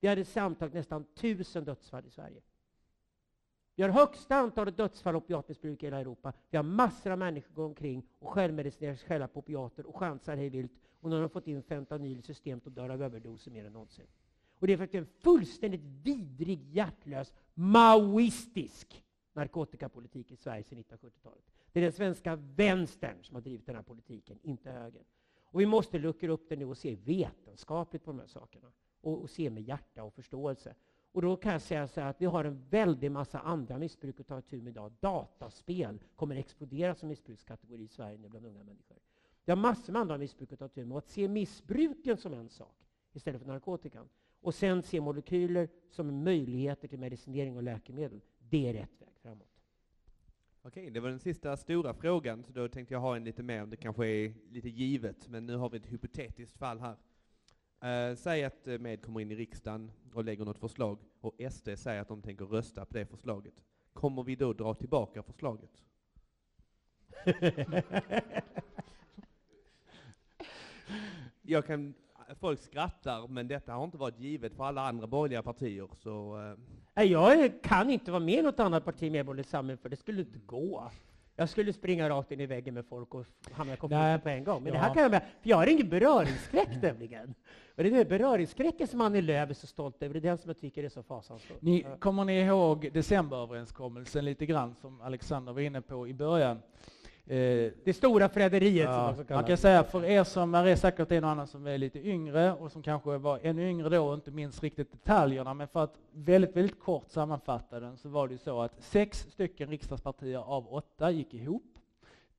[0.00, 2.40] Vi hade sammantaget nästan 1000 dödsfall i Sverige.
[3.74, 6.32] Vi har högsta antalet dödsfall av opiatmissbruk i hela Europa.
[6.50, 9.96] Vi har massor av människor som går omkring och självmedicinerar sig själva på opiater och
[9.96, 10.72] chansar hej vilt.
[11.00, 13.72] Och när de har fått in fentanyl i systemet och dör av överdoser mer än
[13.72, 14.06] någonsin.
[14.58, 21.44] Och det är faktiskt en fullständigt vidrig, hjärtlös, maoistisk narkotikapolitik i Sverige sedan 1970-talet.
[21.72, 25.04] Det är den svenska vänstern som har drivit den här politiken, inte högern.
[25.52, 28.72] Och vi måste luckra upp det nu och se vetenskapligt på de här sakerna.
[29.00, 30.74] Och, och, se med hjärta och förståelse.
[31.12, 34.26] Och då kan jag säga så att vi har en väldig massa andra missbruk att
[34.26, 34.92] ta itu med idag.
[35.00, 38.96] Dataspel kommer att explodera som missbrukskategori i Sverige nu bland unga människor.
[39.44, 40.92] Vi har massor med andra missbruk att ta itu med.
[40.92, 42.76] Och att se missbruken som en sak
[43.12, 44.08] istället för narkotikan
[44.40, 49.51] och sen se molekyler som möjligheter till medicinering och läkemedel, det är rätt väg framåt.
[50.64, 53.62] Okej, det var den sista stora frågan, så då tänkte jag ha en lite mer,
[53.62, 56.96] om det kanske är lite givet, men nu har vi ett hypotetiskt fall här.
[58.10, 61.68] Uh, säg att eh, Med kommer in i riksdagen och lägger något förslag, och SD
[61.76, 63.54] säger att de tänker rösta på det förslaget.
[63.92, 65.82] Kommer vi då dra tillbaka förslaget?
[71.42, 71.94] jag kan,
[72.40, 76.36] folk skrattar, men detta har inte varit givet för alla andra borgerliga partier, så
[76.96, 79.96] uh, jag kan inte vara med i något annat parti med Medborgerlig Samling, för det
[79.96, 80.90] skulle inte gå.
[81.36, 84.44] Jag skulle springa rakt in i väggen med folk och hamna i konflikt på en
[84.44, 84.62] gång.
[84.62, 84.78] Men ja.
[84.80, 87.34] det här kan jag med, för jag har ingen beröringsskräck nämligen.
[87.76, 90.48] Och det är beröringsskräcken som Annie Lööf är så stolt över, det är den som
[90.48, 91.56] jag tycker är så fasansfull.
[91.60, 96.58] Ni, kommer ni ihåg decemberöverenskommelsen lite grann, som Alexander var inne på i början?
[97.32, 98.84] Eh, det stora förräderiet.
[98.84, 102.08] Ja, man kan säga för er som är säkert en och annan som är lite
[102.08, 105.84] yngre och som kanske var ännu yngre då och inte minns riktigt detaljerna, men för
[105.84, 110.38] att väldigt, väldigt kort sammanfatta den så var det ju så att sex stycken riksdagspartier
[110.38, 111.78] av åtta gick ihop.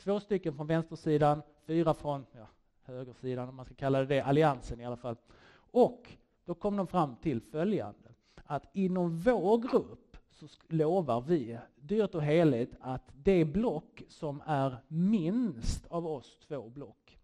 [0.03, 2.47] Två stycken från vänstersidan, fyra från ja,
[2.83, 5.15] högersidan, om man ska kalla det det, alliansen i alla fall.
[5.55, 6.09] Och
[6.45, 8.09] då kom de fram till följande,
[8.45, 10.02] att inom vår grupp
[10.47, 16.69] så lovar vi dyrt och heligt att det block som är minst av oss två
[16.69, 17.19] block,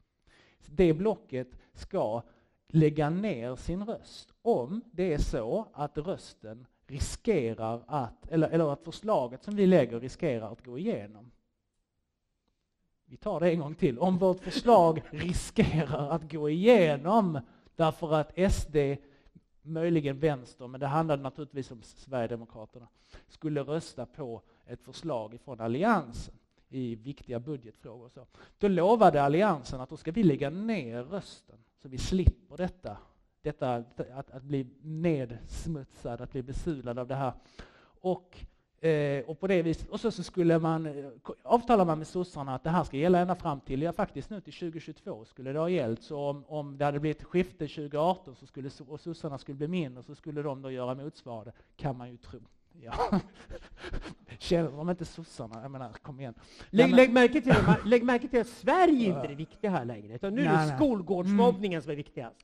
[0.65, 2.21] det blocket ska
[2.67, 8.83] lägga ner sin röst om det är så att rösten riskerar att, eller, eller att
[8.83, 11.31] förslaget som vi lägger riskerar att gå igenom.
[13.05, 13.99] Vi tar det en gång till.
[13.99, 17.39] Om vårt förslag riskerar att gå igenom
[17.75, 18.75] därför att SD,
[19.69, 22.87] möjligen vänster, men det handlade naturligtvis om Sverigedemokraterna,
[23.27, 26.35] skulle rösta på ett förslag från Alliansen
[26.69, 28.05] i viktiga budgetfrågor.
[28.05, 28.25] Och så.
[28.57, 32.97] Då lovade Alliansen att då ska vi lägga ner rösten så vi slipper detta,
[33.41, 37.33] detta att, att bli nedsmutsad, att bli besulad av det här.
[38.01, 38.45] Och
[38.81, 41.05] Eh, och på det viset, och så, så skulle man, eh,
[41.43, 44.41] avtala man med sossarna att det här ska gälla ända fram till, ja faktiskt nu
[44.41, 48.45] till 2022 skulle det ha gällt, så om, om det hade blivit skifte 2018 så
[48.45, 52.17] skulle, och sossarna skulle bli mindre så skulle de då göra motsvarande, kan man ju
[52.17, 52.39] tro.
[52.81, 53.19] Ja.
[54.39, 55.61] Känner de inte sossarna?
[55.61, 56.33] Jag menar, kom igen.
[56.69, 60.15] Lägg, lägg, märke till, lägg märke till att Sverige inte är det viktiga här längre,
[60.15, 61.81] utan nu är det skolgårdsmobbningen mm.
[61.81, 62.35] som är viktigast.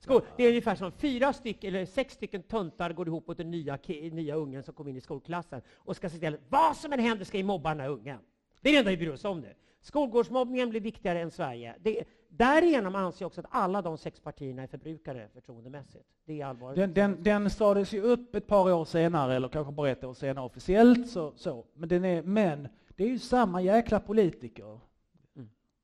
[0.00, 3.50] Skol, det är ungefär som fyra stycken, eller sex stycken töntar går ihop mot den
[3.50, 3.78] nya,
[4.12, 7.00] nya ungen som kommer in i skolklassen och ska se till att vad som än
[7.00, 8.18] händer ska vi mobba den här ungen.
[8.60, 9.54] Det är det enda vi bryr oss om nu.
[9.80, 11.74] Skolgårdsmobbningen blir viktigare än Sverige.
[11.80, 16.04] Det, därigenom anser jag också att alla de sex partierna är förbrukare förtroendemässigt.
[16.24, 16.76] Det är allvarligt.
[16.76, 20.14] Den, den, den stades ju upp ett par år senare, eller kanske bara ett år
[20.14, 21.64] senare officiellt, så, så.
[21.74, 24.80] Men, den är, men det är ju samma jäkla politiker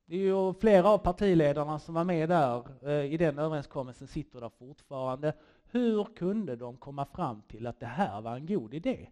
[0.05, 4.41] det är ju flera av partiledarna som var med där eh, i den överenskommelsen sitter
[4.41, 5.33] där fortfarande.
[5.71, 9.09] Hur kunde de komma fram till att det här var en god idé?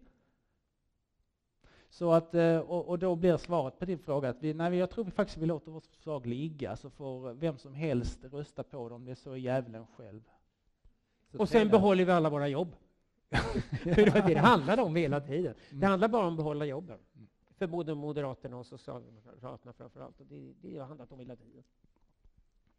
[1.90, 5.04] Så att, eh, och, då blir svaret på din fråga att vi, nej, jag tror
[5.04, 9.04] vi faktiskt vi låter vårt förslag ligga så får vem som helst rösta på dem,
[9.04, 10.20] det är så djävulen själv.
[11.32, 12.76] Så och sen behåller vi alla våra jobb.
[13.84, 15.54] det var det det handlade om hela tiden.
[15.70, 15.88] Det mm.
[15.88, 16.98] handlar bara om att behålla jobben.
[17.56, 20.20] För både Moderaterna och Socialdemokraterna framför allt.
[20.20, 21.64] Och det, det har handlat om hela tiden.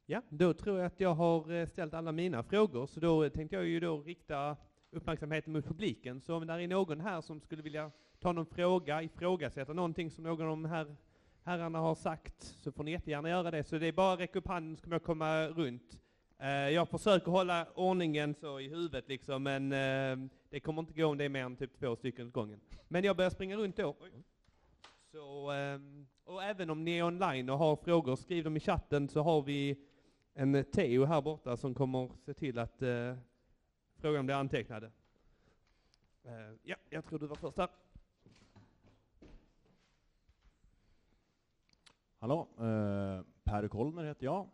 [0.06, 3.56] Ja, då tror jag att jag har eh, ställt alla mina frågor, så då tänkte
[3.56, 4.58] jag ju då rikta
[4.92, 6.22] uppmärksamheten mot publiken.
[6.22, 10.24] Så om det är någon här som skulle vilja ta någon fråga, ifrågasätta någonting som
[10.24, 10.96] någon av de här
[11.44, 13.64] herrarna har sagt, så får ni jättegärna göra det.
[13.64, 16.00] Så det är bara att räcka upp handen så kommer jag komma runt.
[16.40, 21.06] Eh, jag försöker hålla ordningen så i huvudet liksom, men eh, det kommer inte gå
[21.06, 22.60] om det är mer än typ två stycken åt gången.
[22.88, 23.96] Men jag börjar springa runt då.
[25.16, 29.10] Så, ehm, och även om ni är online och har frågor, skriv dem i chatten
[29.10, 29.86] så har vi
[30.34, 33.18] en Teo här borta som kommer se till att eh,
[33.96, 34.92] frågan blir antecknade.
[36.24, 37.70] Eh, ja, jag tror du var först här.
[42.20, 44.50] Hallå, eh, Per Kolmer heter jag.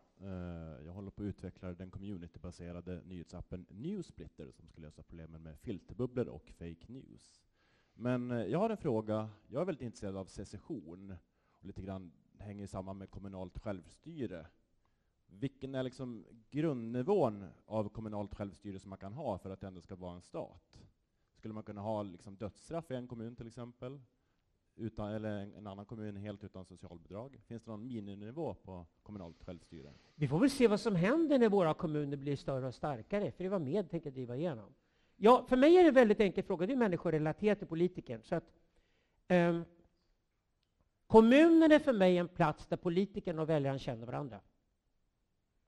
[0.86, 6.28] jag håller på att utveckla den communitybaserade nyhetsappen Newsplitter som ska lösa problemen med filterbubblor
[6.28, 7.42] och fake news.
[8.02, 9.30] Men eh, jag har en fråga.
[9.48, 11.16] Jag är väldigt intresserad av secession
[11.60, 14.48] och lite grann hänger samman med kommunalt självstyre.
[15.26, 19.82] Vilken är liksom grundnivån av kommunalt självstyre som man kan ha för att det ändå
[19.82, 20.82] ska vara en stat?
[21.36, 24.02] Skulle man kunna ha liksom dödsstraff i en kommun till exempel?
[24.76, 27.42] Utan, eller en annan kommun helt utan socialbidrag?
[27.46, 29.94] Finns det någon miniminivå på kommunalt självstyre?
[30.16, 33.44] Vi får väl se vad som händer när våra kommuner blir större och starkare, för
[33.44, 34.74] det var med tänker driva igenom.
[35.24, 36.68] Ja, för mig är det en väldigt enkel fråga.
[36.68, 38.24] Det är människorelaterat till politikern.
[38.24, 38.44] Så att,
[39.30, 39.66] um,
[41.08, 44.40] kommunen är för mig en plats där politikern och väljaren känner varandra.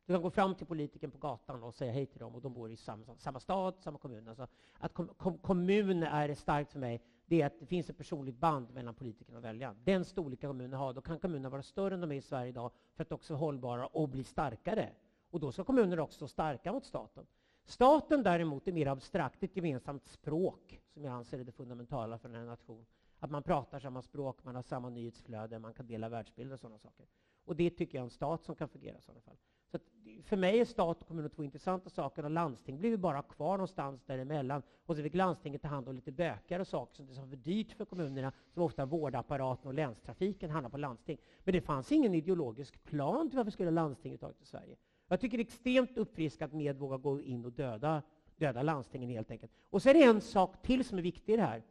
[0.05, 2.53] Du kan gå fram till politikern på gatan och säga hej till dem och de
[2.53, 4.27] bor i samma, samma stad, samma kommun.
[4.27, 4.47] Alltså
[4.80, 8.38] att kom, kom, kommun är starkt för mig, det är att det finns ett personligt
[8.38, 9.75] band mellan politikern och väljaren.
[9.84, 12.71] Den storleken kommunen har, då kan kommunerna vara större än de är i Sverige idag
[12.95, 14.89] för att också vara hållbara och bli starkare.
[15.30, 17.25] Och då ska kommuner också stå starka mot staten.
[17.65, 22.30] Staten däremot är mer abstrakt, ett gemensamt språk som jag anser är det fundamentala för
[22.30, 22.85] en nation.
[23.19, 26.80] Att man pratar samma språk, man har samma nyhetsflöde, man kan dela världsbilder och sådana
[26.80, 27.06] saker.
[27.45, 29.38] Och det tycker jag är en stat som kan fungera i sådana fall.
[29.72, 29.80] Så
[30.23, 33.57] för mig är stat och kommun två intressanta saker och landsting blir ju bara kvar
[33.57, 34.61] någonstans däremellan.
[34.85, 37.72] Och så fick landstinget ta hand om lite bökigare saker som det är för dyrt
[37.72, 41.18] för kommunerna, som ofta vårdapparaten och länstrafiken handlar på landsting.
[41.44, 44.76] Men det fanns ingen ideologisk plan till varför skulle landstinget tagit till Sverige.
[45.07, 48.01] Jag tycker det är extremt uppfriskat med att våga gå in och döda,
[48.35, 49.51] döda landstingen helt enkelt.
[49.69, 51.63] Och så är det en sak till som är viktig i det här.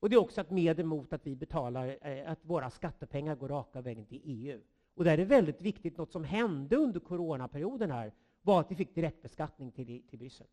[0.00, 3.48] Och det är också att medel mot att vi betalar, eh, att våra skattepengar går
[3.48, 4.60] raka vägen till EU.
[4.94, 8.12] Och där är det väldigt viktigt, något som hände under coronaperioden här,
[8.42, 10.46] var att vi fick direktbeskattning till, till Bryssel.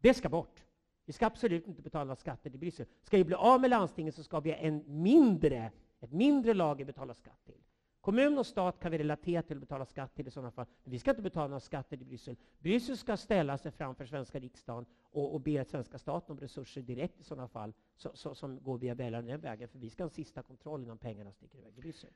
[0.00, 0.64] Det ska bort.
[1.04, 2.86] Vi ska absolut inte betala skatter till Bryssel.
[3.02, 6.84] Ska vi bli av med landstingen så ska vi ha en mindre, ett mindre lager
[6.84, 7.60] betala skatt till.
[8.00, 10.66] Kommun och stat kan vi relatera till och betala skatt till i sådana fall.
[10.84, 12.36] Men vi ska inte betala några skatter till Bryssel.
[12.58, 17.20] Bryssel ska ställa sig framför svenska riksdagen och, och be svenska staten om resurser direkt
[17.20, 19.68] i sådana fall så, så, som går via Bellaren den vägen.
[19.68, 22.10] För vi ska ha en sista kontroll innan pengarna sticker iväg till Bryssel.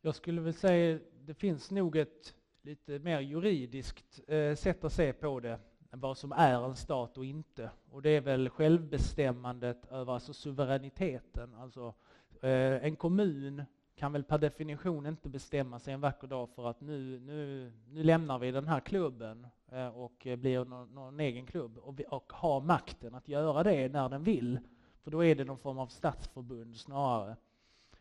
[0.00, 5.12] Jag skulle väl säga det finns nog ett lite mer juridiskt eh, sätt att se
[5.12, 5.58] på det
[5.90, 7.70] vad som är en stat och inte.
[7.90, 11.54] Och det är väl självbestämmandet över alltså suveräniteten.
[11.54, 11.94] Alltså,
[12.42, 13.62] eh, en kommun
[13.98, 18.02] kan väl per definition inte bestämma sig en vacker dag för att nu, nu, nu
[18.02, 22.32] lämnar vi den här klubben eh, och blir någon, någon egen klubb och, vi, och
[22.32, 24.58] har makten att göra det när den vill.
[25.02, 27.36] För då är det någon form av statsförbund snarare.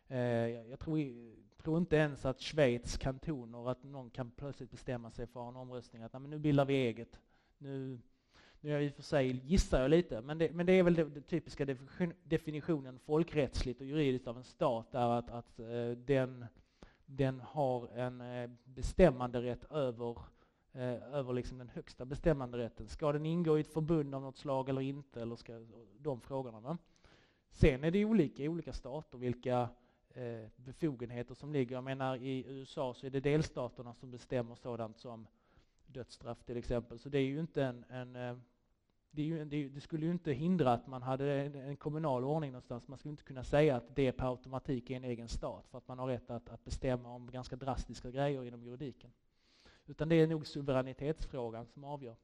[0.07, 0.19] Eh,
[0.69, 0.97] jag tror,
[1.63, 6.03] tror inte ens att Schweiz kantoner, att någon kan plötsligt bestämma sig för en omröstning
[6.03, 7.19] att nu bildar vi eget.
[7.57, 7.99] Nu,
[8.61, 10.93] nu jag i och för sig, gissar jag lite, men det, men det är väl
[10.93, 11.65] den typiska
[12.23, 16.45] definitionen folkrättsligt och juridiskt av en stat, är att, att eh, den,
[17.05, 20.17] den har en eh, bestämmande bestämmanderätt över,
[20.71, 22.87] eh, över liksom den högsta bestämmanderätten.
[22.87, 25.21] Ska den ingå i ett förbund av något slag eller inte?
[25.21, 25.65] Eller ska,
[25.99, 26.59] de frågorna.
[26.59, 26.77] Va?
[27.49, 29.69] Sen är det olika i olika stater vilka
[30.55, 31.75] befogenheter som ligger.
[31.75, 35.27] Jag menar i USA så är det delstaterna som bestämmer sådant som
[35.87, 36.99] dödsstraff till exempel.
[36.99, 38.37] Så det är ju inte en, en eh,
[39.11, 42.51] det, ju, det, det, skulle ju inte hindra att man hade en, en, kommunal ordning
[42.51, 42.87] någonstans.
[42.87, 45.87] Man skulle inte kunna säga att det per automatik är en egen stat för att
[45.87, 49.11] man har rätt att, att bestämma om ganska drastiska grejer inom juridiken.
[49.85, 52.15] Utan det är nog suveränitetsfrågan som avgör.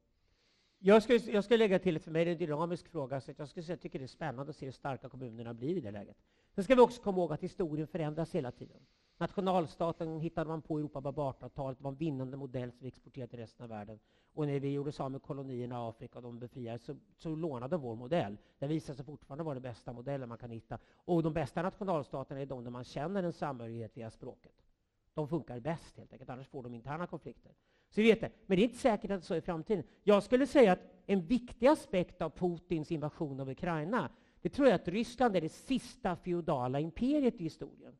[0.79, 3.33] Jag ska jag ska lägga till att för mig är det en dynamisk fråga, så
[3.37, 5.81] jag ska, säga, jag tycker det är spännande att se hur starka kommunerna blir i
[5.81, 6.17] det läget.
[6.55, 8.85] Sen ska vi också komma ihåg att historien förändras hela tiden.
[9.17, 11.77] Nationalstaten hittade man på i Europa på 1800-talet.
[11.77, 13.99] Det var en vinnande modell som vi exporterade till resten av världen.
[14.33, 17.35] Och när vi gjorde oss av med kolonierna i Afrika och de befriades så, så
[17.35, 18.37] lånade vår modell.
[18.59, 20.79] Den visade sig fortfarande vara den bästa modellen man kan hitta.
[20.95, 24.53] Och de bästa nationalstaterna är de där man känner en samhörighet via språket.
[25.13, 27.51] De funkar bäst helt enkelt, annars får de interna konflikter.
[27.89, 28.31] Så vi vet det.
[28.45, 29.83] Men det är inte säkert att det är så i framtiden.
[30.03, 34.09] Jag skulle säga att en viktig aspekt av Putins invasion av Ukraina,
[34.41, 37.95] det tror jag att Ryssland är det sista feodala imperiet i historien.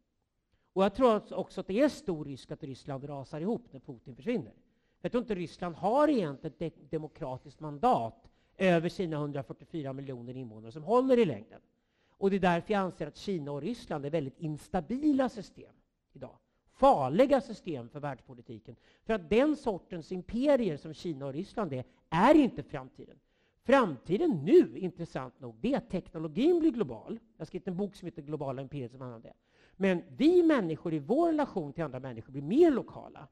[0.74, 4.16] Och jag tror också att det är stor risk att Ryssland rasar ihop när Putin
[4.16, 4.54] försvinner.
[5.02, 10.84] Jag tror inte Ryssland har egentligen ett demokratiskt mandat över sina 144 miljoner invånare som
[10.84, 11.62] håller i längden.
[12.10, 15.74] Och det är därför jag anser att Kina och Ryssland är väldigt instabila system
[16.14, 16.38] idag.
[16.74, 18.76] Farliga system för världspolitiken.
[19.06, 23.20] För att den sortens imperier som Kina och Ryssland är, är inte framtiden.
[23.64, 27.20] Framtiden nu, intressant nog, det är att teknologin blir global.
[27.38, 29.34] Jag har skrivit en bok som heter Globala imperiet som handlar om det.
[29.76, 33.28] Men vi människor i vår relation till andra människor blir mer lokala.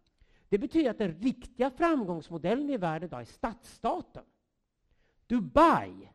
[0.49, 4.23] Det betyder att den riktiga framgångsmodellen i världen idag är stadsstaten.
[5.27, 6.11] Dubai,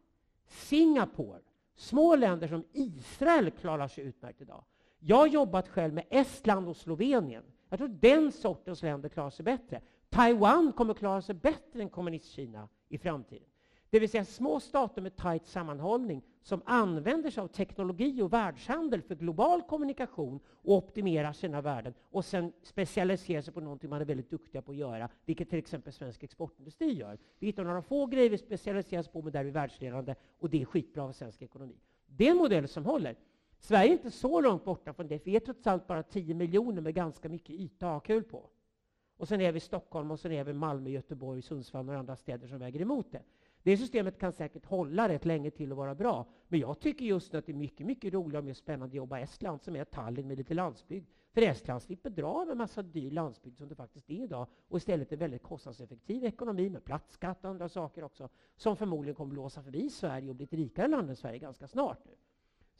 [0.47, 1.40] Singapore,
[1.74, 4.65] små länder som Israel klarar sig utmärkt idag.
[4.98, 7.44] Jag har jobbat själv med Estland och Slovenien.
[7.69, 9.81] Jag tror den sortens länder klarar sig bättre.
[10.09, 13.48] Taiwan kommer klara sig bättre än kommunistkina i framtiden.
[13.90, 19.02] Det vill säga små stater med tajt sammanhållning som använder sig av teknologi och världshandel
[19.02, 24.05] för global kommunikation och optimerar sina värden och sen specialiserar sig på någonting man är
[24.05, 27.18] väldigt duktiga på att göra, vilket till exempel svensk exportindustri gör.
[27.39, 30.51] Vi hittar några få grejer vi specialiserar oss på, men där är vi världsledande och
[30.51, 31.77] det är skitbra för svensk ekonomi.
[32.06, 33.16] Det är en modell som håller.
[33.59, 36.35] Sverige är inte så långt borta från det, för vi är trots allt bara 10
[36.35, 38.51] miljoner med ganska mycket yta att ha kul på.
[39.16, 42.48] Och sen är vi Stockholm, och sen är vi Malmö, Göteborg, Sundsvall och andra städer
[42.48, 43.23] som väger emot det.
[43.66, 46.26] Det systemet kan säkert hålla rätt länge till och vara bra.
[46.48, 48.94] Men jag tycker just nu att det är mycket, mycket roligare och mer spännande att
[48.94, 51.09] jobba i Estland, som är Tallinn med lite landsbygd.
[51.32, 55.12] För Estland slipper dra med massa dyr landsbygd som det faktiskt är idag och istället
[55.12, 59.90] en väldigt kostnadseffektiv ekonomi med platsskatt och andra saker också, som förmodligen kommer blåsa förbi
[59.90, 61.98] Sverige och bli ett rikare land än Sverige ganska snart.
[62.05, 62.12] Nu.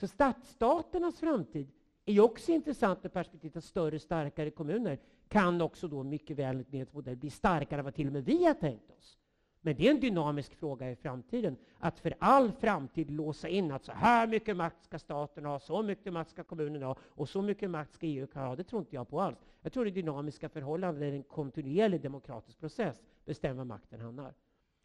[0.01, 1.71] Så stadsstaternas framtid
[2.05, 4.99] är ju också intressant ur perspektivet att större, starkare kommuner
[5.29, 8.45] kan också då mycket väl med modell bli starkare än vad till och med vi
[8.45, 9.19] har tänkt oss.
[9.67, 11.57] Men det är en dynamisk fråga i framtiden.
[11.79, 15.83] Att för all framtid låsa in att så här mycket makt ska staten ha, så
[15.83, 18.57] mycket makt ska kommunen ha och så mycket makt ska EU ha.
[18.57, 19.39] Det tror inte jag på alls.
[19.63, 24.35] Jag tror det är dynamiska förhållanden är en kontinuerlig demokratisk process bestämmer makten hamnar.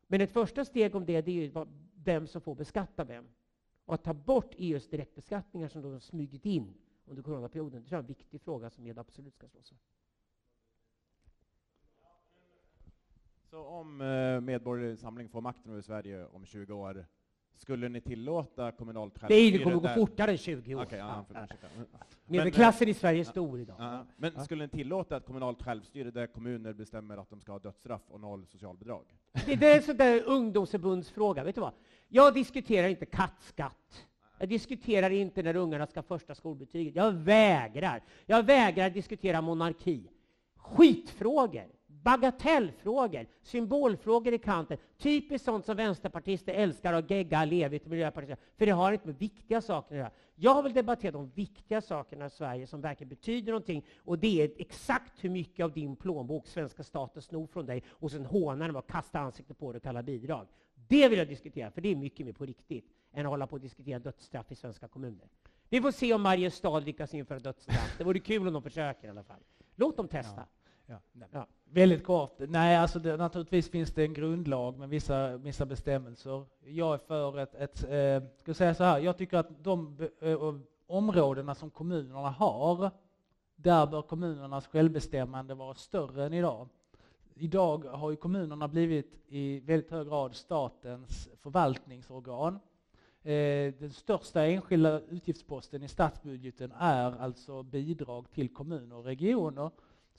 [0.07, 3.27] Men ett första steg om det, det är vem som får beskatta vem.
[3.85, 6.73] Och att ta bort EUs direktbeskattningar som de har smugit in
[7.05, 9.77] under coronaperioden, det tror jag är en viktig fråga som ED absolut ska slås för.
[13.51, 17.05] Så om eh, Medborgerlig Samling får makten över Sverige om 20 år,
[17.57, 19.39] skulle ni tillåta kommunalt självstyre?
[19.39, 20.81] Nej, det kommer gå fortare än 20 år.
[20.81, 21.47] Okay, ja, ja.
[22.25, 24.05] Medelklassen i Sverige är stor idag.
[24.17, 28.01] Men skulle ni tillåta ett kommunalt självstyre där kommuner bestämmer att de ska ha dödsstraff
[28.07, 29.05] och noll socialbidrag?
[29.45, 31.73] Det är en sån där ungdomsförbundsfråga, vet du vad?
[32.07, 34.07] Jag diskuterar inte kattskatt
[34.39, 36.95] Jag diskuterar inte när ungarna ska första skolbetyget.
[36.95, 38.03] Jag vägrar.
[38.25, 40.09] Jag vägrar diskutera monarki.
[40.55, 41.67] Skitfrågor,
[42.03, 44.77] bagatellfrågor, symbolfrågor i kanten.
[44.97, 48.37] Typiskt sånt som vänsterpartister älskar att gegga levigt miljöpartister.
[48.57, 50.11] För det har inte med viktiga saker att göra.
[50.35, 53.85] Jag vill debattera de viktiga sakerna i Sverige som verkligen betyder någonting.
[53.97, 58.11] Och det är exakt hur mycket av din plånbok svenska staten snor från dig och
[58.11, 60.47] sen hånar dem och kastar ansiktet på dig och kallar bidrag.
[60.87, 63.53] Det vill jag diskutera, för det är mycket mer på riktigt än att hålla på
[63.55, 65.27] och diskutera dödsstraff i svenska kommuner.
[65.69, 67.95] Vi får se om Mariestad lyckas införa dödsstraff.
[67.97, 69.39] Det vore kul om de försöker i alla fall.
[69.75, 70.41] Låt dem testa.
[70.41, 70.60] Ja.
[70.91, 71.25] Ja.
[71.31, 71.47] Ja.
[71.63, 72.35] Väldigt kort.
[72.39, 76.45] Nej, alltså det, naturligtvis finns det en grundlag med vissa, vissa bestämmelser.
[76.65, 80.07] Jag är för ett, ett eh, ska jag säga så här, jag tycker att de
[80.21, 80.37] eh,
[80.87, 82.91] områdena som kommunerna har,
[83.55, 86.69] där bör kommunernas självbestämmande vara större än idag.
[87.35, 92.59] Idag har ju kommunerna blivit i väldigt hög grad statens förvaltningsorgan.
[93.23, 99.71] Eh, den största enskilda utgiftsposten i statsbudgeten är alltså bidrag till kommuner och regioner.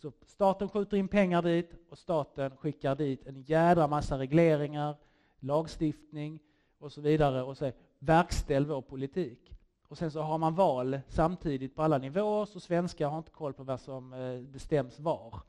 [0.02, 4.96] Så staten skjuter in pengar dit och staten skickar dit en jädra massa regleringar,
[5.40, 6.40] lagstiftning
[6.78, 9.52] och så vidare och säger verkställ vår politik.
[9.88, 13.52] Och sen så har man val samtidigt på alla nivåer så svenskar har inte koll
[13.52, 15.42] på vad som eh, bestäms var.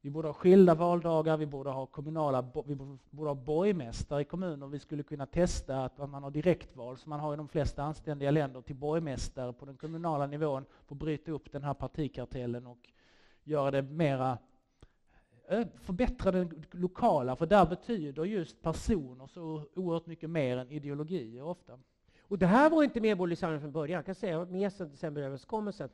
[0.00, 2.74] Vi borde ha skilda valdagar, vi borde ha kommunala, vi
[3.10, 4.66] borde ha borgmästare i kommuner.
[4.66, 8.30] Vi skulle kunna testa att man har direktval, som man har i de flesta anständiga
[8.30, 12.92] länder, till borgmästare på den kommunala nivån för att bryta upp den här partikartellen och
[13.46, 14.38] göra det mera
[15.48, 21.42] eh, förbättra det lokala, för där betyder just personer så oerhört mycket mer än ideologier
[21.42, 21.78] ofta.
[22.20, 25.90] Och det här var inte Medborgerlig Samling från början, jag kan säga, med sedan decemberöverenskommelsen.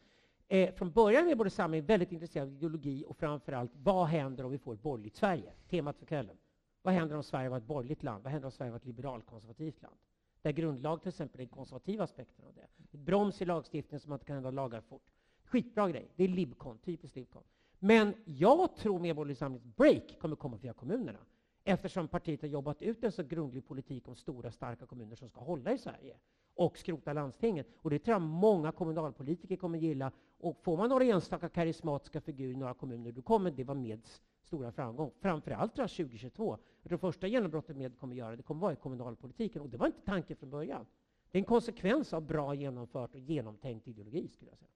[0.49, 4.51] Eh, från början är Medborgerlig Samling väldigt intresserad av ideologi och framförallt vad händer om
[4.51, 5.53] vi får ett borgerligt Sverige?
[5.69, 6.37] Temat för kvällen.
[6.83, 8.25] Vad händer om Sverige var ett borgerligt land?
[8.25, 9.97] Vad händer om Sverige var ett liberalkonservativt land?
[10.43, 12.67] Där grundlag till exempel är den konservativa aspekten av det.
[12.85, 15.12] Ett broms i lagstiftningen som man inte kan ändra lagar fort.
[15.53, 16.11] Skitbra grej.
[16.17, 17.43] Det är Libcon, typiskt Libcon.
[17.79, 21.19] Men jag tror Medborgerlig Samlings break kommer komma via kommunerna
[21.65, 25.41] eftersom partiet har jobbat ut en så grundlig politik om stora starka kommuner som ska
[25.41, 26.17] hålla i Sverige
[26.55, 27.65] och skrota landstingen.
[27.77, 30.13] Och det tror jag många kommunalpolitiker kommer gilla.
[30.39, 34.23] Och får man några enstaka karismatiska figurer i några kommuner, då kommer det vara Meds
[34.43, 35.11] stora framgång.
[35.21, 36.59] Framförallt tror jag 2022.
[36.83, 39.63] Det första genombrottet Med kommer göra, det kommer vara i kommunalpolitiken.
[39.63, 40.87] Och det var inte tanken från början.
[41.31, 44.69] Det är en konsekvens av bra genomfört och genomtänkt ideologi, skulle jag säga.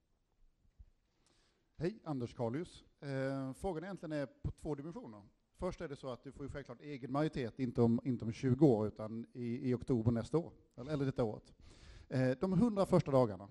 [1.78, 2.84] Hej, Anders Karlius.
[3.00, 5.22] Eh, frågan egentligen är på två dimensioner.
[5.58, 8.32] Först är det så att du får ju självklart egen majoritet, inte om, inte om
[8.32, 11.54] 20 år, utan i, i oktober nästa år, eller, eller detta året.
[12.08, 13.48] Eh, de 100 första dagarna,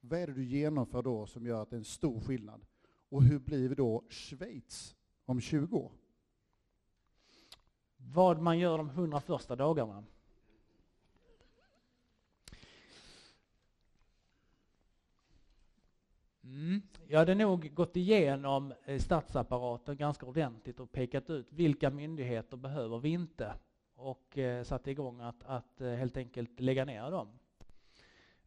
[0.00, 2.66] vad är det du genomför då som gör att det är en stor skillnad?
[3.08, 5.92] Och hur blir vi då Schweiz om 20 år?
[7.96, 10.04] Vad man gör de 100 första dagarna?
[16.44, 16.82] Mm.
[17.08, 22.98] Jag hade nog gått igenom eh, statsapparaten ganska ordentligt och pekat ut vilka myndigheter behöver
[22.98, 23.54] vi inte
[23.94, 27.28] och eh, satt igång att, att eh, helt enkelt lägga ner dem.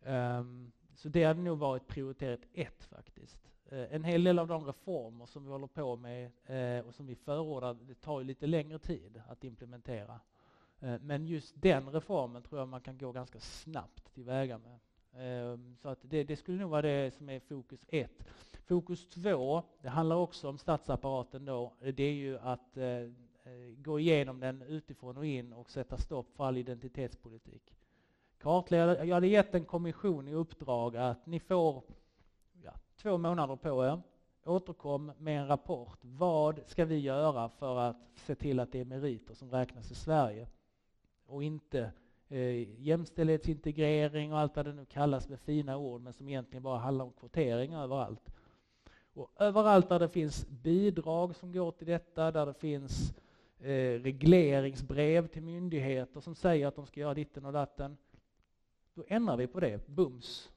[0.05, 3.51] Um, så det hade nog varit prioritet ett faktiskt.
[3.71, 7.07] Uh, en hel del av de reformer som vi håller på med uh, och som
[7.07, 10.19] vi förordar, det tar ju lite längre tid att implementera.
[10.83, 14.79] Uh, men just den reformen tror jag man kan gå ganska snabbt tillväga med.
[15.19, 18.23] Ehm, så att det, det, skulle nog vara det som är fokus ett.
[18.65, 23.09] Fokus två, det handlar också om statsapparaten då, det är ju att eh, eh,
[23.77, 27.73] gå igenom den utifrån och in och sätta stopp för all identitetspolitik.
[28.37, 31.83] Kartlägga, jag hade gett en kommission i uppdrag att ni får
[32.63, 34.01] ja, två månader på er,
[34.45, 35.99] återkom med en rapport.
[36.01, 39.95] Vad ska vi göra för att se till att det är meriter som räknas i
[39.95, 40.47] Sverige
[41.25, 41.91] och inte
[42.29, 46.77] eh, jämställdhetsintegrering och allt vad det nu kallas med fina ord, men som egentligen bara
[46.77, 48.31] handlar om kvotering överallt.
[49.13, 53.13] Och överallt där det finns bidrag som går till detta, där det finns
[53.59, 57.97] eh, regleringsbrev till myndigheter som säger att de ska göra ditten och datten,
[58.93, 60.51] då ändrar vi på det, bums.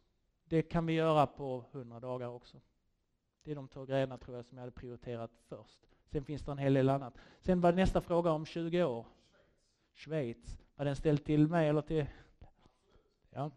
[0.45, 2.61] Det kan vi göra på 100 dagar också.
[3.43, 5.79] Det är de två grejerna tror jag som jag hade prioriterat först.
[6.07, 7.15] Sen finns det en hel del annat.
[7.41, 9.07] Sen var nästa fråga om 20 år.
[9.95, 10.61] Schweiz.
[10.81, 12.07] Har den ställt till mig eller till...
[13.31, 13.51] Ja.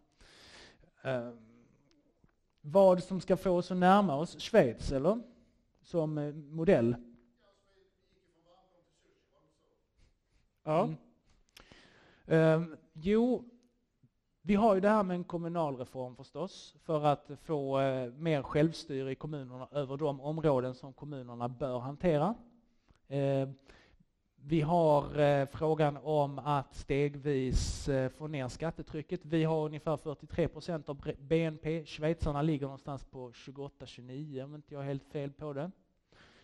[1.06, 1.34] Uh,
[2.60, 5.20] vad som ska få oss att närma oss Schweiz, eller?
[5.82, 6.96] Som eh, modell?
[10.62, 10.88] Ja.
[12.26, 12.62] Mm.
[12.62, 13.44] Uh, jo,
[14.42, 19.10] vi har ju det här med en kommunalreform förstås, för att få uh, mer självstyre
[19.10, 22.34] i kommunerna över de områden som kommunerna bör hantera
[24.46, 29.20] vi har eh, frågan om att stegvis eh, få ner skattetrycket.
[29.24, 31.86] Vi har ungefär 43 procent av BNP.
[31.86, 35.70] Schweizarna ligger någonstans på 28-29 om inte jag är helt fel på det.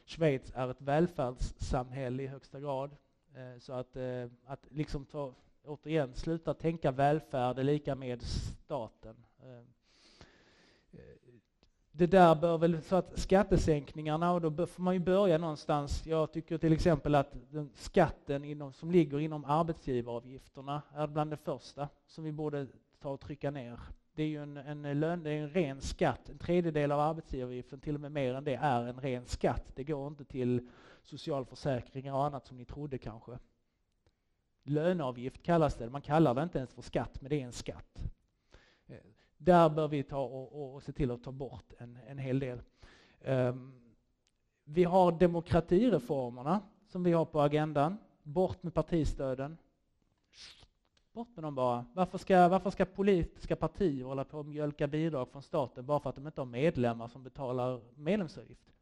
[0.07, 2.97] Schweiz är ett välfärdssamhälle i högsta grad.
[3.35, 9.17] Eh, så att, eh, att liksom ta, återigen, sluta tänka välfärd är lika med staten.
[9.39, 9.65] Eh,
[11.93, 16.07] det där bör väl, så att skattesänkningarna, och då får man ju börja någonstans.
[16.07, 21.37] Jag tycker till exempel att den skatten inom, som ligger inom arbetsgivaravgifterna är bland det
[21.37, 22.67] första som vi borde
[23.01, 23.81] ta och trycka ner.
[24.15, 26.29] Det är ju en, en, lön, det är en ren skatt.
[26.29, 29.65] En tredjedel av arbetsgivaravgiften, till och med mer än det, är en ren skatt.
[29.75, 30.69] Det går inte till
[31.03, 33.39] socialförsäkringar och annat som ni trodde kanske.
[34.63, 35.91] Löneavgift kallas det.
[35.91, 38.11] Man kallar det inte ens för skatt, men det är en skatt.
[39.43, 42.61] Där bör vi ta och, och se till att ta bort en, en hel del.
[43.25, 43.73] Um,
[44.65, 47.99] vi har demokratireformerna som vi har på agendan.
[48.23, 49.57] Bort med partistöden.
[51.13, 51.85] Bort med dem bara.
[51.95, 56.11] Varför ska, varför ska politiska partier hålla på och mjölka bidrag från staten bara för
[56.11, 58.73] att de inte har medlemmar som betalar medlemsavgift?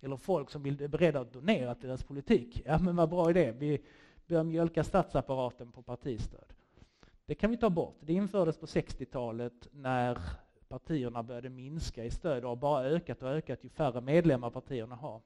[0.00, 2.62] Eller folk som vill, är beredda att donera till deras politik.
[2.64, 3.52] Ja, men vad bra idé.
[3.58, 3.84] Vi
[4.26, 6.52] bör mjölka statsapparaten på partistöd.
[7.26, 7.96] Det kan vi ta bort.
[8.00, 10.18] Det infördes på 60-talet när
[10.68, 14.94] partierna började minska i stöd och har bara ökat och ökat ju färre medlemmar partierna
[14.94, 15.20] har.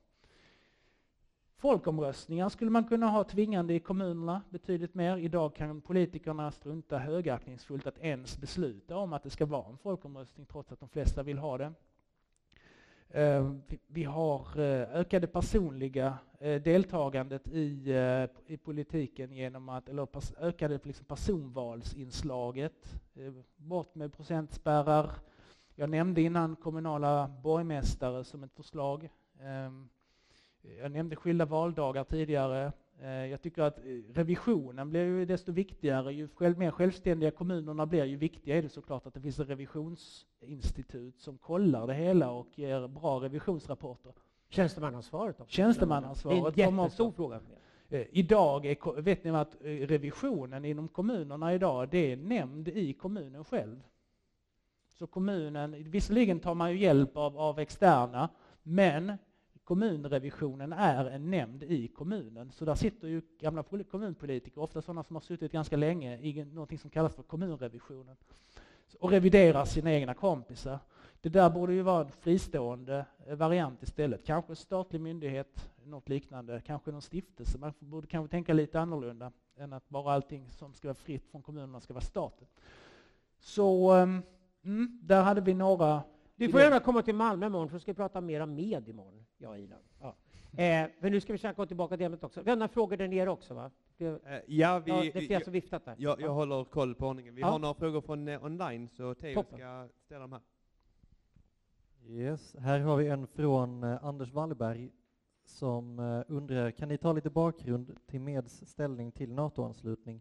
[1.56, 5.16] Folkomröstningar skulle man kunna ha tvingande i kommunerna betydligt mer.
[5.16, 10.46] Idag kan politikerna strunta högaktningsfullt att ens besluta om att det ska vara en folkomröstning
[10.46, 11.72] trots att de flesta vill ha det.
[13.16, 13.52] Eh,
[13.86, 17.94] vi har eh, ökade personliga eh, deltagandet i,
[18.46, 20.08] i politiken genom att, eller
[20.40, 23.00] ökade liksom personvalsinslaget,
[23.56, 25.10] bort med procentspärrar.
[25.74, 29.08] Jag nämnde innan kommunala borgmästare som ett förslag.
[29.40, 29.88] Ehm,
[30.80, 32.72] jag nämnde skilda valdagar tidigare.
[33.02, 33.78] Jag tycker att
[34.14, 36.12] revisionen blir ju desto viktigare.
[36.14, 41.20] Ju mer självständiga kommunerna blir, ju viktigare är det såklart att det finns ett revisionsinstitut
[41.20, 44.12] som kollar det hela och ger bra revisionsrapporter.
[44.48, 45.52] Tjänstemannaansvaret också.
[45.52, 46.54] Tjänstemannaansvaret.
[46.54, 47.40] Det är en jättestor fråga.
[48.10, 53.82] Idag är, vet ni att revisionen inom kommunerna idag, det är nämnd i kommunen själv.
[54.88, 58.28] Så kommunen, visserligen tar man ju hjälp av, av externa,
[58.62, 59.12] men
[59.66, 62.52] kommunrevisionen är en nämnd i kommunen.
[62.52, 66.80] Så där sitter ju gamla kommunpolitiker, ofta sådana som har suttit ganska länge, i något
[66.80, 68.16] som kallas för kommunrevisionen
[69.00, 70.78] och reviderar sina egna kompisar.
[71.20, 74.24] Det där borde ju vara en fristående eh, variant istället.
[74.26, 77.58] Kanske en statlig myndighet, något liknande, kanske någon stiftelse.
[77.58, 81.42] Man borde kanske tänka lite annorlunda än att bara allting som ska vara fritt från
[81.42, 82.46] kommunerna ska vara staten.
[83.38, 84.22] Så ehm,
[84.64, 86.02] mm, där hade vi några
[86.36, 89.26] du får gärna komma till Malmö imorgon, för ska vi prata mer om med imorgon,
[89.38, 89.78] jag och Ilan.
[90.00, 90.16] Ja.
[90.62, 92.42] Eh, men nu ska vi försöka gå tillbaka till ämnet också.
[92.42, 93.70] Vi har några frågor där nere också, va?
[93.96, 95.94] Det, eh, ja, vi, ja, det är flera som viftat där.
[95.98, 97.34] Jag, jag håller koll på ordningen.
[97.34, 97.46] Vi ja.
[97.48, 100.40] har några frågor från eh, online, så Theo ska ställa dem här.
[102.08, 104.90] Yes, här har vi en från eh, Anders Wallberg
[105.44, 110.20] som eh, undrar, kan ni ta lite bakgrund till Meds ställning till NATO-anslutning?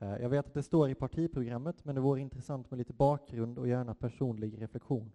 [0.00, 3.58] Eh, jag vet att det står i partiprogrammet, men det vore intressant med lite bakgrund
[3.58, 5.12] och gärna personlig reflektion.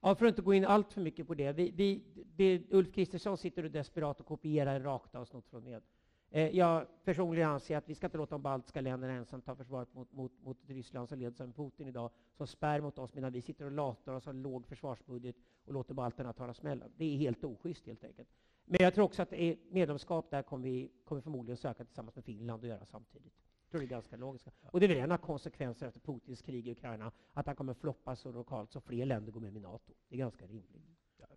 [0.00, 1.52] Ja, för att inte gå in allt för mycket på det.
[1.52, 2.02] Vi, vi,
[2.36, 5.82] det Ulf Kristersson sitter och desperat och kopierar rakt av snott från med.
[6.30, 9.94] Eh, jag personligen anser att vi ska inte låta de baltiska länderna ensamt ta försvaret
[9.94, 13.42] mot, mot, mot Ryssland som leds av Putin idag, som spär mot oss medan vi
[13.42, 16.92] sitter och latar oss, har låg försvarsbudget och låter balterna ta smällen.
[16.96, 18.28] Det är helt oschysst helt enkelt.
[18.64, 19.32] Men jag tror också att
[19.70, 23.47] medlemskap där kommer vi kommer förmodligen söka tillsammans med Finland och göra samtidigt.
[23.70, 24.48] Tror det är ganska logiskt.
[24.70, 27.74] Och det är väl en av konsekvenserna efter Putins krig i Ukraina, att han kommer
[27.74, 29.92] floppa så lokalt så fler länder går med i NATO.
[30.08, 30.82] Det är ganska rimligt.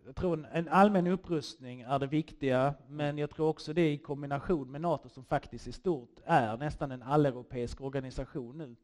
[0.04, 4.70] Jag tror en allmän upprustning är det viktiga, men jag tror också det i kombination
[4.70, 8.76] med NATO som faktiskt i stort är nästan en alleuropeisk organisation nu.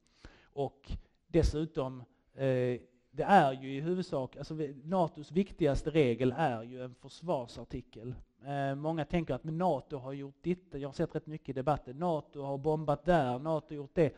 [0.43, 0.93] Och
[1.27, 2.01] dessutom,
[2.35, 2.81] eh,
[3.11, 4.55] det är ju i huvudsak, alltså
[4.85, 8.15] NATOs viktigaste regel är ju en försvarsartikel.
[8.47, 11.53] Eh, många tänker att men NATO har gjort ditt, jag har sett rätt mycket i
[11.53, 14.15] debatten, NATO har bombat där, NATO har gjort det.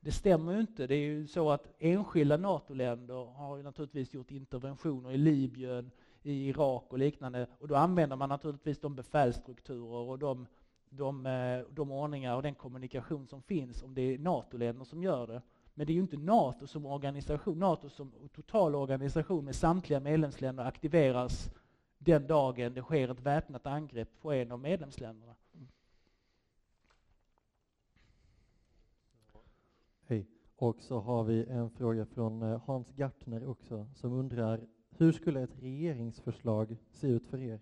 [0.00, 0.86] Det stämmer ju inte.
[0.86, 5.90] Det är ju så att enskilda NATO-länder har ju naturligtvis gjort interventioner i Libyen,
[6.22, 7.46] i Irak och liknande.
[7.58, 10.46] Och då använder man naturligtvis de befälsstrukturer och de,
[10.90, 15.26] de, eh, de ordningar och den kommunikation som finns om det är NATO-länder som gör
[15.26, 15.42] det.
[15.74, 17.58] Men det är ju inte NATO som organisation.
[17.58, 21.50] NATO som total organisation med samtliga medlemsländer aktiveras
[22.02, 25.34] den dagen det sker ett väpnat angrepp på en av medlemsländerna.
[30.06, 30.26] Hej.
[30.56, 35.42] Och så har vi en fråga från eh, Hans Gartner också som undrar hur skulle
[35.42, 37.60] ett regeringsförslag se ut för er?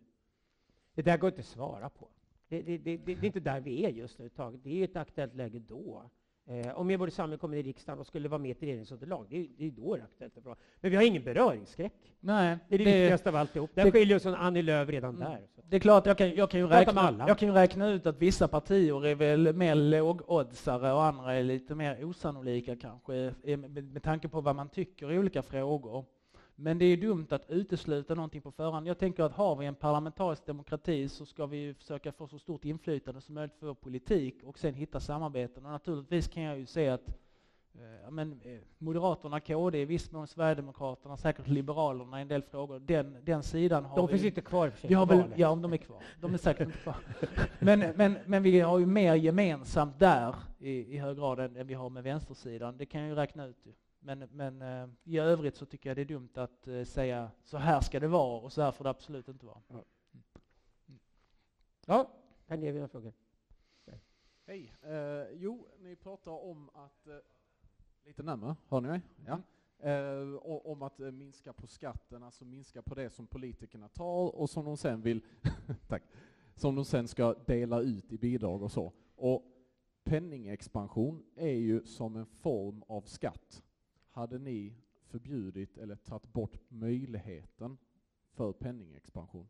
[0.95, 2.09] Det där går inte att svara på.
[2.49, 4.31] Det, det, det, det är inte där vi är just nu.
[4.63, 6.11] Det är ett aktuellt läge då.
[6.51, 9.37] Eh, om Medborgerlig Samling kommer i riksdagen och skulle vara med i ett regeringsunderlag, det,
[9.37, 10.35] är- det är då det är aktuellt.
[10.81, 11.93] Men vi har ingen beröringsskräck.
[12.21, 13.71] Nej, Det är det, viktigaste av alltihop.
[13.75, 15.31] Där det- skiljer oss från Annie Lööf redan Mm.
[15.31, 15.41] där.
[15.55, 15.63] Så.
[15.69, 17.29] Det är klart, jag kan, jag kan, ju, räkna, alla.
[17.29, 21.43] jag kan ju räkna ut att vissa partier är väl mer lågoddsare och andra är
[21.43, 26.05] lite mer osannolika kanske, eh, med, med tanke på vad man tycker i olika frågor.
[26.61, 28.87] Men det är dumt att utesluta någonting på förhand.
[28.87, 32.65] Jag tänker att har vi en parlamentarisk demokrati så ska vi försöka få så stort
[32.65, 35.67] inflytande som möjligt för vår politik och sen hitta samarbeten.
[35.67, 37.09] Och naturligtvis kan jag ju se att
[37.75, 42.79] eh, men, eh, Moderaterna, KD, i viss mån Sverigedemokraterna, säkert Liberalerna i en del frågor,
[42.79, 45.73] den, den sidan har De vi finns inte kvar i har väl, ja, om de
[45.73, 46.03] är kvar.
[46.21, 46.97] De är säkert inte kvar.
[47.59, 51.67] Men, men, men vi har ju mer gemensamt där i, i hög grad än, än
[51.67, 52.77] vi har med vänstersidan.
[52.79, 53.57] Det kan jag ju räkna ut.
[53.63, 53.73] Ju.
[54.09, 57.59] Men, men eh, i övrigt så tycker jag det är dumt att eh, säga så
[57.59, 59.61] här ska det vara och så här får det absolut inte vara.
[61.87, 62.11] Ja,
[62.47, 63.13] här nere mina frågor.
[64.47, 64.75] Hej.
[64.83, 67.07] Eh, jo, ni pratar om att...
[67.07, 67.17] Eh,
[68.05, 69.01] lite närmare, hör ni mig?
[69.27, 69.41] Ja.
[69.91, 74.37] Eh, och, om att eh, minska på skatten, alltså minska på det som politikerna tar
[74.37, 75.25] och som de sen vill...
[75.89, 76.03] tack.
[76.55, 78.93] Som de sen ska dela ut i bidrag och så.
[79.17, 79.45] Och
[80.05, 83.63] penningexpansion är ju som en form av skatt.
[84.19, 84.73] Hade ni
[85.07, 87.79] förbjudit eller tagit bort möjligheten
[88.33, 89.49] för penningexpansion?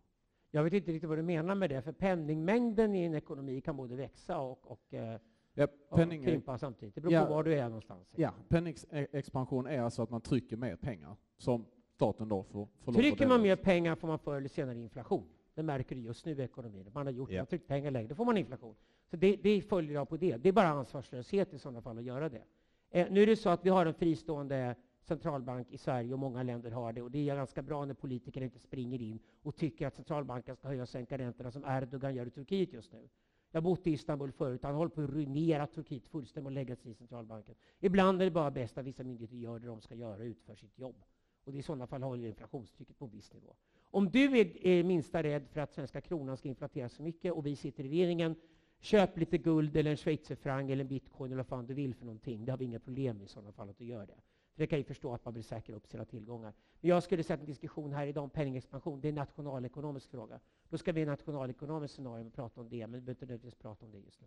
[0.50, 3.76] Jag vet inte riktigt vad du menar med det, för penningmängden i en ekonomi kan
[3.76, 5.20] både växa och, och, eh,
[5.54, 6.94] Ja, och penning, krympa samtidigt.
[6.94, 7.24] Det beror Ja.
[7.24, 8.14] på var du är någonstans.
[8.16, 11.64] Ja, penningexpansion är alltså att man trycker mer pengar som
[11.94, 15.28] staten då får, får Trycker man mer pengar får man förr eller senare inflation.
[15.54, 16.90] Det märker du just nu i ekonomin.
[16.94, 18.74] Man har gjort man har tryckt pengar längre, då får man inflation.
[19.10, 20.36] Så det, det följer av på det.
[20.36, 22.44] Det är bara ansvarslöshet i sådana fall att göra det.
[22.90, 26.42] Eh, nu är det så att vi har en fristående centralbank i Sverige och många
[26.42, 27.02] länder har det.
[27.02, 30.68] Och det är ganska bra när politiker inte springer in och tycker att centralbanken ska
[30.68, 33.08] höja och sänka räntorna som Erdogan gör i Turkiet just nu.
[33.50, 34.62] Jag har bott i Istanbul förut.
[34.62, 37.54] Han håller på att ruinera Turkiet fullständigt och lägga sig i centralbanken.
[37.80, 40.54] Ibland är det bara bäst att vissa myndigheter gör det de ska göra och utför
[40.54, 41.04] sitt jobb.
[41.44, 43.56] Och det i sådana fall håller inflationstrycket på en viss nivå.
[43.90, 47.46] Om du är, är minsta rädd för att svenska kronan ska inflateras så mycket och
[47.46, 48.34] vi sitter i regeringen,
[48.80, 52.04] köp lite guld eller en schweizerfranc eller en bitcoin eller vad fan du vill för
[52.04, 52.44] någonting.
[52.44, 54.14] Det har vi inga problem med i sådana fall att du gör det.
[54.54, 56.52] För det kan ju förstå att man vill säkra upp sina tillgångar.
[56.80, 60.10] Men jag skulle säga att en diskussion här idag om penningexpansion, det är en nationalekonomisk
[60.10, 60.40] fråga.
[60.68, 63.62] Då ska vi i en nationalekonomisk scenario prata om det, men vi behöver inte nödvändigtvis
[63.62, 64.26] prata om det just nu.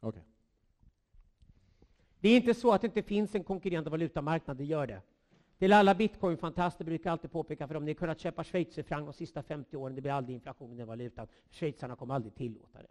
[0.00, 0.24] Okej.
[2.20, 5.02] Det är inte så att det inte finns en konkurrerande valutamarknad, det gör det.
[5.58, 9.12] Till alla bitcoinfantaster brukar jag alltid påpeka för dem, ni har kunnat köpa schweizerfranc de
[9.12, 11.26] sista 50 åren, det blir aldrig inflation i den valutan.
[11.50, 12.88] Schweizarna kommer aldrig tillåta det.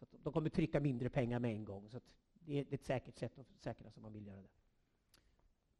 [0.00, 1.88] Så de kommer trycka mindre pengar med en gång.
[1.90, 2.00] Så
[2.34, 4.48] det är ett säkert sätt att säkra som man vill göra det.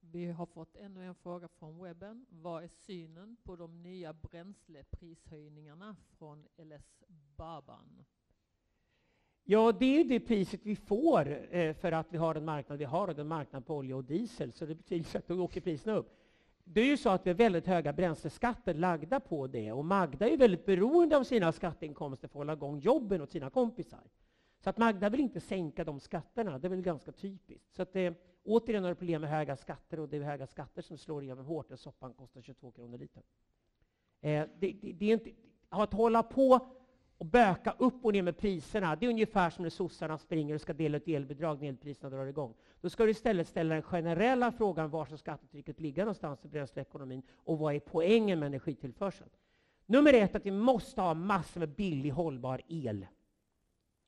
[0.01, 2.27] Vi har fått ännu en fråga från webben.
[2.29, 7.05] Vad är synen på de nya bränsleprishöjningarna från LS
[7.37, 8.05] Baban?
[9.45, 12.85] Ja, det är det priset vi får eh, för att vi har den marknad vi
[12.85, 15.97] har, och den marknad på olja och diesel, så det betyder att då åker priserna
[15.97, 16.20] upp.
[16.73, 20.29] Det är ju så att vi har väldigt höga bränsleskatter lagda på det, och Magda
[20.29, 24.01] är väldigt beroende av sina skatteinkomster för att hålla igång jobben åt sina kompisar.
[24.59, 27.75] Så att Magda vill inte sänka de skatterna, det är väl ganska typiskt.
[27.75, 28.15] Så att det,
[28.45, 31.45] återigen har du problem med höga skatter, och det är höga skatter som slår igenom
[31.45, 33.23] hårt, och soppan kostar 22 kronor litern.
[34.21, 35.31] Eh, det, det, det är inte,
[35.69, 36.67] att hålla på
[37.21, 40.61] och böka upp och ner med priserna, det är ungefär som när sossarna springer och
[40.61, 42.55] ska dela ut elbidrag när elpriserna drar igång.
[42.81, 47.23] Då ska du istället ställa den generella frågan var ska skattetrycket ligga någonstans i bränsleekonomin
[47.37, 49.31] och vad är poängen med energitillförseln?
[49.87, 53.07] Nummer ett, att vi måste ha massor med billig hållbar el.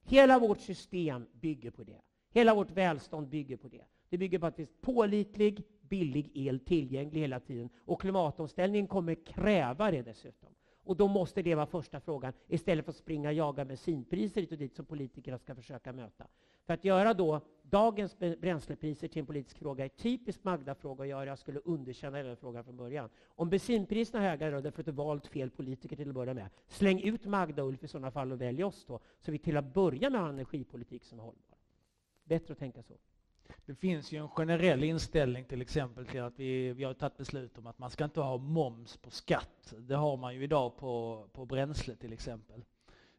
[0.02, 2.00] Hela vårt system bygger på det.
[2.30, 3.84] Hela vårt välstånd bygger på det.
[4.08, 7.70] Det bygger på att det finns pålitlig, billig el tillgänglig hela tiden.
[7.84, 10.54] Och klimatomställningen kommer kräva det dessutom.
[10.84, 14.52] Och då måste det vara första frågan, istället för att springa och jaga bensinpriser hit
[14.52, 16.26] och dit som politikerna ska försöka möta.
[16.66, 21.26] För att göra då dagens bränslepriser till en politisk fråga är typiskt Magda-fråga att göra.
[21.26, 23.10] Jag skulle underkänna den frågan från början.
[23.26, 26.48] Om bensinpriserna är höga då, därför att du valt fel politiker till att börja med,
[26.68, 29.56] släng ut Magda och Ulf i sådana fall och välj oss då, så vi till
[29.56, 31.58] att börja med har en energipolitik som är hållbar.
[32.24, 32.94] Bättre att tänka så.
[33.66, 37.58] Det finns ju en generell inställning till exempel till att vi, vi har tagit beslut
[37.58, 39.74] om att man ska inte ha moms på skatt.
[39.78, 42.64] Det har man ju idag på, på bränsle till exempel.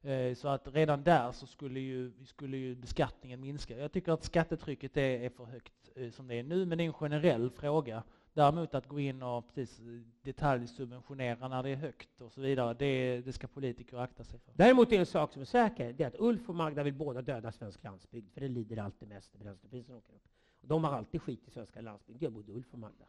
[0.02, 3.78] Eh, så att redan där så skulle ju, skulle ju beskattningen minska.
[3.78, 6.84] Jag tycker att skattetrycket är, är för högt eh, som det är nu, men det
[6.84, 8.04] är en generell fråga.
[8.34, 9.82] Däremot att gå in och precis
[10.22, 14.54] detaljsubventionera när det är högt och så vidare, det, det ska politiker akta sig för.
[14.56, 17.22] Däremot är en sak som är säker, det är att Ulf och Magda vill båda
[17.22, 20.28] döda svensk landsbygd, för det lider alltid mest när bränslepriserna åker upp.
[20.62, 23.06] Och de har alltid skit i svenska landsbygd, det gör både Ulf och Magda.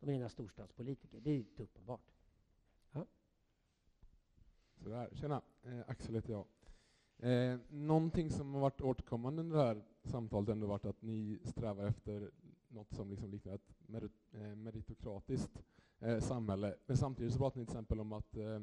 [0.00, 2.14] De är inga storstadspolitiker, det är inte uppenbart.
[4.84, 5.42] Sådär, tjena.
[5.62, 6.46] Eh, Axel heter jag.
[7.18, 11.38] Eh, någonting som har varit återkommande under det här samtalet har ändå varit att ni
[11.44, 12.30] strävar efter
[12.74, 15.62] något som liksom liknar ett merit, eh, meritokratiskt
[16.00, 16.74] eh, samhälle.
[16.86, 18.60] Men samtidigt så pratar ni till exempel om att eh,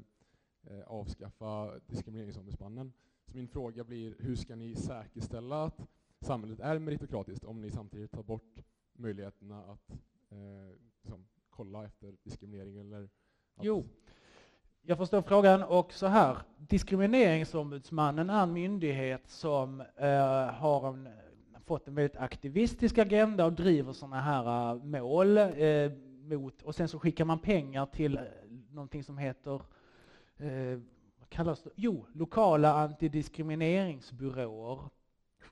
[0.64, 2.94] eh, avskaffa diskrimineringsombudsmannen.
[3.26, 5.88] Så min fråga blir, hur ska ni säkerställa att
[6.22, 8.64] samhället är meritokratiskt om ni samtidigt tar bort
[8.94, 9.92] möjligheterna att
[10.30, 13.12] eh, liksom, kolla efter diskriminering eller att
[13.62, 13.86] Jo,
[14.82, 16.38] jag förstår frågan och så här.
[16.58, 21.10] Diskrimineringsombudsmannen är en myndighet som eh, har en,
[21.72, 25.92] fått en väldigt aktivistisk agenda och driver sådana här eh, mål eh,
[26.30, 28.24] mot, och sen så skickar man pengar till eh,
[28.72, 29.56] någonting som heter
[30.38, 30.80] eh,
[31.20, 31.70] vad kallas det?
[31.76, 34.80] Jo, lokala antidiskrimineringsbyråer.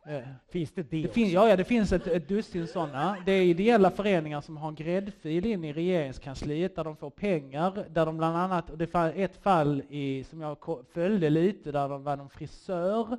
[0.05, 3.17] Eh, Finns det det, det fin, ja, ja, det finns ett, ett dussin sådana.
[3.25, 7.85] Det är ideella föreningar som har en gräddfil in i regeringskansliet där de får pengar,
[7.89, 10.57] där de bland annat, och det var ett fall i, som jag
[10.93, 13.17] följde lite, där de var en frisör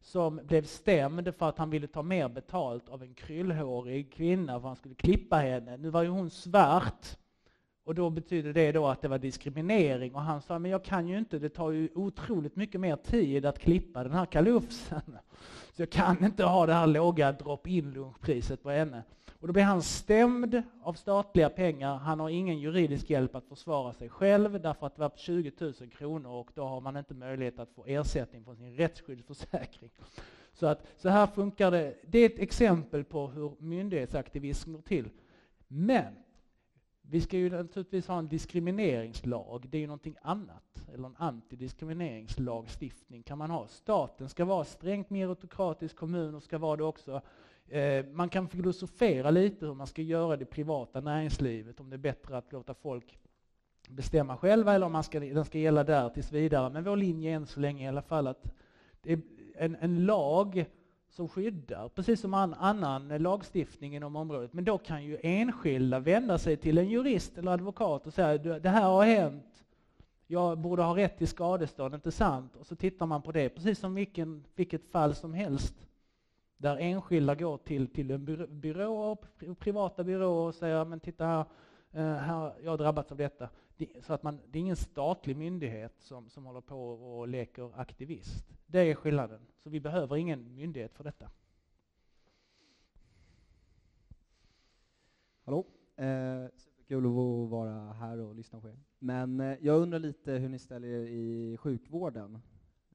[0.00, 4.66] som blev stämd för att han ville ta mer betalt av en kryllhårig kvinna för
[4.68, 5.76] han skulle klippa henne.
[5.76, 7.16] Nu var ju hon svart
[7.84, 11.08] och då betyder det då att det var diskriminering och han sa men jag kan
[11.08, 15.18] ju inte, det tar ju otroligt mycket mer tid att klippa den här kalufsen.
[15.72, 19.02] Så jag kan inte ha det här låga drop-in lunchpriset på henne.
[19.40, 21.96] Och då blir han stämd av statliga pengar.
[21.96, 25.72] Han har ingen juridisk hjälp att försvara sig själv därför att det var 20 000
[25.72, 29.90] kronor och då har man inte möjlighet att få ersättning från sin rättsskyddsförsäkring.
[30.52, 31.94] Så, att, så här funkar det.
[32.06, 35.08] Det är ett exempel på hur myndighetsaktivism går till.
[35.68, 36.14] Men
[37.02, 40.84] vi ska ju naturligtvis ha en diskrimineringslag, det är ju någonting annat.
[40.92, 43.68] Eller en antidiskrimineringslagstiftning kan man ha.
[43.68, 47.22] Staten ska vara strängt meritokratisk, kommuner ska vara det också.
[47.70, 51.98] Eh, man kan filosofera lite hur man ska göra det privata näringslivet, om det är
[51.98, 53.18] bättre att låta folk
[53.88, 56.70] bestämma själva eller om man ska, den ska gälla där tills vidare.
[56.70, 58.52] Men vår linje är än så länge i alla fall att
[59.02, 59.20] det är
[59.54, 60.64] en, en lag
[61.10, 64.52] som skyddar, precis som an, annan lagstiftning inom området.
[64.52, 68.68] Men då kan ju enskilda vända sig till en jurist eller advokat och säga det
[68.68, 69.64] här har hänt,
[70.26, 72.56] jag borde ha rätt till skadestånd, inte sant?
[72.56, 75.74] Och så tittar man på det, precis som vilken, vilket fall som helst.
[76.60, 78.24] Där enskilda går till, till en
[78.60, 79.16] byrå,
[79.58, 81.44] privata byråer och säger men titta här,
[81.90, 83.48] eh, här, jag har drabbats av detta.
[83.76, 87.80] Det, så att man, det är ingen statlig myndighet som, som håller på och leker
[87.80, 88.46] aktivist.
[88.66, 89.40] Det är skillnaden.
[89.58, 91.30] Så vi behöver ingen myndighet för detta.
[95.44, 95.66] Hallå.
[95.96, 98.78] Eh, superkul att vara här och lyssna på er.
[98.98, 102.38] Men eh, jag undrar lite hur ni ställer er i sjukvården.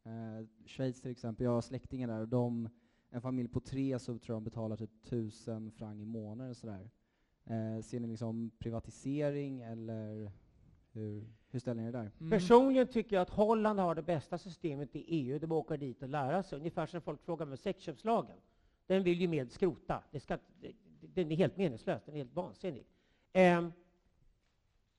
[0.04, 2.70] Eh, Schweiz till exempel, jag har släktingar där och de,
[3.16, 6.90] en familj på tre så tror jag de betalar typ tusen franc i månaden sådär.
[7.46, 10.32] Eh, ser ni liksom privatisering eller
[10.92, 12.12] hur, hur ställer ni er där?
[12.20, 12.30] Mm.
[12.30, 15.40] Personligen tycker jag att Holland har det bästa systemet i EU.
[15.40, 16.58] De åker dit och lära sig.
[16.58, 18.38] Ungefär som folk frågar med sexköpslagen.
[18.88, 20.04] Den vill ju med skrota.
[20.12, 20.72] Det ska, det,
[21.02, 22.04] den är helt meningslös.
[22.06, 22.86] Den är helt vansinnig.
[23.34, 23.70] Eh,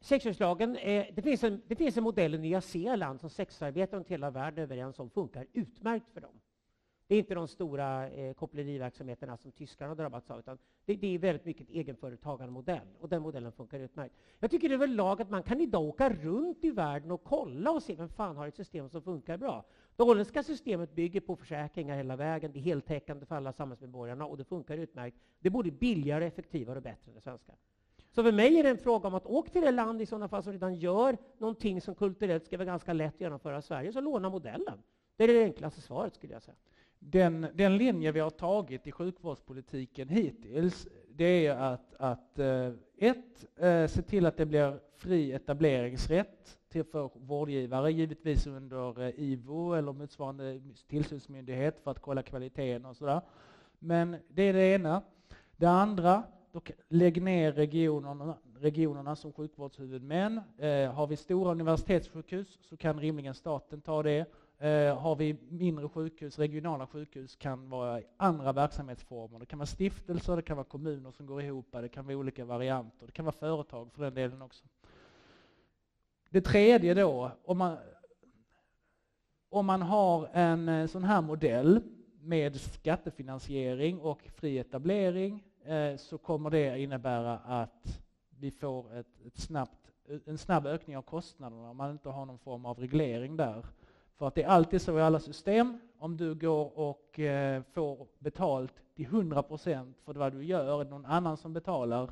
[0.00, 4.08] sexköpslagen, eh, det, finns en, det finns en modell i Nya Zeeland som sexarbetare runt
[4.08, 6.40] hela världen är överens om funkar utmärkt för dem.
[7.08, 11.14] Det är inte de stora eh, koppleriverksamheterna som tyskarna har drabbats av, utan det, det
[11.14, 14.14] är väldigt mycket egenföretagarmodell, och den modellen funkar utmärkt.
[14.38, 17.94] Jag tycker överlag att man kan idag åka runt i världen och kolla och se
[17.94, 19.64] vem fan har ett system som funkar bra.
[19.96, 24.36] Det holländska systemet bygger på försäkringar hela vägen, det är heltäckande för alla samhällsmedborgarna och
[24.36, 25.16] det funkar utmärkt.
[25.40, 27.52] Det är både billigare, effektivare och bättre än det svenska.
[28.10, 30.28] Så för mig är det en fråga om att åka till det land i sådana
[30.28, 33.92] fall som redan gör någonting som kulturellt ska vara ganska lätt att genomföra i Sverige,
[33.92, 34.82] så låna modellen.
[35.16, 36.56] Det är det enklaste svaret skulle jag säga.
[36.98, 43.46] Den, den linje vi har tagit i sjukvårdspolitiken hittills, det är att, att eh, ett,
[43.56, 49.72] eh, se till att det blir fri etableringsrätt till för vårdgivare, givetvis under eh, IVO
[49.72, 53.20] eller motsvarande tillsynsmyndighet för att kolla kvaliteten och sådär.
[53.78, 55.02] Men det är det ena.
[55.56, 60.40] Det andra, då, lägg ner regionerna, regionerna som sjukvårdshuvudmän.
[60.94, 64.26] Har vi stora universitetssjukhus så kan rimligen staten ta det.
[64.58, 69.38] Eh, har vi mindre sjukhus, regionala sjukhus, kan vara andra verksamhetsformer.
[69.38, 72.44] Det kan vara stiftelser, det kan vara kommuner som går ihop, det kan vara olika
[72.44, 74.64] varianter, det kan vara företag för den delen också.
[76.30, 77.76] Det tredje då, om man,
[79.48, 81.80] om man har en eh, sån här modell
[82.20, 89.38] med skattefinansiering och fri etablering eh, så kommer det innebära att vi får ett, ett
[89.38, 89.92] snabbt,
[90.26, 93.66] en snabb ökning av kostnaderna om man inte har någon form av reglering där.
[94.18, 98.06] För att det är alltid så i alla system, om du går och eh, får
[98.18, 102.10] betalt till 100% för vad du gör, är någon annan som betalar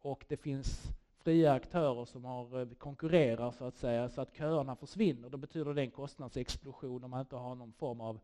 [0.00, 0.82] och det finns
[1.24, 5.74] fria aktörer som har eh, konkurrerar så att säga, så att köerna försvinner, då betyder
[5.74, 8.20] det en kostnadsexplosion om man inte har någon form av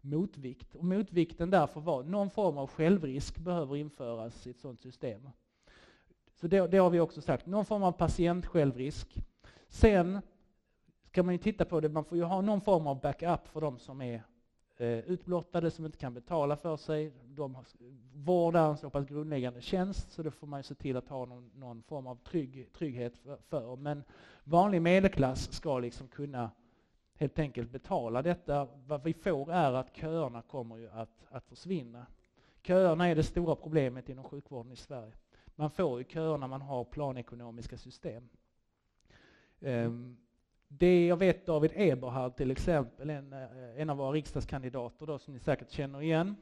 [0.00, 0.74] motvikt.
[0.74, 5.28] Och motvikten därför var någon form av självrisk behöver införas i ett sådant system.
[6.34, 9.18] Så det, det har vi också sagt, någon form av patientsjälvrisk.
[9.68, 10.20] Sen
[11.12, 13.60] kan man ju titta på det, man får ju ha någon form av backup för
[13.60, 14.22] de som är
[14.76, 17.12] eh, utblottade, som inte kan betala för sig.
[17.24, 17.64] De har,
[18.14, 21.08] vård är en så pass grundläggande tjänst, så det får man ju se till att
[21.08, 23.76] ha någon, någon form av trygg, trygghet för, för.
[23.76, 24.04] Men
[24.44, 26.50] vanlig medelklass ska liksom kunna
[27.14, 28.68] helt enkelt betala detta.
[28.86, 32.06] Vad vi får är att köerna kommer ju att, att försvinna.
[32.62, 35.12] Köerna är det stora problemet inom sjukvården i Sverige.
[35.54, 38.28] Man får ju köer när man har planekonomiska system.
[39.60, 40.16] Um,
[40.78, 45.34] det jag vet David Eberhard till exempel, en, eh, en av våra riksdagskandidater då, som
[45.34, 46.36] ni säkert känner igen.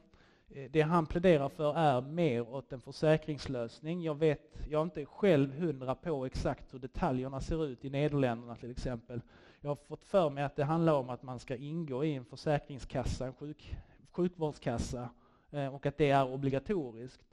[0.49, 4.01] Eh, det han pläderar för är mer åt en försäkringslösning.
[4.01, 8.55] Jag vet, jag är inte själv hundra på exakt hur detaljerna ser ut i Nederländerna
[8.55, 9.21] till exempel.
[9.61, 12.25] Jag har fått för mig att det handlar om att man ska ingå i en
[12.25, 13.75] försäkringskassa, en sjuk,
[14.11, 15.09] sjukvårdskassa,
[15.51, 17.25] eh, och att det är obligatoriskt.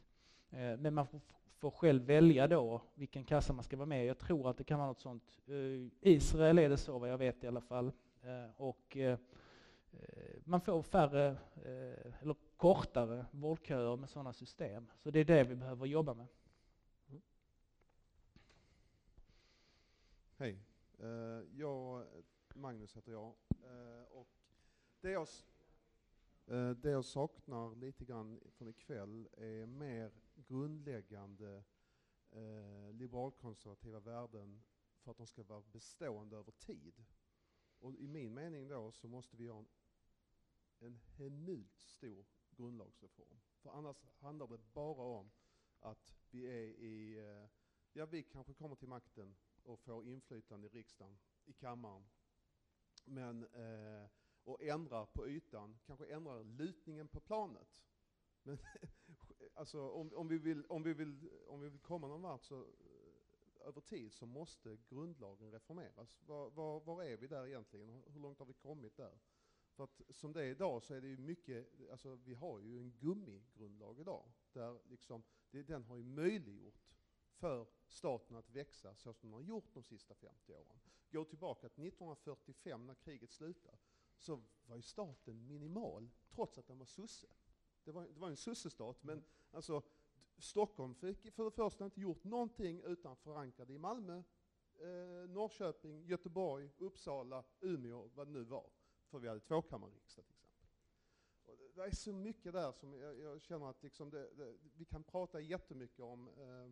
[0.79, 1.07] Men man
[1.59, 4.07] får själv välja då vilken kassa man ska vara med i.
[4.07, 5.39] Jag tror att det kan vara något sånt.
[5.49, 7.93] I Israel är det så vad jag vet i alla fall.
[8.23, 9.19] Eh, och eh,
[10.45, 11.37] man får färre,
[12.21, 14.91] eller kortare vårdköer med sådana system.
[14.97, 16.27] Så det är det vi behöver jobba med.
[17.09, 17.23] Mm.
[20.37, 20.59] Hej.
[21.57, 22.05] Jag,
[22.55, 23.35] Magnus heter jag.
[24.11, 24.29] Och
[25.01, 25.29] det jag,
[26.51, 31.65] Eh, det jag saknar lite grann från ikväll är mer grundläggande
[32.31, 34.63] eh, liberalkonservativa värden
[34.99, 37.05] för att de ska vara bestående över tid.
[37.79, 39.69] Och i min mening då så måste vi ha en,
[40.79, 43.41] en hemult stor grundlagsreform.
[43.57, 45.31] För annars handlar det bara om
[45.81, 47.49] att vi är i, eh,
[47.93, 52.05] ja vi kanske kommer till makten och får inflytande i riksdagen, i kammaren.
[53.05, 54.09] Men, eh,
[54.49, 57.83] och ändrar på ytan, kanske ändrar lutningen på planet.
[58.43, 58.59] Men
[59.55, 62.61] alltså om, om, vi vill, om, vi vill, om vi vill komma någon vart så
[62.61, 66.23] eh, över tid så måste grundlagen reformeras.
[66.27, 68.03] Var, var, var, är vi där egentligen?
[68.07, 69.19] Hur långt har vi kommit där?
[69.73, 72.79] För att som det är idag så är det ju mycket, alltså vi har ju
[72.79, 74.33] en gummigrundlag idag.
[74.53, 76.95] Där liksom, det, den har ju möjliggjort
[77.39, 80.81] för staten att växa så som den har gjort de sista 50 åren.
[81.11, 83.79] Gå tillbaka till 1945 när kriget slutade
[84.19, 87.27] så var ju staten minimal trots att den var sosse.
[87.85, 89.83] Det var, det var en sossestat, men alltså,
[90.39, 94.23] Stockholm fick för det första inte gjort någonting utan förankrade i Malmö,
[94.79, 98.71] eh, Norrköping, Göteborg, Uppsala, Umeå, vad det nu var.
[99.11, 100.69] För vi hade tvåkammarriksdag till exempel.
[101.47, 104.85] Och det, är så mycket där som jag, jag känner att liksom det, det, vi
[104.85, 106.29] kan prata jättemycket om.
[106.29, 106.71] Eh,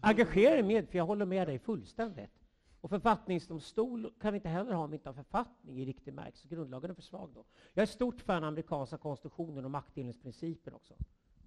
[0.00, 2.41] Engagera dig med, för jag håller med dig fullständigt.
[2.82, 6.44] Och författningsdomstol kan vi inte heller ha om vi inte har författning i riktig märks.
[6.44, 7.44] Grundlagen är för svag då.
[7.72, 10.94] Jag är stort fan av amerikanska konstitutionen och maktdelningsprincipen också.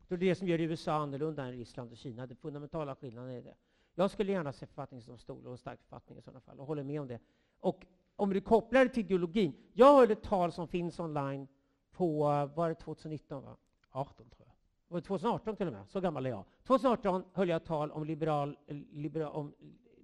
[0.08, 2.28] Det är det som gör USA annorlunda än Ryssland och Kina.
[2.28, 3.56] Den fundamentala skillnaden är det.
[3.96, 7.02] Jag skulle gärna se författningsdomstol och en stark författning i sådana fall och håller med
[7.02, 7.20] om det.
[7.60, 7.86] Och
[8.16, 9.54] om du kopplar det till ideologin.
[9.74, 11.48] Jag hörde ett tal som finns online
[11.92, 12.24] på,
[12.56, 13.58] var det 2019 va?
[13.92, 14.56] 18 tror jag.
[14.88, 15.88] Var det 2018 till och med?
[15.88, 16.46] Så gammal är jag.
[16.64, 18.58] 2018 höll jag ett tal om liberal,
[18.92, 19.54] liberal om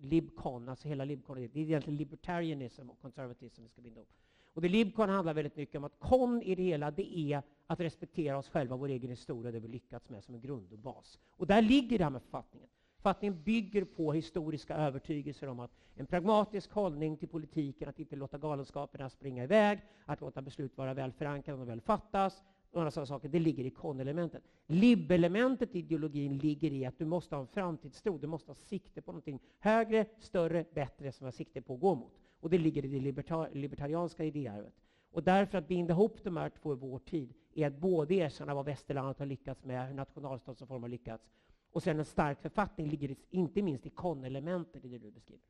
[0.01, 4.09] Libcon, alltså hela Libcon, det är egentligen libertarianism och konservatism vi ska binda ihop.
[4.53, 7.79] Och det Libcon handlar väldigt mycket om att kon i det hela, det är att
[7.79, 11.19] respektera oss själva, vår egen historia, det vi lyckats med som en grund och bas.
[11.29, 12.69] Och där ligger det här med författningen.
[12.95, 18.37] Författningen bygger på historiska övertygelser om att en pragmatisk hållning till politiken, att inte låta
[18.37, 22.43] galenskaperna springa iväg, att låta beslut vara väl förankrade och väl fattas,
[22.79, 24.43] andra sådana saker, det ligger i kon-elementet.
[24.67, 29.01] Lib-elementet i ideologin ligger i att du måste ha en framtidstro, du måste ha sikte
[29.01, 32.13] på någonting högre, större, bättre som du har sikte på att gå mot.
[32.39, 34.73] Och det ligger i det libertar libertarianska idéarvet.
[35.11, 38.53] Och därför att binda ihop de här två i vår tid är att både erkänna
[38.53, 41.29] vad västerlandet har lyckats med, hur nationalstatsreformen har lyckats,
[41.71, 45.43] och sen en stark författning ligger inte minst i kon-elementet i det du beskriver.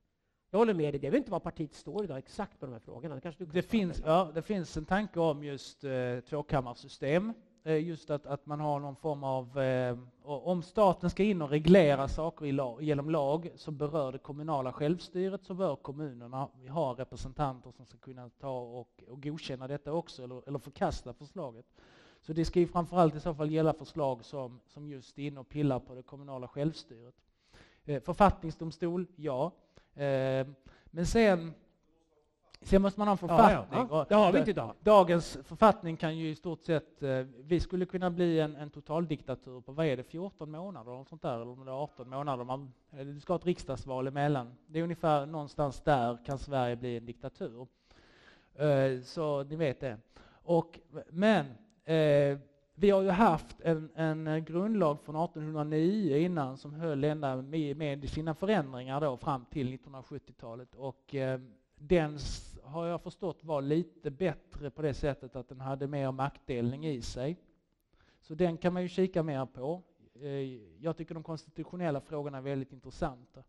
[0.53, 2.71] Jag håller med dig, det är väl inte vad partiet står idag exakt på de
[2.71, 3.15] här frågorna.
[3.15, 7.33] Det, kanske du det, finns, ja, det finns en tanke om just eh, tvåkammarsystem.
[7.63, 9.59] Eh, just att, att man har någon form av...
[9.59, 14.17] Eh, om staten ska in och reglera saker i lag, genom lag som berör det
[14.17, 19.93] kommunala självstyret så bör kommunerna ha representanter som ska kunna ta och, och godkänna detta
[19.93, 21.65] också, eller, eller förkasta förslaget.
[22.21, 25.39] Så det ska ju framförallt i så fall gälla förslag som, som just är inne
[25.39, 27.15] och pillar på det kommunala självstyret.
[27.85, 29.51] Eh, författningsdomstol, ja.
[29.95, 30.47] Eh,
[30.85, 31.53] men sen,
[32.61, 33.87] sen måste man ha en författning.
[33.89, 34.17] Ja, ja.
[34.17, 34.73] Har vi inte idag.
[34.79, 39.61] Dagens författning kan ju i stort sett, eh, vi skulle kunna bli en, en totaldiktatur
[39.61, 42.43] på, vad är det, 14 månader eller sånt där, eller om det är 18 månader.
[42.43, 44.57] Man, du ska ha ett riksdagsval emellan.
[44.67, 47.67] Det är ungefär någonstans där kan Sverige bli en diktatur.
[49.03, 49.97] Så ni vet det.
[50.43, 51.45] Och, men
[51.85, 52.37] eh,
[52.75, 57.77] vi har ju haft en, en eh, grundlag från 1809 innan som höll ända med,
[57.77, 60.75] med sina förändringar då fram till 1970-talet.
[60.75, 61.39] Och eh,
[61.75, 62.17] den
[62.63, 67.01] har jag förstått var lite bättre på det sättet att den hade mer maktdelning i
[67.01, 67.37] sig.
[68.19, 69.81] Så den kan man ju kika mer på.
[70.13, 70.29] Eh,
[70.79, 73.43] jag tycker de konstitutionella frågorna är väldigt intressanta.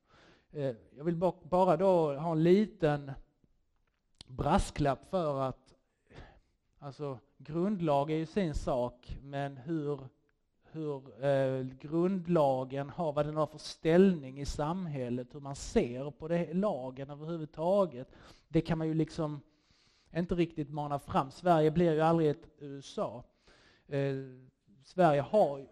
[0.50, 3.12] Eh, jag vill bara då ha en liten
[4.26, 5.61] brasklapp för att
[6.82, 10.00] alltså, grundlag är ju sin sak, men hur,
[10.72, 16.28] hur eh, grundlagen har, vad den har för ställning i samhället, hur man ser på
[16.28, 18.08] det, lagen överhuvudtaget,
[18.48, 19.40] det kan man ju liksom
[20.16, 21.30] inte riktigt mana fram.
[21.30, 23.24] Sverige blir ju aldrig ett USA.
[23.86, 24.14] Eh,
[24.84, 25.66] Sverige har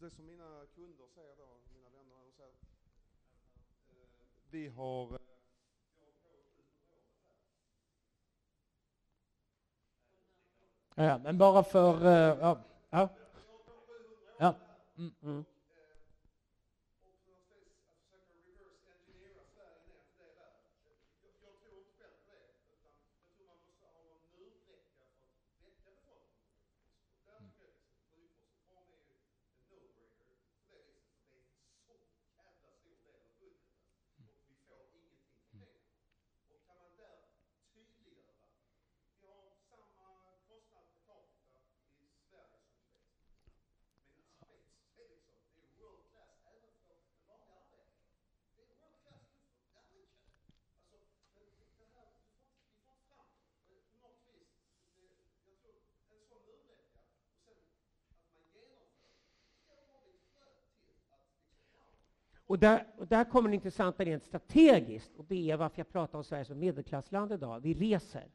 [0.00, 2.52] det som mina kunder säger då, mina vänner, de säger
[3.90, 4.06] eh,
[4.50, 5.20] vi har eh,
[10.94, 12.06] Ja, men bara för...
[12.06, 12.58] Uh, ja.
[12.90, 13.08] ja.
[14.38, 14.54] ja.
[15.22, 15.44] Mm.
[62.50, 66.18] Och där, och där kommer det intressanta rent strategiskt, och det är varför jag pratar
[66.18, 67.60] om Sverige som medelklassland idag.
[67.60, 68.28] Vi reser.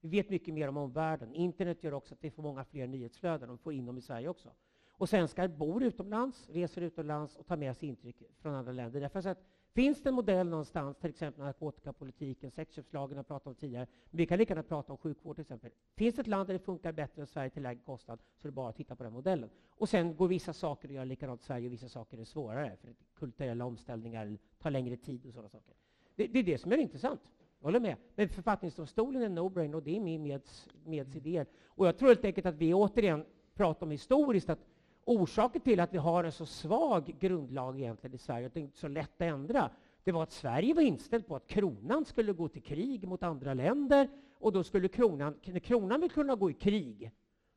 [0.00, 1.34] Vi vet mycket mer om omvärlden.
[1.34, 4.28] Internet gör också att vi får många fler nyhetsflöden, och får in dem i Sverige
[4.28, 4.48] också.
[4.90, 9.00] Och svenskar bor utomlands, reser utomlands och tar med sig intryck från andra länder.
[9.00, 9.38] Därför att
[9.74, 14.26] Finns det en modell någonstans, till exempel narkotikapolitiken, sexköpslagen har pratat om tidigare, men vi
[14.26, 15.70] kan lika gärna prata om sjukvård till exempel.
[15.96, 18.50] Finns det ett land där det funkar bättre än Sverige till lägre kostnad, så är
[18.50, 19.50] det bara att titta på den modellen.
[19.68, 22.76] Och sen går vissa saker att göra likadant i Sverige och vissa saker är svårare,
[22.76, 25.74] för kulturella omställningar tar längre tid och sådana saker.
[26.16, 27.20] Det, det är det som är intressant.
[27.58, 27.96] Jag håller med.
[28.14, 30.68] Men författningsdomstolen är no-brainer och det är min meds,
[31.14, 31.46] idéer.
[31.66, 33.24] Och jag tror helt enkelt att vi återigen
[33.54, 34.66] pratar om historiskt att
[35.04, 38.76] Orsaken till att vi har en så svag grundlag egentligen i Sverige, att det inte
[38.76, 39.70] är så lätt att ändra,
[40.04, 43.54] det var att Sverige var inställt på att kronan skulle gå till krig mot andra
[43.54, 44.08] länder,
[44.38, 47.10] och då skulle kronan, när kronan vill kunna gå i krig,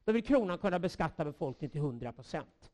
[0.04, 2.72] då vill kronan kunna beskatta befolkningen till 100 procent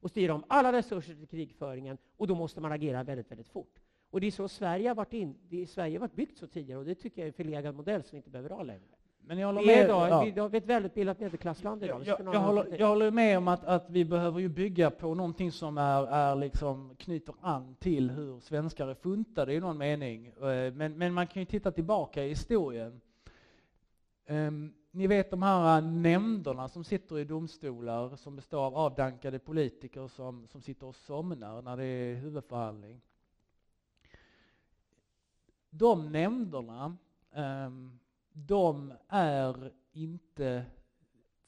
[0.00, 3.78] och styra om alla resurser till krigföringen, och då måste man agera väldigt, väldigt fort.
[4.10, 6.46] Och det är så Sverige har varit, in, det är Sverige har varit byggt så
[6.46, 8.96] tidigare, och det tycker jag är en förlegad modell som vi inte behöver ha längre.
[9.26, 10.24] Men jag håller med, är idag, ja.
[10.34, 12.02] vi, har ett välutbildat medelklassland idag.
[12.04, 15.14] Jag, jag, jag, håller, jag håller med om att, att vi behöver ju bygga på
[15.14, 20.26] någonting som är, är liksom, knyter an till hur svenskar är funtade i någon mening.
[20.26, 23.00] Eh, men, men man kan ju titta tillbaka i historien.
[24.28, 30.08] Um, ni vet de här nämnderna som sitter i domstolar som består av avdankade politiker
[30.08, 33.00] som, som sitter och somnar när det är huvudförhandling.
[35.70, 36.96] De nämnderna
[37.34, 37.98] um,
[38.34, 40.64] de är inte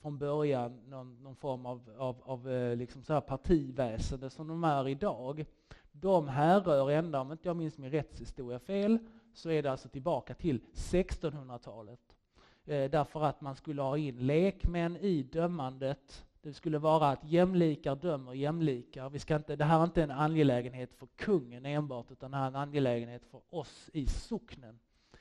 [0.00, 4.64] från början någon, någon form av, av, av eh, liksom så här partiväsende som de
[4.64, 5.46] är idag.
[5.92, 8.98] De härrör ända, om inte jag minns min rättshistoria fel,
[9.34, 12.16] så är det alltså tillbaka till 1600-talet.
[12.64, 16.24] Eh, därför att man skulle ha in lekmän i dömandet.
[16.42, 19.10] Det skulle vara att jämlikar dömer jämlikar.
[19.10, 22.44] Vi ska inte, det här är inte en angelägenhet för kungen enbart, utan det här
[22.44, 24.78] är en angelägenhet för oss i socknen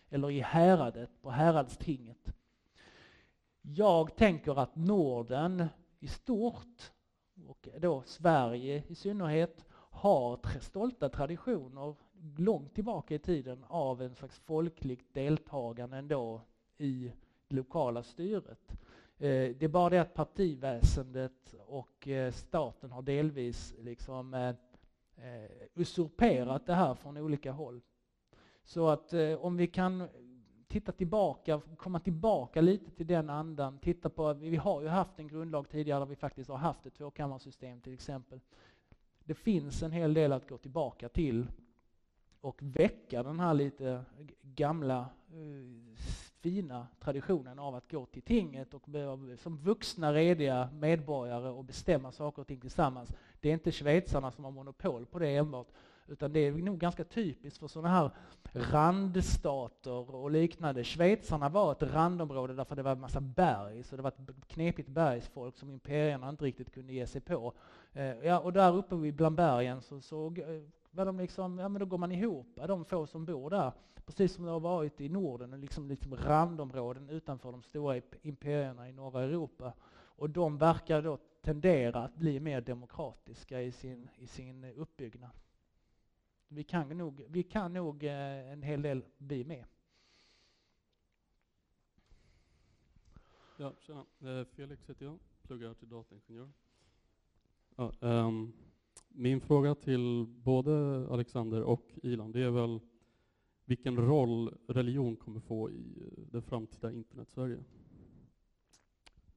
[0.10, 2.34] eller i häradet, på häradstinget.
[3.62, 5.66] Jag tänker att Norden
[6.00, 6.92] i stort,
[7.48, 11.96] och då Sverige i synnerhet, har stolta traditioner
[12.38, 16.42] långt tillbaka i tiden av en slags folkligt deltagande ändå
[16.78, 17.12] i
[17.48, 18.72] det lokala styret.
[19.18, 24.56] Eh, det är bara det att partiväsendet och eh, staten har delvis liksom eh,
[25.74, 27.82] usurperat det här från olika håll.
[28.66, 30.08] Så att eh, om vi kan
[30.68, 35.28] titta tillbaka, komma tillbaka lite till den andan, titta på, vi har ju haft en
[35.28, 38.40] grundlag tidigare där vi faktiskt har haft ett tvåkammarsystem till exempel.
[39.24, 41.48] det finns en hel del att gå tillbaka till
[42.42, 44.04] och väcka den här lite
[44.42, 45.96] gamla eh,
[46.42, 48.82] fina traditionen av att gå till tinget och
[49.38, 53.14] som vuxna rediga medborgare och bestämma saker och ting tillsammans.
[53.40, 55.68] Det är inte schweizarna som har monopol på det enbart,
[56.08, 58.12] utan det är nog ganska typiskt för sådana här
[58.54, 60.84] randstater och liknande.
[60.84, 64.90] Schweizarna var ett randområde därför det var en massa berg, så det var ett knepigt
[64.90, 67.54] bergsfolk som imperierna inte riktigt kunde ge sig på.
[67.94, 70.62] Eh, ja, och där uppe bland bergen så, så eh,
[70.92, 73.72] var de liksom, ja men då går man ihop, de få som bor där,
[74.06, 78.92] precis som det har varit i Norden, liksom, liksom randområden utanför de stora imperierna i
[78.92, 79.74] norra Europa.
[80.18, 85.32] Och de verkar då tendera att bli mer demokratiska i sin, i sin uppbyggnad.
[86.48, 89.66] Vi kan nog, vi kan nog eh, en hel del bli med.
[93.58, 94.06] Ja, tjena.
[94.20, 96.50] Eh, Felix heter jag, pluggar till dataingenjör.
[97.76, 98.54] Ja, um,
[99.08, 102.80] min fråga till både Alexander och Ilan, det är väl
[103.66, 107.64] vilken roll religion kommer få i eh, det framtida internet-Sverige?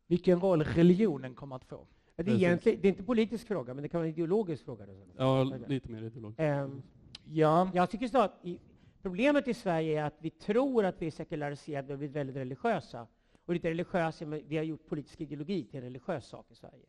[0.06, 1.86] Vilken roll religionen kommer att få?
[2.16, 4.64] Det är, egentligen, det är inte en politisk fråga, men det kan vara en ideologisk
[4.64, 4.86] fråga.
[5.16, 6.40] Ja, lite mer ideologisk.
[6.40, 6.82] Um,
[7.32, 7.70] ja.
[7.74, 8.58] Jag tycker så att i,
[9.02, 13.06] problemet i Sverige är att vi tror att vi är sekulariserade och blivit väldigt religiösa.
[13.46, 16.86] Och lite religiösa, vi har gjort politisk ideologi till en religiös sak i Sverige.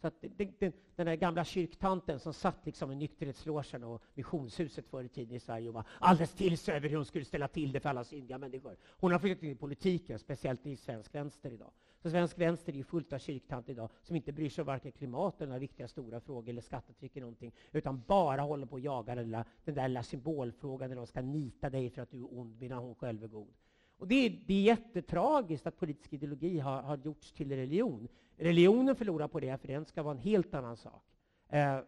[0.00, 4.86] Så att den, den, den där gamla kyrktanten som satt liksom i nykterhetslogen och missionshuset
[4.86, 7.48] förr i tiden i Sverige och var alldeles till sig över hur hon skulle ställa
[7.48, 8.76] till det för alla syndiga människor.
[8.84, 11.70] Hon har flyttat in i politiken, speciellt i svensk vänster idag.
[12.02, 15.36] Så svensk vänster är fullt av kyrktanter idag som inte bryr sig om varken klimat
[15.36, 19.14] eller några viktiga stora frågor eller skattetryck eller någonting, utan bara håller på att jaga
[19.14, 22.38] den där, den där lilla symbolfrågan där de ska nita dig för att du är
[22.38, 23.54] ond medan hon själv är god.
[23.96, 28.08] Och det, är, det är jättetragiskt att politisk ideologi har, har gjorts till religion.
[28.36, 31.04] Religionen förlorar på det, för den ska vara en helt annan sak.
[31.48, 31.78] Eh,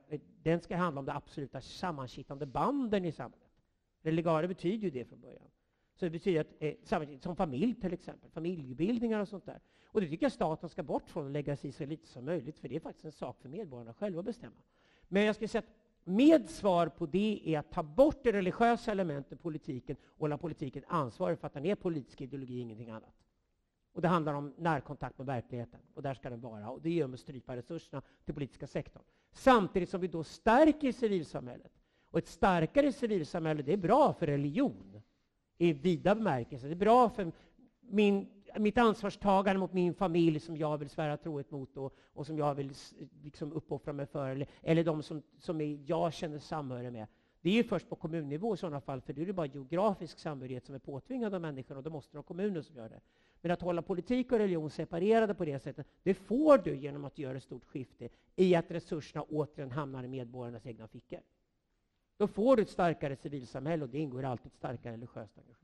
[0.42, 3.50] den ska handla om de absoluta sammankittande banden i samhället.
[4.02, 5.50] Religare betyder ju det från början.
[5.94, 9.60] Så det betyder att, eh, som familj till exempel, familjebildningar och sånt där.
[9.94, 12.24] Och det tycker jag staten ska bort från och lägga sig i så lite som
[12.24, 14.56] möjligt, för det är faktiskt en sak för medborgarna själva att bestämma.
[15.08, 18.92] Men jag skulle säga att med svar på det är att ta bort det religiösa
[18.92, 23.14] elementet i politiken och hålla politiken ansvarig för att den är politisk ideologi, ingenting annat.
[23.92, 26.70] Och det handlar om närkontakt med verkligheten, och där ska den vara.
[26.70, 29.02] Och det gör med att strypa resurserna till politiska sektorn.
[29.32, 31.72] Samtidigt som vi då stärker civilsamhället.
[32.10, 35.02] Och ett starkare civilsamhälle, det är bra för religion
[35.58, 36.66] i vida bemärkelse.
[36.66, 37.32] Det är bra för
[37.80, 42.38] min, mitt ansvarstagande mot min familj som jag vill svära trohet mot och, och som
[42.38, 42.72] jag vill
[43.22, 47.06] liksom uppoffra mig för, eller, eller de som, som är, jag känner samhörighet med.
[47.40, 50.18] Det är ju först på kommunnivå i sådana fall, för då är det bara geografisk
[50.18, 53.00] samhörighet som är påtvingad av människan och då måste det vara kommunen som gör det.
[53.40, 57.18] Men att hålla politik och religion separerade på det sättet, det får du genom att
[57.18, 61.20] göra ett stort skifte i att resurserna återigen hamnar i medborgarnas egna fickor.
[62.16, 65.63] Då får du ett starkare civilsamhälle och det ingår alltid ett starkare religiöst engagemang.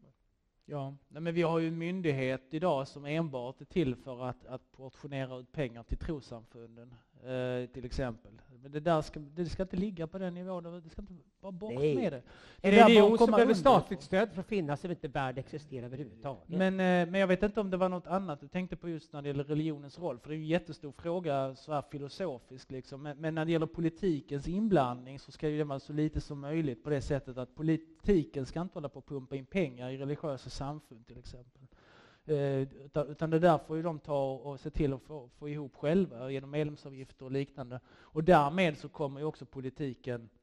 [0.70, 4.72] Ja, men vi har ju en myndighet idag som enbart är till för att, att
[4.72, 6.94] portionera ut pengar till trossamfunden,
[7.72, 8.32] till exempel.
[8.62, 11.52] Men det där ska, det ska inte ligga på den nivån, det ska inte vara
[11.52, 11.94] bort Nej.
[11.97, 12.22] med det.
[12.60, 16.48] En religion som behöver statligt stöd för att finnas är inte värd existera överhuvudtaget.
[16.48, 19.12] Men, eh, men jag vet inte om det var något annat du tänkte på just
[19.12, 23.02] när det gäller religionens roll, för det är en jättestor fråga så här filosofiskt liksom.
[23.02, 26.84] Men, men när det gäller politikens inblandning så ska det vara så lite som möjligt
[26.84, 30.51] på det sättet att politiken ska inte hålla på att pumpa in pengar i religiösa
[30.51, 31.62] samfund till exempel.
[32.31, 32.69] Eh,
[33.11, 36.31] utan det där får ju de ta och se till att få, få ihop själva
[36.31, 37.81] genom medlemsavgifter och liknande.
[37.89, 40.39] Och därmed så kommer ju också politiken eh,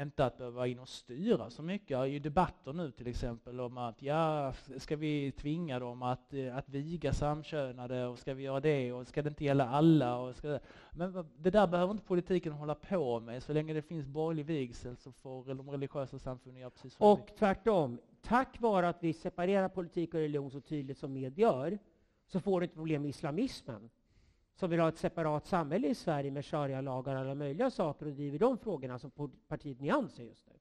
[0.00, 1.88] inte att behöva in och styra så mycket.
[1.88, 6.34] Det är ju debatter nu till exempel om att ja, ska vi tvinga dem att,
[6.34, 10.16] eh, att viga samkönade och ska vi göra det och ska det inte gälla alla?
[10.16, 10.60] Och ska det,
[10.90, 13.42] men det där behöver inte politiken hålla på med.
[13.42, 17.98] Så länge det finns borgerlig vigsel så får de religiösa samfunden göra precis Och tvärtom,
[18.22, 21.78] tack vare att vi separerar politik och religion så tydligt som med gör,
[22.26, 23.90] så får du ett problem med islamismen
[24.60, 28.12] som vill ha ett separat samhälle i Sverige med sharia-lagar och alla möjliga saker och
[28.12, 29.10] driver de frågorna som
[29.48, 30.54] partiet Nyans just nu.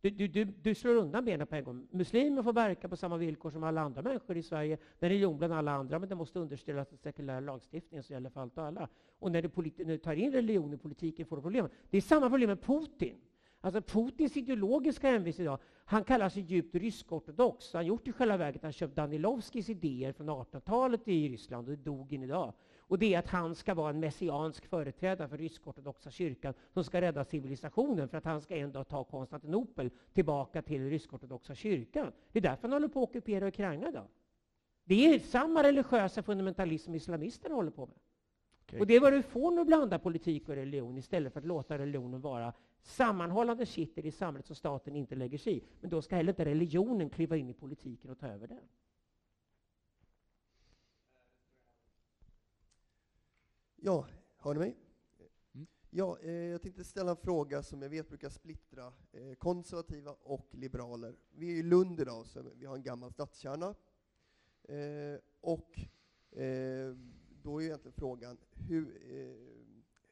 [0.00, 1.86] Du, du, du, du, slår undan benen på en gång.
[1.90, 4.78] Muslimer får verka på samma villkor som alla andra människor i Sverige.
[4.98, 8.40] Den religion bland alla andra, men det måste underställas den sekulära lagstiftningen som gäller för
[8.40, 8.88] allt och alla.
[9.18, 11.68] Och när du, när du tar in religion i politiken får du problem.
[11.90, 13.16] Det är samma problem med Putin.
[13.60, 17.72] Alltså Putins ideologiska hemvist idag, han kallar sig djupt rysk-ortodox.
[17.72, 21.76] Han har gjort i själva verket, han köpt Danilovskis idéer från 1800-talet i Ryssland och
[21.76, 22.54] det dog in idag.
[22.88, 27.00] Och det är att han ska vara en messiansk företrädare för rysk-ortodoxa kyrkan som ska
[27.00, 32.12] rädda civilisationen för att han ska en dag ta Konstantinopel tillbaka till rysk-ortodoxa kyrkan.
[32.32, 34.06] Det är därför han håller på att ockupera Ukraina idag.
[34.84, 37.96] Det är samma religiösa fundamentalism islamisterna håller på med.
[38.62, 38.80] Okej.
[38.80, 41.46] Och det är vad du får när du blandar politik och religion istället för att
[41.46, 42.52] låta religionen vara
[42.82, 45.62] sammanhållande kittel i samhället som staten inte lägger sig i.
[45.80, 48.68] Men då ska heller inte religionen kliva in i politiken och ta över den.
[53.86, 54.06] Ja,
[54.36, 54.76] hör ni mig?
[55.54, 55.66] Mm.
[55.90, 60.48] Ja, eh, jag tänkte ställa en fråga som jag vet brukar splittra eh, konservativa och
[60.50, 61.16] liberaler.
[61.30, 63.74] Vi är i Lund idag, så vi har en gammal stadskärna.
[64.62, 65.78] Eh, och
[66.30, 66.96] eh,
[67.42, 69.36] då är egentligen frågan, hur, eh,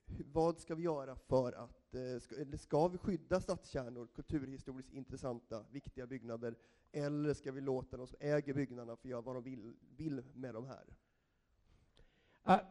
[0.04, 4.92] hur, vad ska vi göra för att, eh, ska, eller ska vi skydda stadskärnor, kulturhistoriskt
[4.92, 6.56] intressanta, viktiga byggnader,
[6.92, 10.54] eller ska vi låta de som äger byggnaderna få göra vad de vill, vill med
[10.54, 10.96] de här?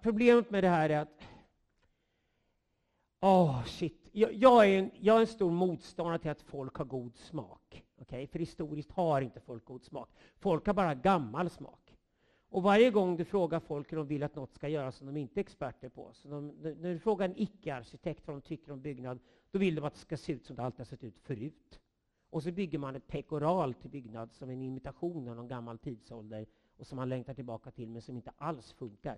[0.02, 1.28] Problemet med det här är att...
[3.20, 4.10] Åh, shit.
[4.12, 7.84] Jag, jag, är en, jag är en stor motståndare till att folk har god smak.
[7.98, 8.28] Okay?
[8.28, 10.10] För historiskt har inte folk god smak.
[10.40, 11.96] Folk har bara gammal smak.
[12.50, 15.18] Och varje gång du frågar folk hur de vill att något ska göras som de
[15.18, 18.82] inte är experter på, så de, när du frågar en icke-arkitekt vad de tycker om
[18.82, 19.20] byggnad,
[19.52, 21.80] då vill de att det ska se ut som det alltid har sett ut förut.
[22.30, 26.46] Och så bygger man ett pekoral till byggnad som en imitation av någon gammal tidsålder
[26.78, 29.18] och som man längtar tillbaka till, men som inte alls funkar.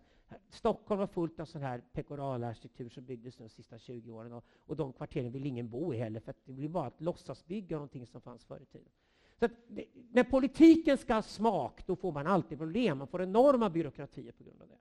[0.49, 4.75] Stockholm var fullt av sån här pekoralarkitektur som byggdes de sista 20 åren och, och
[4.75, 8.05] de kvarteren vill ingen bo i heller, för att det blir bara att låtsasbygga någonting
[8.05, 8.89] som fanns förr i tiden.
[9.39, 12.97] Så det, när politiken ska ha smak, då får man alltid problem.
[12.97, 14.77] Man får enorma byråkratier på grund av det.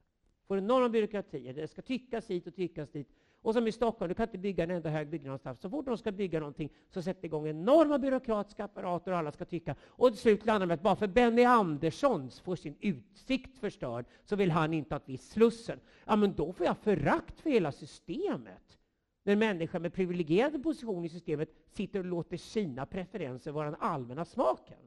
[0.47, 1.55] Får enorma byråkratier.
[1.55, 3.09] Det ska tyckas hit och tyckas dit.
[3.45, 5.61] Och som i Stockholm, du kan inte bygga en enda hög byggnad någonstans.
[5.61, 9.45] Så fort de ska bygga någonting så sätter igång enorma byråkratiska apparater och alla ska
[9.45, 9.77] tycka.
[9.83, 14.37] Och till slut landar med att bara för Benny Andersson får sin utsikt förstörd så
[14.37, 15.81] vill han inte att vi Slussen.
[16.05, 18.79] Ja, men då får jag förakt för hela systemet.
[19.23, 23.81] När en människa med privilegierad position i systemet sitter och låter sina preferenser vara den
[23.81, 24.79] allmänna smaken.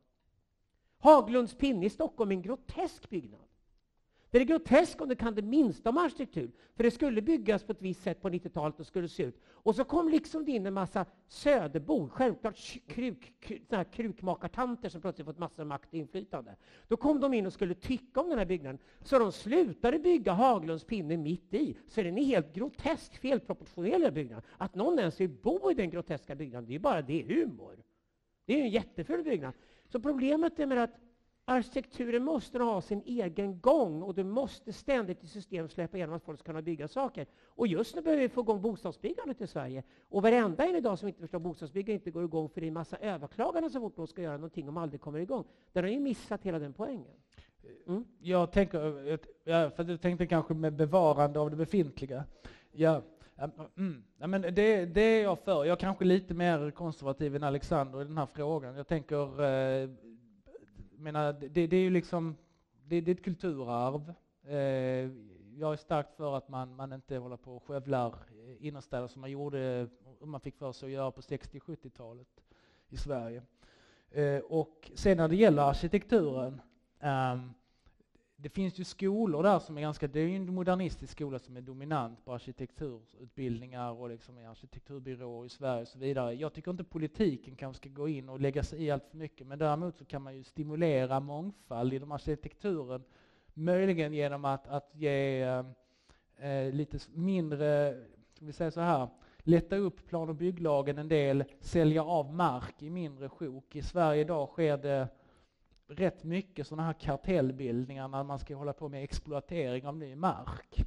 [0.97, 3.46] Haglunds pinne i Stockholm är en grotesk byggnad.
[4.31, 6.51] Det är groteskt om du kan det minsta om arkitektur.
[6.75, 9.41] För det skulle byggas på ett visst sätt på 90-talet och skulle se ut.
[9.47, 15.27] Och så kom liksom det in en massa söderbor, självklart kruk, kruk, krukmakartanter som plötsligt
[15.27, 16.55] fått massor av makt och inflytande.
[16.87, 18.79] Då kom de in och skulle tycka om den här byggnaden.
[19.01, 21.77] Så de slutade bygga Haglunds pinne mitt i.
[21.87, 24.43] Så den är helt grotesk, felproportionerlig byggnad.
[24.57, 27.83] Att någon ens vill bo i den groteska byggnaden, det är bara det humor.
[28.45, 29.53] Det är en jätteful byggnad.
[29.89, 30.95] Så problemet är med att
[31.49, 36.23] Arkitekturen måste ha sin egen gång och du måste ständigt i system släppa igenom att
[36.23, 37.27] folk ska kunna bygga saker.
[37.45, 39.83] Och just nu behöver vi få igång bostadsbyggandet i Sverige.
[40.09, 42.73] Och varenda en idag som inte förstår bostadsbyggande inte går igång för det är en
[42.73, 45.43] massa överklaganden så fort de ska göra någonting om aldrig kommer igång.
[45.73, 47.15] Där har ju missat hela den poängen.
[47.87, 48.05] Mm.
[48.19, 52.23] Jag tänker, ja, för du tänkte kanske med bevarande av det befintliga.
[52.71, 53.01] Ja,
[53.77, 54.03] Mm.
[54.17, 55.65] Ja, men det, det är jag för.
[55.65, 58.75] Jag är kanske lite mer konservativ än Alexander i den här frågan.
[58.75, 59.89] Jag tänker eh,
[60.97, 62.37] menar, det, det är ju liksom,
[62.85, 64.13] det, det är ett kulturarv.
[64.43, 65.11] Eh,
[65.59, 68.15] jag är starkt för att man, man inte håller på och skövlar
[68.59, 69.89] innerstäder som man gjorde,
[70.21, 72.27] man fick för sig att göra på 60-70-talet
[72.89, 73.43] i Sverige.
[74.11, 76.61] Eh, och sen när det gäller arkitekturen,
[76.99, 77.53] um,
[78.39, 81.57] det finns ju skolor där som är ganska, det är ju en modernistisk skola som
[81.57, 86.33] är dominant på arkitekturutbildningar och liksom arkitekturbyråer i Sverige och så vidare.
[86.33, 89.47] Jag tycker inte politiken kanske ska gå in och lägga sig i allt för mycket,
[89.47, 93.03] men däremot så kan man ju stimulera mångfald inom arkitekturen,
[93.53, 95.65] möjligen genom att, att ge eh,
[96.37, 97.97] eh lite mindre,
[98.35, 99.07] ska vi säga så här,
[99.39, 103.75] lätta upp plan och bygglagen en del, sälja av mark i mindre sjok.
[103.75, 105.07] I Sverige idag sker det
[105.87, 110.85] rätt mycket sådana här kartellbildningar när man ska hålla på med exploatering av ny mark.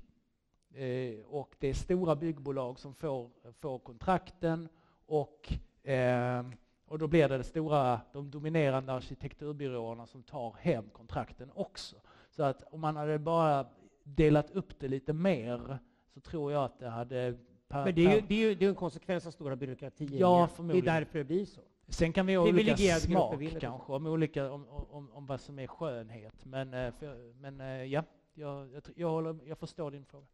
[0.75, 4.69] Eh, och det är stora byggbolag som får, får kontrakten
[5.07, 5.53] och,
[5.91, 6.47] eh,
[6.87, 11.97] och då blir det, det stora, de dominerande arkitekturbyråerna som tar hem kontrakten också.
[12.31, 13.67] Så att om man hade bara
[14.03, 15.79] delat upp det lite mer
[16.15, 17.39] så tror jag att det hade
[17.71, 20.21] Per, Men det är, ju, det, är ju, det är en konsekvens av stora byråkratier.
[20.21, 21.61] Ja, det är därför det blir så.
[21.91, 25.67] Sen kan vi ha olika smak kanske, om, olika, om, om, om vad som är
[25.67, 26.45] skönhet.
[26.45, 28.05] Men, eh, för, men eh, ja,
[28.35, 30.27] jag, jag, jag, håller, jag förstår din fråga.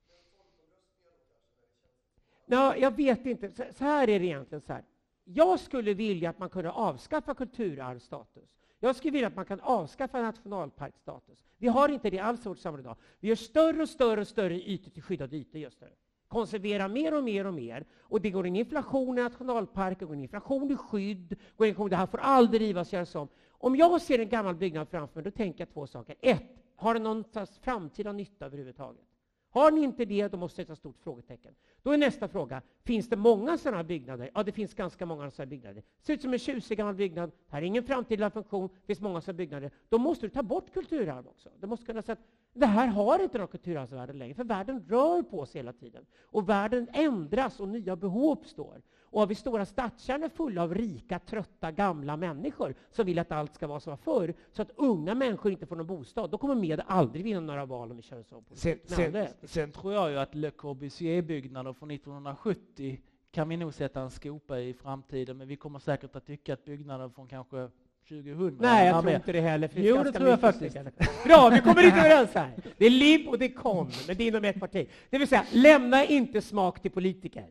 [2.46, 3.50] Ja, jag vet inte.
[3.50, 4.60] Så, så här är det egentligen.
[4.60, 4.84] Så här.
[5.24, 8.56] Jag skulle vilja att man kunde avskaffa kulturarvsstatus.
[8.78, 11.44] Jag skulle vilja att man kan avskaffa nationalparkstatus.
[11.58, 12.96] Vi har inte det alls i vårt samhälle idag.
[13.20, 15.88] Vi gör större och större och större ytor till skyddade ytor just nu
[16.36, 17.84] konservera mer och mer och mer.
[18.00, 21.96] Och det går en inflation i nationalparker, går en inflation i skydd, går en det
[21.96, 23.28] här får aldrig rivas, göras om.
[23.48, 26.16] Om jag ser en gammal byggnad framför mig, då tänker jag två saker.
[26.20, 26.42] Ett,
[26.76, 29.04] har den någon slags framtida nytta överhuvudtaget?
[29.50, 31.54] Har ni inte det, då måste det ett stort frågetecken.
[31.82, 34.30] Då är nästa fråga, finns det många sådana byggnader?
[34.34, 35.74] Ja, det finns ganska många sådana byggnader.
[35.74, 39.00] Det ser ut som en tjusig gammal byggnad, det har ingen framtida funktion, det finns
[39.00, 39.70] många sådana byggnader.
[39.88, 41.48] Då måste du ta bort kulturarv också.
[41.60, 42.26] Du måste kunna säga att
[42.56, 46.06] det här har inte de kulturarvsvärden längre, för världen rör på sig hela tiden.
[46.22, 48.82] Och världen ändras och nya behov uppstår.
[49.00, 53.54] Och har vi stora stadskärnor fulla av rika, trötta, gamla människor som vill att allt
[53.54, 56.82] ska vara som förr, så att unga människor inte får någon bostad, då kommer med
[56.86, 58.44] aldrig vinna några val om vi kör så.
[58.50, 63.00] Sen, sen, sen tror jag ju att Le Corbusier-byggnader från 1970
[63.30, 66.64] kan vi nog sätta en skopa i framtiden, men vi kommer säkert att tycka att
[66.64, 67.68] byggnader från kanske
[68.08, 68.58] 2000.
[68.60, 69.68] Nej, jag tror inte det heller.
[69.68, 70.76] för Jo, det tror jag faktiskt.
[71.24, 72.52] Bra, vi kommer inte överens här.
[72.78, 74.88] Det är LIB och det är KON, men det är inom ett parti.
[75.10, 77.48] Det vill säga, lämna inte smak till politiker.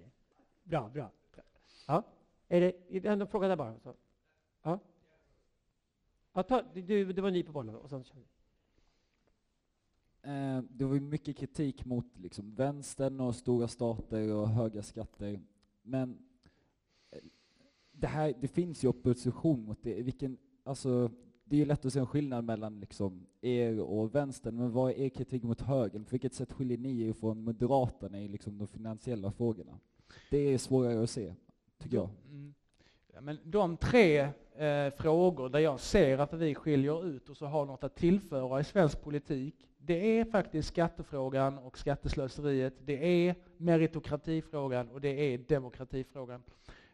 [0.63, 1.11] Bra, bra.
[1.87, 2.03] Ja.
[2.47, 3.79] Är det, är det en fråga där bara?
[3.79, 3.93] Så.
[4.63, 4.79] Ja.
[6.33, 7.75] ja ta, du, det var ny på bollen.
[7.75, 8.25] Och sen kör vi.
[10.25, 15.39] Eh, det var ju mycket kritik mot liksom, vänstern och stora stater och höga skatter.
[15.81, 16.17] Men
[17.11, 17.19] eh,
[17.91, 20.01] det, här, det finns ju opposition mot det.
[20.01, 21.11] Vilken, alltså,
[21.43, 24.91] det är ju lätt att se en skillnad mellan liksom, er och vänstern, men vad
[24.91, 26.03] är er kritik mot högern?
[26.03, 29.79] På vilket sätt skiljer ni er från Moderaterna i liksom, de finansiella frågorna?
[30.29, 31.33] Det är svårare att se
[31.77, 32.09] tycker jag.
[32.29, 32.53] Mm.
[33.13, 34.19] Ja, men de tre
[34.55, 38.59] eh, frågor där jag ser att vi skiljer ut och så har något att tillföra
[38.59, 45.37] i svensk politik, det är faktiskt skattefrågan och skatteslöseriet, det är meritokratifrågan och det är
[45.37, 46.43] demokratifrågan.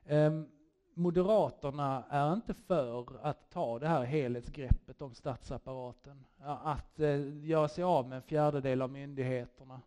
[0.09, 0.47] Um,
[0.93, 6.25] Moderaterna är inte för att ta det här helhetsgreppet om statsapparaten.
[6.43, 9.81] Att eh, göra sig av med en fjärdedel av myndigheterna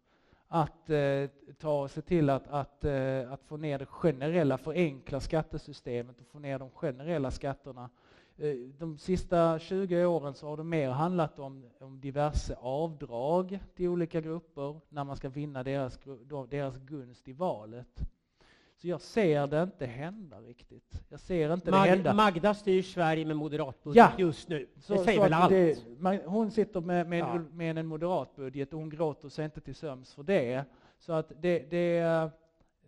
[0.55, 1.29] att eh,
[1.59, 6.27] ta och se till att, att, eh, att få ner det generella, förenkla skattesystemet och
[6.27, 7.91] få ner de generella skatterna.
[8.37, 13.89] Eh, de sista 20 åren så har det mer handlat om, om diverse avdrag till
[13.89, 15.99] olika grupper när man ska vinna deras,
[16.49, 18.01] deras gunst i valet.
[18.85, 21.03] Så jag ser det inte hända riktigt.
[21.09, 22.15] Jag ser inte Mag det hända.
[22.15, 24.13] Magda styr Sverige med moderatbudget ja.
[24.19, 24.69] just nu.
[24.75, 25.51] Det så, säger så väl allt.
[25.51, 27.39] Det, hon sitter med, med, ja.
[27.53, 30.65] med en moderatbudget och hon gråter sig inte till söms för det.
[30.99, 32.31] Så att det, det,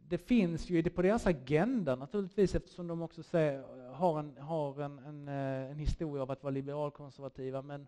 [0.08, 4.98] det finns ju på deras agenda naturligtvis eftersom de också säger, har, en, har en,
[4.98, 7.62] en, eh, en historia av att vara liberalkonservativa.
[7.62, 7.86] Men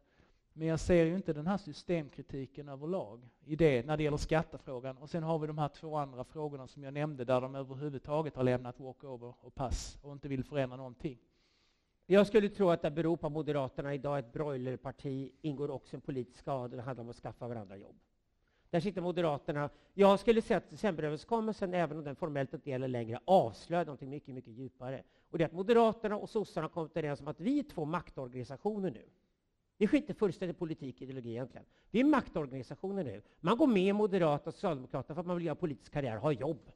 [0.58, 4.96] men jag ser ju inte den här systemkritiken överlag i det när det gäller skattefrågan.
[4.96, 8.36] Och sen har vi de här två andra frågorna som jag nämnde där de överhuvudtaget
[8.36, 11.18] har lämnat walkover och pass och inte vill förändra någonting.
[12.06, 15.96] Jag skulle tro att det beror på att Moderaterna idag är ett broilerparti, ingår också
[15.96, 17.96] en politisk skada, det handlar om att skaffa varandra jobb.
[18.70, 19.70] Där sitter Moderaterna.
[19.94, 24.34] Jag skulle säga att decemberöverenskommelsen, även om den formellt inte gäller längre, avslöjar något mycket,
[24.34, 25.02] mycket djupare.
[25.30, 27.84] Och det är att Moderaterna och sossarna har kommit överens om att vi är två
[27.84, 29.04] maktorganisationer nu.
[29.78, 31.66] Vi skiter fullständigt i politik och ideologi egentligen.
[31.90, 33.22] Vi är maktorganisationer nu.
[33.40, 36.22] Man går med i Moderata och Socialdemokraterna för att man vill göra politisk karriär och
[36.22, 36.70] ha jobb.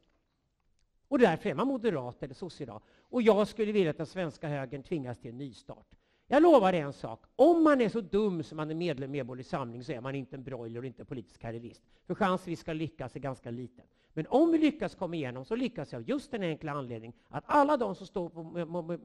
[1.09, 2.83] Och därför är man moderat eller sosse idag.
[3.01, 5.87] Och jag skulle vilja att den svenska högern tvingas till en nystart.
[6.27, 7.24] Jag lovar en sak.
[7.37, 10.15] Om man är så dum som man är medlem i Medborgerlig Samling så är man
[10.15, 11.83] inte en broiler och inte en politisk karriärist.
[12.07, 13.85] För chansen vi ska lyckas är ganska liten.
[14.12, 17.77] Men om vi lyckas komma igenom så lyckas jag just den enkla anledningen att alla
[17.77, 18.43] de som står på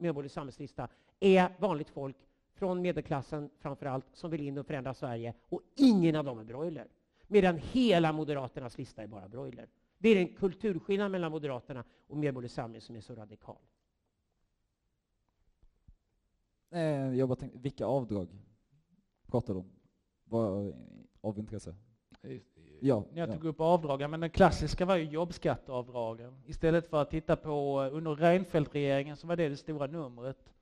[0.00, 0.88] Medborgerlig Samlingslista
[1.20, 2.16] är vanligt folk
[2.58, 5.34] från medelklassen framför allt, som vill in och förändra Sverige.
[5.48, 6.88] Och ingen av dem är broiler.
[7.26, 9.68] Medan hela Moderaternas lista är bara broiler.
[9.98, 13.56] Det är den kulturskillnad mellan Moderaterna och Medborgerlig Samling som är så radikal.
[16.70, 16.80] Eh,
[17.14, 18.28] jag bara tänkte, vilka avdrag
[19.26, 19.70] pratar du om?
[20.24, 20.74] Vad
[21.20, 21.74] av intresse?
[22.80, 23.48] Ja, jag tog ja.
[23.48, 26.42] upp avdragen, men den klassiska var ju jobbskatteavdragen.
[26.46, 30.54] Istället för att titta på, under Reinfeldt-regeringen så var det det stora numret.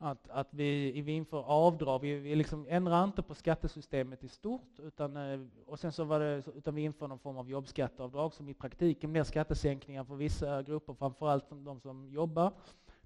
[0.00, 4.78] Att, att vi, vi inför avdrag, vi, vi liksom ändrar inte på skattesystemet i stort,
[4.78, 8.48] utan, eh, och sen så var det, utan vi inför någon form av jobbskatteavdrag som
[8.48, 12.52] i praktiken blir skattesänkningar för vissa grupper, framförallt de som jobbar.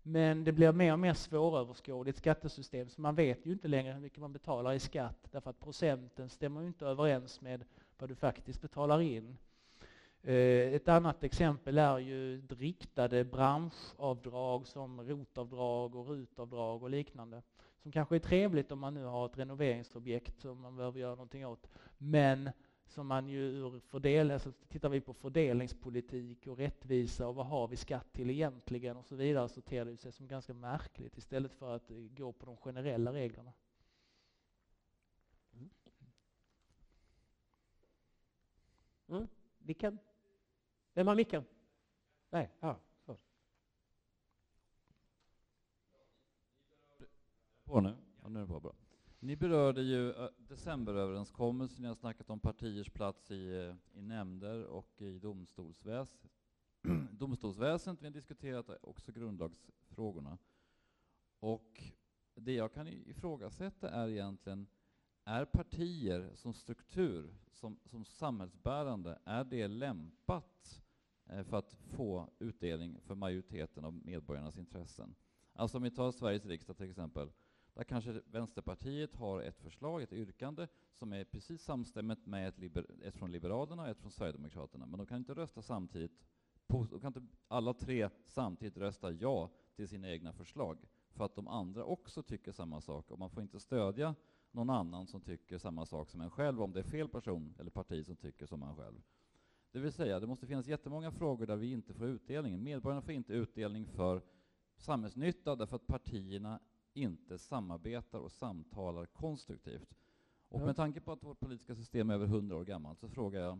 [0.03, 4.01] Men det blir mer och mer svåröverskådligt skattesystem, så man vet ju inte längre hur
[4.01, 7.65] mycket man betalar i skatt, därför att procenten stämmer ju inte överens med
[7.99, 9.37] vad du faktiskt betalar in.
[10.23, 17.43] Eh, ett annat exempel är ju riktade branschavdrag som rotavdrag och rutavdrag och liknande.
[17.83, 21.47] Som kanske är trevligt om man nu har ett renoveringsobjekt som man behöver göra någonting
[21.47, 21.71] åt.
[21.99, 22.51] Men
[22.87, 27.69] som man ju ur fördel, alltså tittar vi på fördelningspolitik och rättvisa och vad har
[27.69, 31.55] vi skatt till egentligen och så vidare så ter det sig som ganska märkligt istället
[31.55, 33.53] för att eh, gå på de generella reglerna.
[35.53, 35.71] Mm.
[39.09, 39.29] mm.
[39.59, 39.99] Vilken?
[40.95, 41.45] Vem har micken?
[42.31, 42.81] Nej, ja.
[43.07, 43.19] Så.
[47.65, 47.97] På nu?
[48.23, 48.75] Ja, nu är det på bra.
[49.19, 54.65] Ni berörde ju eh, decemberöverenskommelsen, ni har snackat om partiers plats i, eh, i nämnder
[54.65, 56.31] och i domstolsväsendet.
[57.13, 60.39] domstolsväsendet, vi har diskuterat också grundlagsfrågorna.
[61.41, 61.83] Och
[62.35, 64.67] det jag kan ifrågasätta är egentligen,
[65.31, 70.83] är partier som struktur, som, som samhällsbärande, är det lämpat
[71.27, 75.15] eh, för att få utdelning för majoriteten av medborgarnas intressen?
[75.53, 77.33] Alltså om vi tar Sveriges riksdag till exempel,
[77.75, 82.87] där kanske Vänsterpartiet har ett förslag, ett yrkande, som är precis samstämmigt med ett, liber,
[83.03, 86.25] ett från Liberalerna och ett från Sverigedemokraterna, men de kan inte rösta samtidigt,
[86.67, 90.79] på, de kan inte alla tre samtidigt rösta ja till sina egna förslag,
[91.11, 94.15] för att de andra också tycker samma sak, och man får inte stödja
[94.53, 97.71] någon annan som tycker samma sak som en själv, om det är fel person eller
[97.71, 99.03] parti som tycker som man själv.
[99.73, 102.63] Det vill säga, det måste finnas jättemånga frågor där vi inte får utdelning.
[102.63, 104.23] Medborgarna får inte utdelning för
[104.77, 106.61] samhällsnytta därför att partierna
[106.93, 109.95] inte samarbetar och samtalar konstruktivt.
[110.49, 113.41] Och med tanke på att vårt politiska system är över hundra år gammalt så frågar
[113.41, 113.59] jag,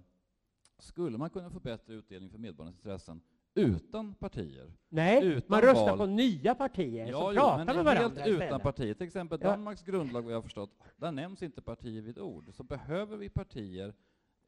[0.79, 3.21] skulle man kunna få bättre utdelning för medborgarnas intressen
[3.55, 4.73] utan partier?
[4.89, 5.99] Nej, utan man röstar val?
[5.99, 8.63] på nya partier ja, som jo, pratar men med helt varandra utan istället.
[8.63, 8.95] partier.
[8.95, 9.51] Till exempel Ja.
[9.51, 12.55] Danmarks grundlag, vad jag har förstått, där nämns inte partier vid ord.
[12.55, 13.95] Så behöver vi partier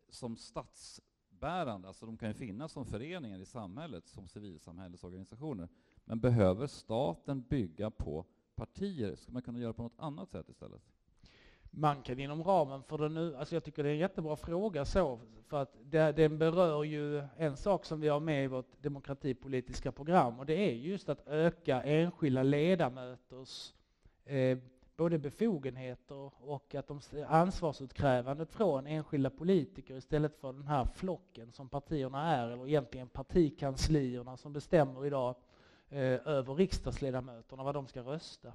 [0.08, 5.68] som statsbärande, alltså de kan ju finnas som föreningar i samhället, som civilsamhällesorganisationer,
[6.04, 8.24] men behöver staten bygga på
[8.54, 9.14] partier?
[9.16, 10.82] Ska man kunna göra på något annat sätt istället?
[11.74, 14.84] Man kan inom ramen för det nu, alltså jag tycker det är en jättebra fråga
[14.84, 18.82] så, för att det, den berör ju en sak som vi har med i vårt
[18.82, 23.74] demokratipolitiska program, och det är just att öka enskilda ledamöters
[24.24, 24.58] eh,
[24.96, 31.68] både befogenheter och att de ansvarsutkrävandet från enskilda politiker istället för den här flocken som
[31.68, 35.34] partierna är, eller egentligen partikanslierna som bestämmer idag
[35.88, 38.52] eh, över riksdagsledamöterna, vad de ska rösta.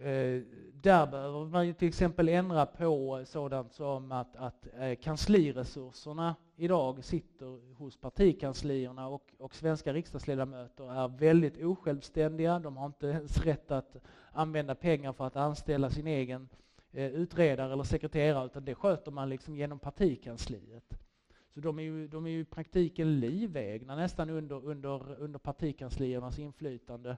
[0.00, 0.42] Eh,
[0.74, 7.04] där behöver man ju till exempel ändra på sådant som att, att eh, kansliresurserna idag
[7.04, 12.58] sitter hos partikanslierna och, och svenska riksdagsledamöter är väldigt osjälvständiga.
[12.58, 13.96] De har inte ens rätt att
[14.32, 16.48] använda pengar för att anställa sin egen
[16.92, 20.98] eh, utredare eller sekreterare, utan det sköter man liksom genom partikansliet.
[21.54, 26.38] Så de är ju, de är ju i praktiken livegna nästan under, under, under partikansliernas
[26.38, 27.16] inflytande.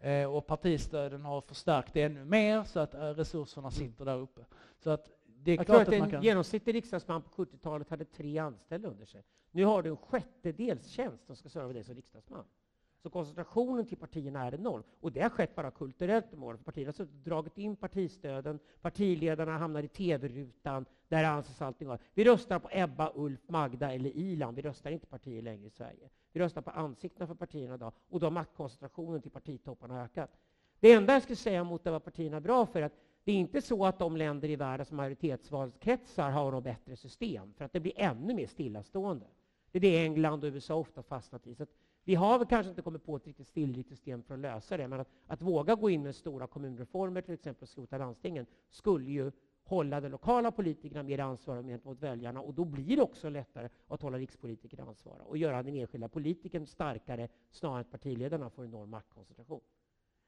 [0.00, 4.44] Eh, och partistöden har förstärkt det ännu mer så att eh, resurserna sitter där uppe.
[4.78, 6.22] Så att det är jag klart tror att att man en kan...
[6.22, 9.24] genomsnittlig riksdagsman på 70-talet hade tre anställda under sig.
[9.50, 12.44] Nu har du en sjättedels tjänst som ska serva dig som riksdagsman.
[13.06, 14.82] Så koncentrationen till partierna är enorm.
[15.00, 16.58] Och det har skett bara kulturellt i åren.
[16.64, 21.98] Partierna har dragit in partistöden, partiledarna hamnar i tv-rutan, där anses allting vara.
[22.14, 24.54] Vi röstar på Ebba, Ulf, Magda eller Ilan.
[24.54, 26.10] Vi röstar inte partier längre i Sverige.
[26.32, 27.92] Vi röstar på ansiktena för partierna idag.
[28.08, 30.30] Och då har maktkoncentrationen till partitopparna ökat.
[30.80, 33.32] Det enda jag skulle säga mot det var partierna är bra för är att det
[33.32, 37.64] är inte så att de länder i världen som majoritetsvalskretsar har något bättre system, för
[37.64, 39.26] att det blir ännu mer stillastående.
[39.70, 41.54] Det är det England och USA ofta fastnat i.
[41.54, 41.70] Så att
[42.06, 44.88] vi har väl kanske inte kommit på ett riktigt stilligt system för att lösa det,
[44.88, 49.32] men att, att våga gå in med stora kommunreformer, till exempel skrota landstingen, skulle ju
[49.64, 54.02] hålla de lokala politikerna mer ansvariga gentemot väljarna och då blir det också lättare att
[54.02, 58.90] hålla rikspolitikerna ansvariga och göra den enskilda politikern starkare snarare än att partiledarna får enorm
[58.90, 59.60] maktkoncentration.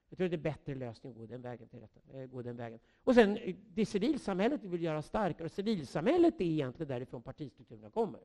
[0.09, 1.69] Jag tror det är en bättre lösning att gå den vägen.
[1.69, 2.79] Till detta, eh, gå den vägen.
[3.05, 5.49] Och sen eh, det civilsamhället vi vill göra starkare.
[5.49, 8.21] Civilsamhället är egentligen därifrån partistrukturerna kommer.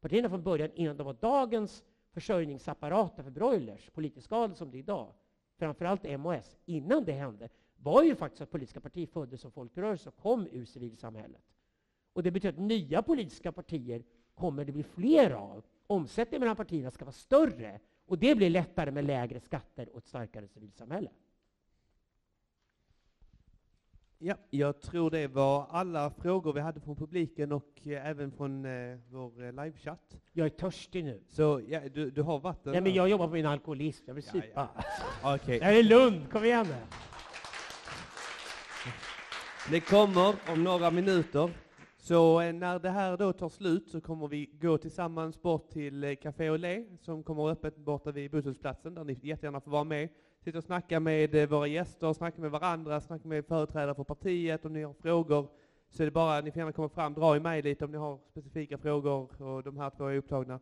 [0.00, 1.84] Partierna från början, innan de var dagens
[2.20, 5.12] försörjningsapparaten för broilers, politiskt skadade som det är idag,
[5.58, 10.16] framförallt MOS, innan det hände, var ju faktiskt att politiska partier föddes som folkrörelser och
[10.16, 11.42] kom ur civilsamhället.
[12.12, 14.02] Och det betyder att nya politiska partier
[14.34, 15.64] kommer det bli fler av.
[15.86, 20.06] Omsättningen mellan partierna ska vara större och det blir lättare med lägre skatter och ett
[20.06, 21.10] starkare civilsamhälle.
[24.20, 28.64] Ja, jag tror det var alla frågor vi hade från publiken och eh, även från
[28.64, 30.16] eh, vår eh, livechatt.
[30.32, 31.22] Jag är törstig nu.
[31.28, 32.72] Så ja, du, du har vatten?
[32.72, 34.04] Nej, men jag jobbar på min alkoholism.
[34.06, 34.68] Jag vill Ja, supa.
[35.22, 35.34] ja.
[35.34, 35.58] Okej.
[35.58, 36.30] Det här är Lund.
[36.32, 36.74] Kom igen nu.
[39.70, 41.50] Det kommer om några minuter.
[41.98, 46.04] Så eh, när det här då tar slut så kommer vi gå tillsammans bort till
[46.04, 50.08] eh, Café Olé som kommer öppet borta vid busshållplatsen där ni jättegärna får vara med.
[50.44, 54.64] Sitta och snacka med eh, våra gäster, snacka med varandra, snacka med företrädare för partiet.
[54.64, 55.48] Om ni har frågor
[55.90, 57.98] så är det bara, ni får gärna komma fram, dra i mig lite om ni
[57.98, 60.60] har specifika frågor och de här två är upptagna.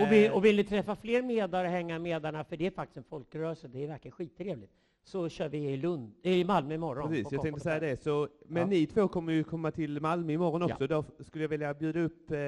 [0.00, 2.66] Och vill, Eh, och vill ni träffa fler medare och hänga med medarna, för det
[2.66, 4.72] är faktiskt en folkrörelse, det är verkligen skittrevligt,
[5.04, 7.08] så kör vi i, Lund, eh, i Malmö imorgon.
[7.08, 8.02] Precis, jag tänkte säga det.
[8.02, 8.66] Så, men Ja.
[8.68, 10.74] ni två kommer ju komma till Malmö imorgon Ja.
[10.74, 10.86] också.
[10.86, 12.38] Då skulle jag vilja bjuda upp eh,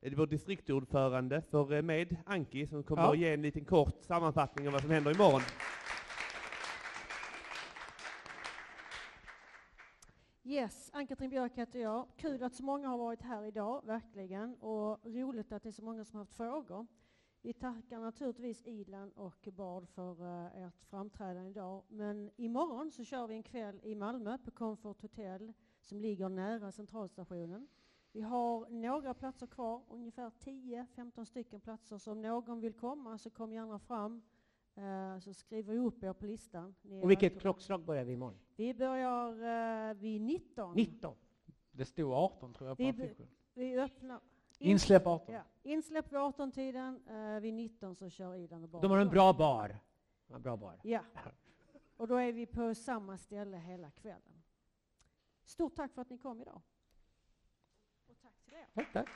[0.00, 3.12] vår distriktordförande för eh, med, Anki, som kommer Ja.
[3.12, 5.40] att ge en liten kort sammanfattning av vad som händer imorgon.
[10.44, 12.06] Yes, Ann-Katrin Björk heter jag.
[12.16, 14.54] Kul att så många har varit här idag, verkligen.
[14.54, 16.86] Och roligt att det är så många som har haft frågor.
[17.42, 21.82] Vi tackar naturligtvis Idland och Bard för uh, ert framträdande idag.
[21.88, 26.72] Men imorgon så kör vi en kväll i Malmö på Comfort Hotel som ligger nära
[26.72, 27.68] centralstationen.
[28.16, 31.98] Vi har några platser kvar, ungefär 10-15 stycken platser.
[31.98, 34.22] Så om någon vill komma så kom gärna fram.
[34.74, 36.74] Eh, så skriver vi upp er på listan.
[36.82, 37.40] Ni Och vilket välkomna.
[37.40, 38.38] klockslag börjar vi imorgon?
[38.56, 40.74] Vi börjar eh, vid 19.
[40.74, 41.14] 19.
[41.70, 43.28] Det stod 18 tror jag på Vi, affischen.
[43.54, 44.20] vi öppnar...
[44.58, 45.34] Insläpp 18.
[45.34, 47.00] Ja, insläpp vid 18-tiden.
[47.08, 48.82] Eh, vid 19 så kör Idan och barn.
[48.82, 49.78] De har en bra bar.
[50.28, 50.80] En bra bar.
[50.82, 51.00] Ja.
[51.96, 54.42] Och då är vi på samma ställe hela kvällen.
[55.44, 56.60] Stort tack för att ni kom idag.
[58.76, 59.06] Och tack